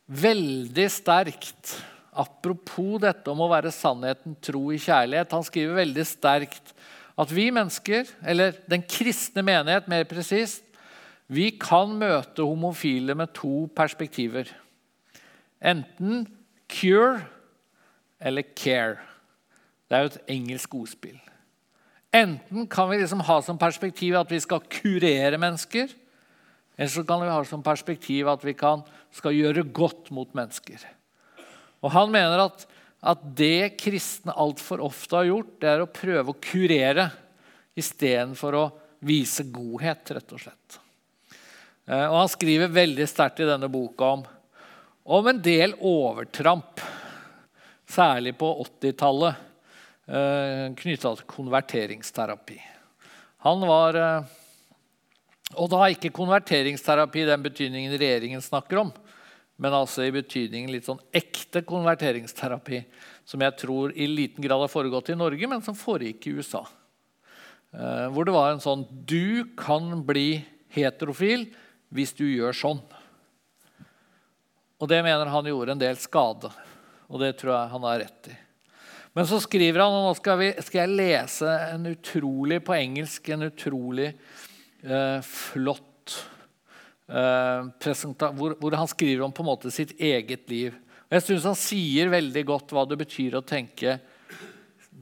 veldig 0.07 0.91
sterkt 0.91 1.81
apropos 2.13 2.99
dette 3.01 3.27
om 3.27 3.41
å 3.41 3.49
være 3.49 3.71
sannheten 3.71 4.38
tro 4.39 4.69
i 4.71 4.77
kjærlighet. 4.77 5.31
Han 5.31 5.43
skriver 5.43 5.81
veldig 5.81 6.05
sterkt 6.05 6.73
at 7.17 7.31
vi 7.31 7.49
mennesker, 7.49 8.05
eller 8.23 8.53
den 8.69 8.84
kristne 8.84 9.41
menighet 9.41 9.88
mer 9.88 10.03
presist, 10.03 10.69
vi 11.30 11.51
kan 11.61 11.93
møte 11.99 12.45
homofile 12.45 13.14
med 13.18 13.35
to 13.38 13.68
perspektiver. 13.77 14.49
Enten 15.61 16.26
cure 16.69 17.22
eller 18.19 18.45
care. 18.57 18.97
Det 19.89 19.97
er 19.97 20.06
jo 20.06 20.11
et 20.14 20.31
engelsk 20.35 20.73
ordspill. 20.80 21.19
Enten 22.15 22.65
kan 22.69 22.89
vi 22.89 22.97
liksom 22.97 23.22
ha 23.27 23.38
som 23.45 23.60
perspektiv 23.61 24.18
at 24.18 24.31
vi 24.34 24.39
skal 24.41 24.65
kurere 24.65 25.38
mennesker, 25.41 25.91
eller 26.80 26.91
så 26.93 27.03
kan 27.06 27.22
vi 27.22 27.30
ha 27.30 27.43
som 27.45 27.61
perspektiv 27.61 28.30
at 28.31 28.43
vi 28.45 28.56
kan, 28.57 28.81
skal 29.14 29.35
gjøre 29.35 29.68
godt 29.69 30.10
mot 30.15 30.34
mennesker. 30.38 30.81
Og 31.84 31.91
Han 31.91 32.11
mener 32.11 32.45
at, 32.47 32.65
at 33.01 33.22
det 33.38 33.77
kristne 33.77 34.34
altfor 34.34 34.81
ofte 34.81 35.19
har 35.19 35.30
gjort, 35.30 35.56
det 35.61 35.69
er 35.69 35.85
å 35.85 35.91
prøve 35.93 36.34
å 36.34 36.41
kurere 36.41 37.10
istedenfor 37.77 38.57
å 38.57 38.68
vise 39.06 39.45
godhet, 39.53 40.15
rett 40.15 40.34
og 40.35 40.41
slett. 40.41 40.80
Eh, 41.90 42.06
og 42.06 42.18
Han 42.22 42.32
skriver 42.32 42.72
veldig 42.78 43.10
sterkt 43.10 43.41
i 43.41 43.49
denne 43.49 43.68
boka 43.72 44.14
om, 44.20 44.26
om 45.10 45.28
en 45.34 45.41
del 45.41 45.74
overtramp, 45.82 46.82
særlig 47.90 48.38
på 48.38 48.53
80-tallet 48.64 49.49
Eh, 50.10 50.66
knytta 50.74 51.11
til 51.20 51.26
konverteringsterapi. 51.30 52.56
Han 53.45 53.61
var 53.70 53.98
eh, 53.99 54.32
Og 55.53 55.68
da 55.70 55.84
ikke 55.90 56.10
konverteringsterapi 56.14 57.22
i 57.22 57.28
den 57.30 57.44
betydningen 57.45 57.94
regjeringen 57.94 58.41
snakker 58.41 58.82
om, 58.82 58.90
men 59.57 59.76
altså 59.76 60.07
i 60.07 60.14
betydningen 60.14 60.72
litt 60.74 60.88
sånn 60.90 61.02
ekte 61.14 61.61
konverteringsterapi, 61.68 62.82
som 63.26 63.45
jeg 63.45 63.57
tror 63.61 63.94
i 63.94 64.07
liten 64.10 64.45
grad 64.45 64.61
har 64.61 64.72
foregått 64.72 65.10
i 65.14 65.18
Norge, 65.18 65.49
men 65.49 65.61
som 65.66 65.78
foregikk 65.78 66.28
i 66.30 66.36
USA. 66.38 66.61
Hvor 67.70 68.26
det 68.26 68.34
var 68.34 68.53
en 68.53 68.61
sånn 68.64 68.86
Du 69.06 69.49
kan 69.57 70.03
bli 70.06 70.40
heterofil 70.74 71.49
hvis 71.94 72.14
du 72.18 72.26
gjør 72.28 72.56
sånn. 72.56 72.82
Og 74.80 74.88
det 74.88 75.02
mener 75.03 75.32
han 75.32 75.49
gjorde 75.49 75.76
en 75.76 75.82
del 75.82 75.98
skade, 75.99 76.52
og 77.10 77.22
det 77.22 77.34
tror 77.40 77.56
jeg 77.56 77.74
han 77.74 77.88
har 77.88 77.99
rett 78.06 78.32
i. 78.32 78.38
Men 79.18 79.26
så 79.28 79.40
skriver 79.41 79.82
han, 79.82 79.95
og 79.95 80.06
nå 80.06 80.11
skal, 80.20 80.38
vi, 80.40 80.49
skal 80.64 80.84
jeg 80.84 80.98
lese 80.99 81.56
en 81.74 81.90
utrolig 81.90 82.61
på 82.64 82.76
engelsk 82.78 83.32
en 83.34 83.48
utrolig 83.49 84.11
eh, 84.14 85.18
flott 85.26 86.14
eh, 87.10 87.90
hvor, 88.38 88.53
hvor, 88.61 88.78
han 88.78 88.91
skriver 88.91 89.26
om 89.26 89.34
på 89.34 89.44
en 89.44 89.49
måte 89.49 89.74
sitt 89.74 89.95
eget 89.98 90.45
liv. 90.52 90.78
Og 91.10 91.18
Jeg 91.18 91.26
syns 91.26 91.49
han 91.49 91.60
sier 91.60 92.14
veldig 92.14 92.45
godt 92.48 92.72
hva 92.76 92.86
det 92.88 92.99
betyr 93.02 93.40
å 93.40 93.44
tenke, 93.44 93.98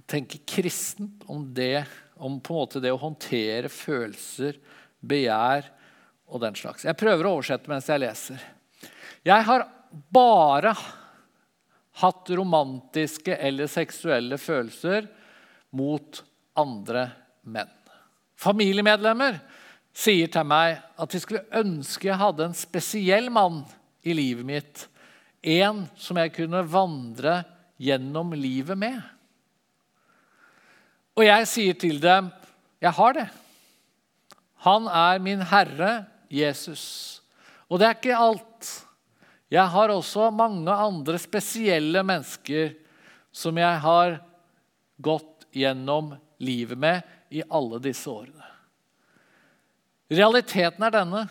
tenke 0.08 0.40
kristent 0.48 1.28
om 1.28 1.44
det, 1.54 1.84
om 2.16 2.40
på 2.40 2.56
en 2.56 2.62
måte 2.64 2.82
det 2.82 2.96
å 2.96 3.02
håndtere 3.04 3.70
følelser, 3.70 4.58
begjær 5.04 5.68
og 6.28 6.42
den 6.44 6.56
slags. 6.60 6.86
Jeg 6.86 6.98
prøver 7.00 7.28
å 7.28 7.38
oversette 7.38 7.72
mens 7.72 7.88
jeg 7.90 8.04
leser. 8.04 8.42
Jeg 9.26 9.46
har 9.48 9.66
bare 10.14 10.74
hatt 12.02 12.30
romantiske 12.38 13.36
eller 13.36 13.70
seksuelle 13.72 14.38
følelser 14.38 15.08
mot 15.78 16.22
andre 16.60 17.08
menn. 17.50 17.72
Familiemedlemmer 18.38 19.40
sier 19.98 20.30
til 20.30 20.46
meg 20.46 20.78
at 20.78 21.14
de 21.14 21.22
skulle 21.22 21.48
ønske 21.58 22.12
jeg 22.12 22.22
hadde 22.22 22.46
en 22.46 22.58
spesiell 22.58 23.32
mann 23.34 23.64
i 24.06 24.14
livet 24.14 24.46
mitt. 24.46 24.86
En 25.42 25.86
som 25.98 26.20
jeg 26.22 26.36
kunne 26.36 26.62
vandre 26.70 27.40
gjennom 27.82 28.36
livet 28.38 28.78
med. 28.78 29.00
Og 31.18 31.26
jeg 31.26 31.48
sier 31.50 31.74
til 31.74 32.00
dem, 32.02 32.32
'Jeg 32.82 32.94
har 32.94 33.14
det.' 33.14 33.30
Han 34.66 34.88
er 34.88 35.20
min 35.20 35.42
Herre 35.42 36.06
Jesus. 36.30 37.22
Og 37.68 37.80
det 37.80 37.88
er 37.88 37.98
ikke 37.98 38.20
alt. 38.20 38.72
Jeg 39.52 39.72
har 39.72 39.94
også 39.94 40.30
mange 40.36 40.72
andre 40.72 41.20
spesielle 41.22 42.04
mennesker 42.04 42.74
som 43.32 43.58
jeg 43.60 43.80
har 43.84 44.18
gått 45.00 45.48
gjennom 45.56 46.16
livet 46.44 46.80
med 46.80 47.34
i 47.34 47.44
alle 47.48 47.80
disse 47.84 48.10
årene. 48.12 48.44
Realiteten 50.08 50.84
er 50.88 50.94
denne. 50.96 51.26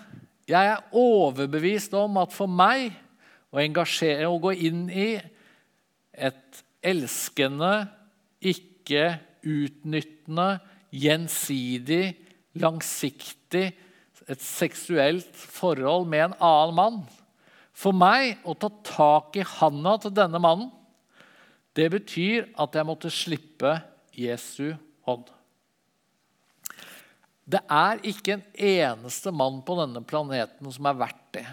Jeg 0.47 0.73
er 0.75 0.97
overbevist 0.97 1.95
om 1.97 2.19
at 2.21 2.35
for 2.35 2.51
meg 2.51 2.93
å 3.51 3.61
engasjere 3.63 4.29
og 4.29 4.45
gå 4.45 4.53
inn 4.69 4.85
i 4.93 5.17
et 6.17 6.63
elskende, 6.87 7.89
ikke 8.41 9.17
utnyttende, 9.47 10.49
gjensidig, 10.97 12.15
langsiktig, 12.61 13.71
et 14.27 14.43
seksuelt 14.43 15.31
forhold 15.37 16.09
med 16.11 16.25
en 16.29 16.37
annen 16.43 16.77
mann 16.77 16.99
for 17.77 17.93
meg 17.97 18.41
å 18.49 18.55
ta 18.57 18.71
tak 18.89 19.37
i 19.37 19.45
handa 19.45 19.97
til 20.01 20.15
denne 20.17 20.41
mannen, 20.41 20.71
det 21.77 21.91
betyr 21.93 22.47
at 22.57 22.77
jeg 22.77 22.89
måtte 22.89 23.13
slippe 23.13 23.75
Jesu 24.17 24.73
hånd. 25.05 25.29
Det 27.47 27.61
er 27.71 28.01
ikke 28.09 28.39
en 28.39 28.47
eneste 28.57 29.31
mann 29.31 29.61
på 29.63 29.77
denne 29.79 30.01
planeten 30.09 30.73
som 30.73 30.89
er 30.89 30.97
verdt 30.99 31.27
det. 31.37 31.45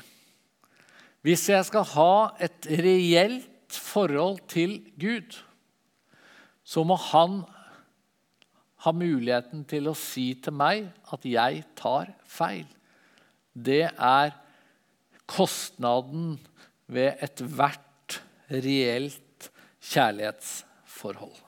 Hvis 1.24 1.44
jeg 1.52 1.68
skal 1.68 1.86
ha 1.91 2.16
et 2.44 2.66
reelt 2.80 3.76
forhold 3.78 4.40
til 4.52 4.80
Gud, 5.00 5.36
så 6.64 6.84
må 6.88 6.95
han 7.12 7.44
ha 8.84 8.92
muligheten 8.92 9.64
til 9.70 9.88
å 9.88 9.96
si 9.98 10.34
til 10.44 10.56
meg 10.60 10.90
at 11.16 11.26
jeg 11.28 11.64
tar 11.80 12.12
feil. 12.28 12.68
Det 13.54 13.86
er 13.88 14.34
kostnaden 15.30 16.36
ved 16.92 17.22
ethvert 17.24 18.20
reelt 18.52 19.50
kjærlighetsforhold. 19.94 21.40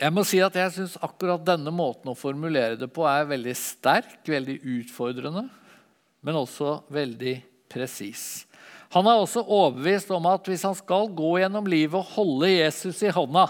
Jeg 0.00 0.12
må 0.16 0.24
si 0.24 0.38
at 0.40 0.54
jeg 0.56 0.72
syns 0.72 0.96
akkurat 1.04 1.42
denne 1.44 1.72
måten 1.74 2.08
å 2.12 2.16
formulere 2.16 2.78
det 2.80 2.88
på 2.92 3.04
er 3.08 3.26
veldig 3.28 3.56
sterk, 3.56 4.20
veldig 4.28 4.56
utfordrende, 4.78 5.44
men 6.24 6.38
også 6.40 6.78
veldig 6.92 7.34
presis. 7.68 8.46
Han 8.94 9.06
er 9.06 9.20
også 9.20 9.44
overbevist 9.44 10.10
om 10.14 10.26
at 10.30 10.48
hvis 10.50 10.64
han 10.66 10.74
skal 10.78 11.10
gå 11.14 11.36
gjennom 11.38 11.68
livet 11.70 11.98
og 12.00 12.14
holde 12.16 12.50
Jesus 12.50 13.02
i 13.06 13.12
hånda, 13.14 13.46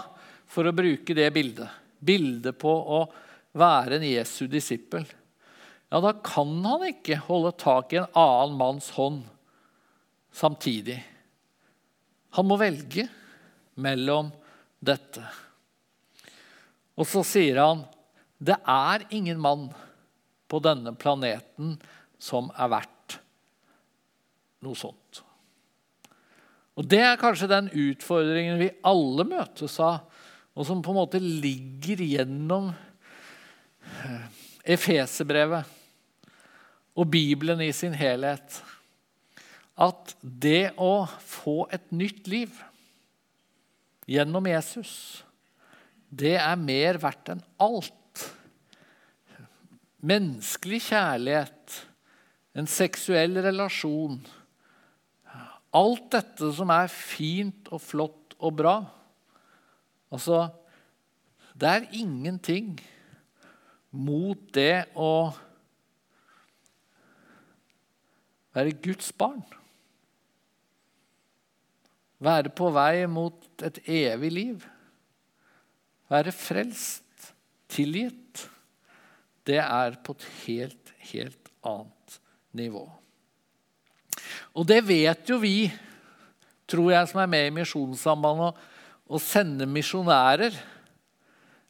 for 0.51 0.67
å 0.67 0.75
bruke 0.75 1.15
det 1.15 1.29
bildet, 1.33 1.69
bildet 2.03 2.57
på 2.59 2.69
å 2.69 3.05
være 3.57 3.97
en 3.97 4.05
Jesu 4.05 4.45
disippel, 4.51 5.05
ja, 5.91 5.99
da 5.99 6.13
kan 6.23 6.53
han 6.63 6.85
ikke 6.87 7.19
holde 7.25 7.51
tak 7.59 7.93
i 7.93 7.99
en 7.99 8.11
annen 8.15 8.57
manns 8.59 8.91
hånd 8.95 9.25
samtidig. 10.35 10.99
Han 12.37 12.47
må 12.47 12.55
velge 12.59 13.07
mellom 13.81 14.29
dette. 14.79 15.23
Og 16.95 17.07
så 17.07 17.25
sier 17.27 17.59
han 17.59 17.83
det 18.41 18.55
er 18.65 19.03
ingen 19.13 19.41
mann 19.41 19.67
på 20.49 20.61
denne 20.63 20.95
planeten 20.97 21.75
som 22.21 22.49
er 22.55 22.71
verdt 22.71 23.19
noe 24.65 24.77
sånt. 24.77 25.00
Og 26.81 26.87
Det 26.89 26.97
er 27.05 27.19
kanskje 27.21 27.45
den 27.45 27.67
utfordringen 27.69 28.57
vi 28.57 28.71
alle 28.89 29.21
møtes 29.29 29.75
av, 29.85 29.99
og 30.57 30.65
som 30.65 30.79
på 30.81 30.89
en 30.89 30.97
måte 30.97 31.19
ligger 31.21 32.01
gjennom 32.01 32.71
eh, 34.01 34.23
Efeserbrevet 34.73 35.77
og 36.97 37.05
Bibelen 37.13 37.61
i 37.61 37.69
sin 37.69 37.93
helhet 37.93 38.57
at 39.81 40.15
det 40.21 40.73
å 40.81 41.05
få 41.21 41.69
et 41.69 41.85
nytt 41.93 42.25
liv 42.29 42.57
gjennom 44.09 44.49
Jesus, 44.49 45.21
det 46.09 46.35
er 46.41 46.59
mer 46.59 46.97
verdt 47.01 47.35
enn 47.35 47.45
alt. 47.61 48.25
Menneskelig 50.01 50.81
kjærlighet, 50.89 51.81
en 52.57 52.67
seksuell 52.67 53.37
relasjon 53.45 54.19
Alt 55.71 56.09
dette 56.11 56.51
som 56.55 56.71
er 56.73 56.91
fint 56.91 57.69
og 57.71 57.79
flott 57.83 58.35
og 58.41 58.57
bra. 58.59 58.75
Altså 60.11 60.49
Det 61.55 61.69
er 61.69 61.87
ingenting 61.95 62.75
mot 63.91 64.39
det 64.55 64.87
å 64.95 65.31
Være 68.51 68.73
Guds 68.83 69.13
barn. 69.15 69.45
Være 72.19 72.51
på 72.51 72.67
vei 72.75 73.07
mot 73.07 73.63
et 73.63 73.79
evig 73.87 74.31
liv. 74.35 74.65
Være 76.11 76.33
frelst, 76.35 77.31
tilgitt. 77.71 78.43
Det 79.47 79.61
er 79.63 79.95
på 80.03 80.17
et 80.17 80.27
helt, 80.43 80.91
helt 81.13 81.53
annet 81.63 82.19
nivå. 82.51 82.83
Og 84.57 84.67
det 84.67 84.81
vet 84.83 85.29
jo 85.31 85.39
vi, 85.39 85.71
tror 86.69 86.91
jeg, 86.91 87.07
som 87.11 87.21
er 87.23 87.31
med 87.31 87.47
i 87.47 87.55
Misjonssambandet, 87.55 88.59
å 89.11 89.19
sende 89.19 89.67
misjonærer 89.67 90.55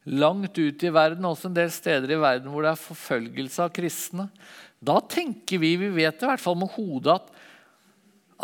langt 0.10 0.58
ut 0.58 0.84
i 0.84 0.92
verden, 0.94 1.26
også 1.26 1.50
en 1.50 1.58
del 1.58 1.72
steder 1.74 2.14
i 2.14 2.20
verden 2.22 2.50
hvor 2.52 2.66
det 2.66 2.74
er 2.74 2.84
forfølgelse 2.84 3.66
av 3.66 3.74
kristne. 3.74 4.28
Da 4.82 4.98
tenker 5.06 5.62
vi, 5.62 5.76
vi 5.78 5.90
vet 5.94 6.22
i 6.22 6.30
hvert 6.30 6.42
fall 6.42 6.58
med 6.58 6.74
hodet, 6.74 7.18
at, 7.18 7.34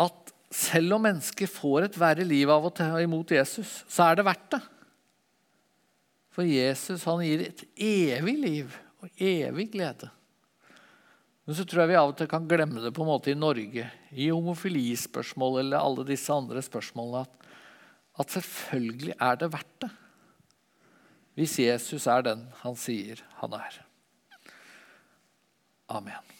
at 0.06 0.34
selv 0.54 0.96
om 0.96 1.06
mennesker 1.06 1.50
får 1.50 1.88
et 1.88 2.00
verre 2.00 2.26
liv 2.26 2.50
av 2.50 2.66
å 2.66 2.74
ta 2.74 2.92
imot 3.02 3.34
Jesus, 3.34 3.80
så 3.90 4.06
er 4.08 4.18
det 4.18 4.26
verdt 4.28 4.52
det. 4.54 4.62
For 6.34 6.46
Jesus 6.46 7.02
han 7.08 7.24
gir 7.26 7.42
et 7.48 7.64
evig 7.74 8.36
liv 8.38 8.78
og 9.02 9.10
evig 9.18 9.72
glede. 9.74 10.12
Men 11.48 11.56
så 11.56 11.64
tror 11.64 11.80
jeg 11.80 11.88
vi 11.94 11.96
av 11.96 12.10
og 12.10 12.18
til 12.18 12.28
kan 12.28 12.44
glemme 12.44 12.82
det 12.84 12.90
på 12.92 13.00
en 13.06 13.08
måte 13.08 13.32
i 13.32 13.38
Norge, 13.38 13.86
i 14.12 14.26
homofilispørsmål 14.28 15.62
eller 15.62 15.80
alle 15.80 16.04
disse 16.10 16.28
andre 16.28 16.60
spørsmålene, 16.60 17.22
at, 17.24 17.48
at 18.20 18.34
selvfølgelig 18.36 19.16
er 19.16 19.40
det 19.40 19.48
verdt 19.54 19.78
det. 19.86 19.90
Hvis 21.40 21.56
Jesus 21.62 22.04
er 22.04 22.26
den 22.26 22.44
han 22.60 22.76
sier 22.76 23.24
han 23.40 23.56
er. 23.56 23.80
Amen. 25.88 26.37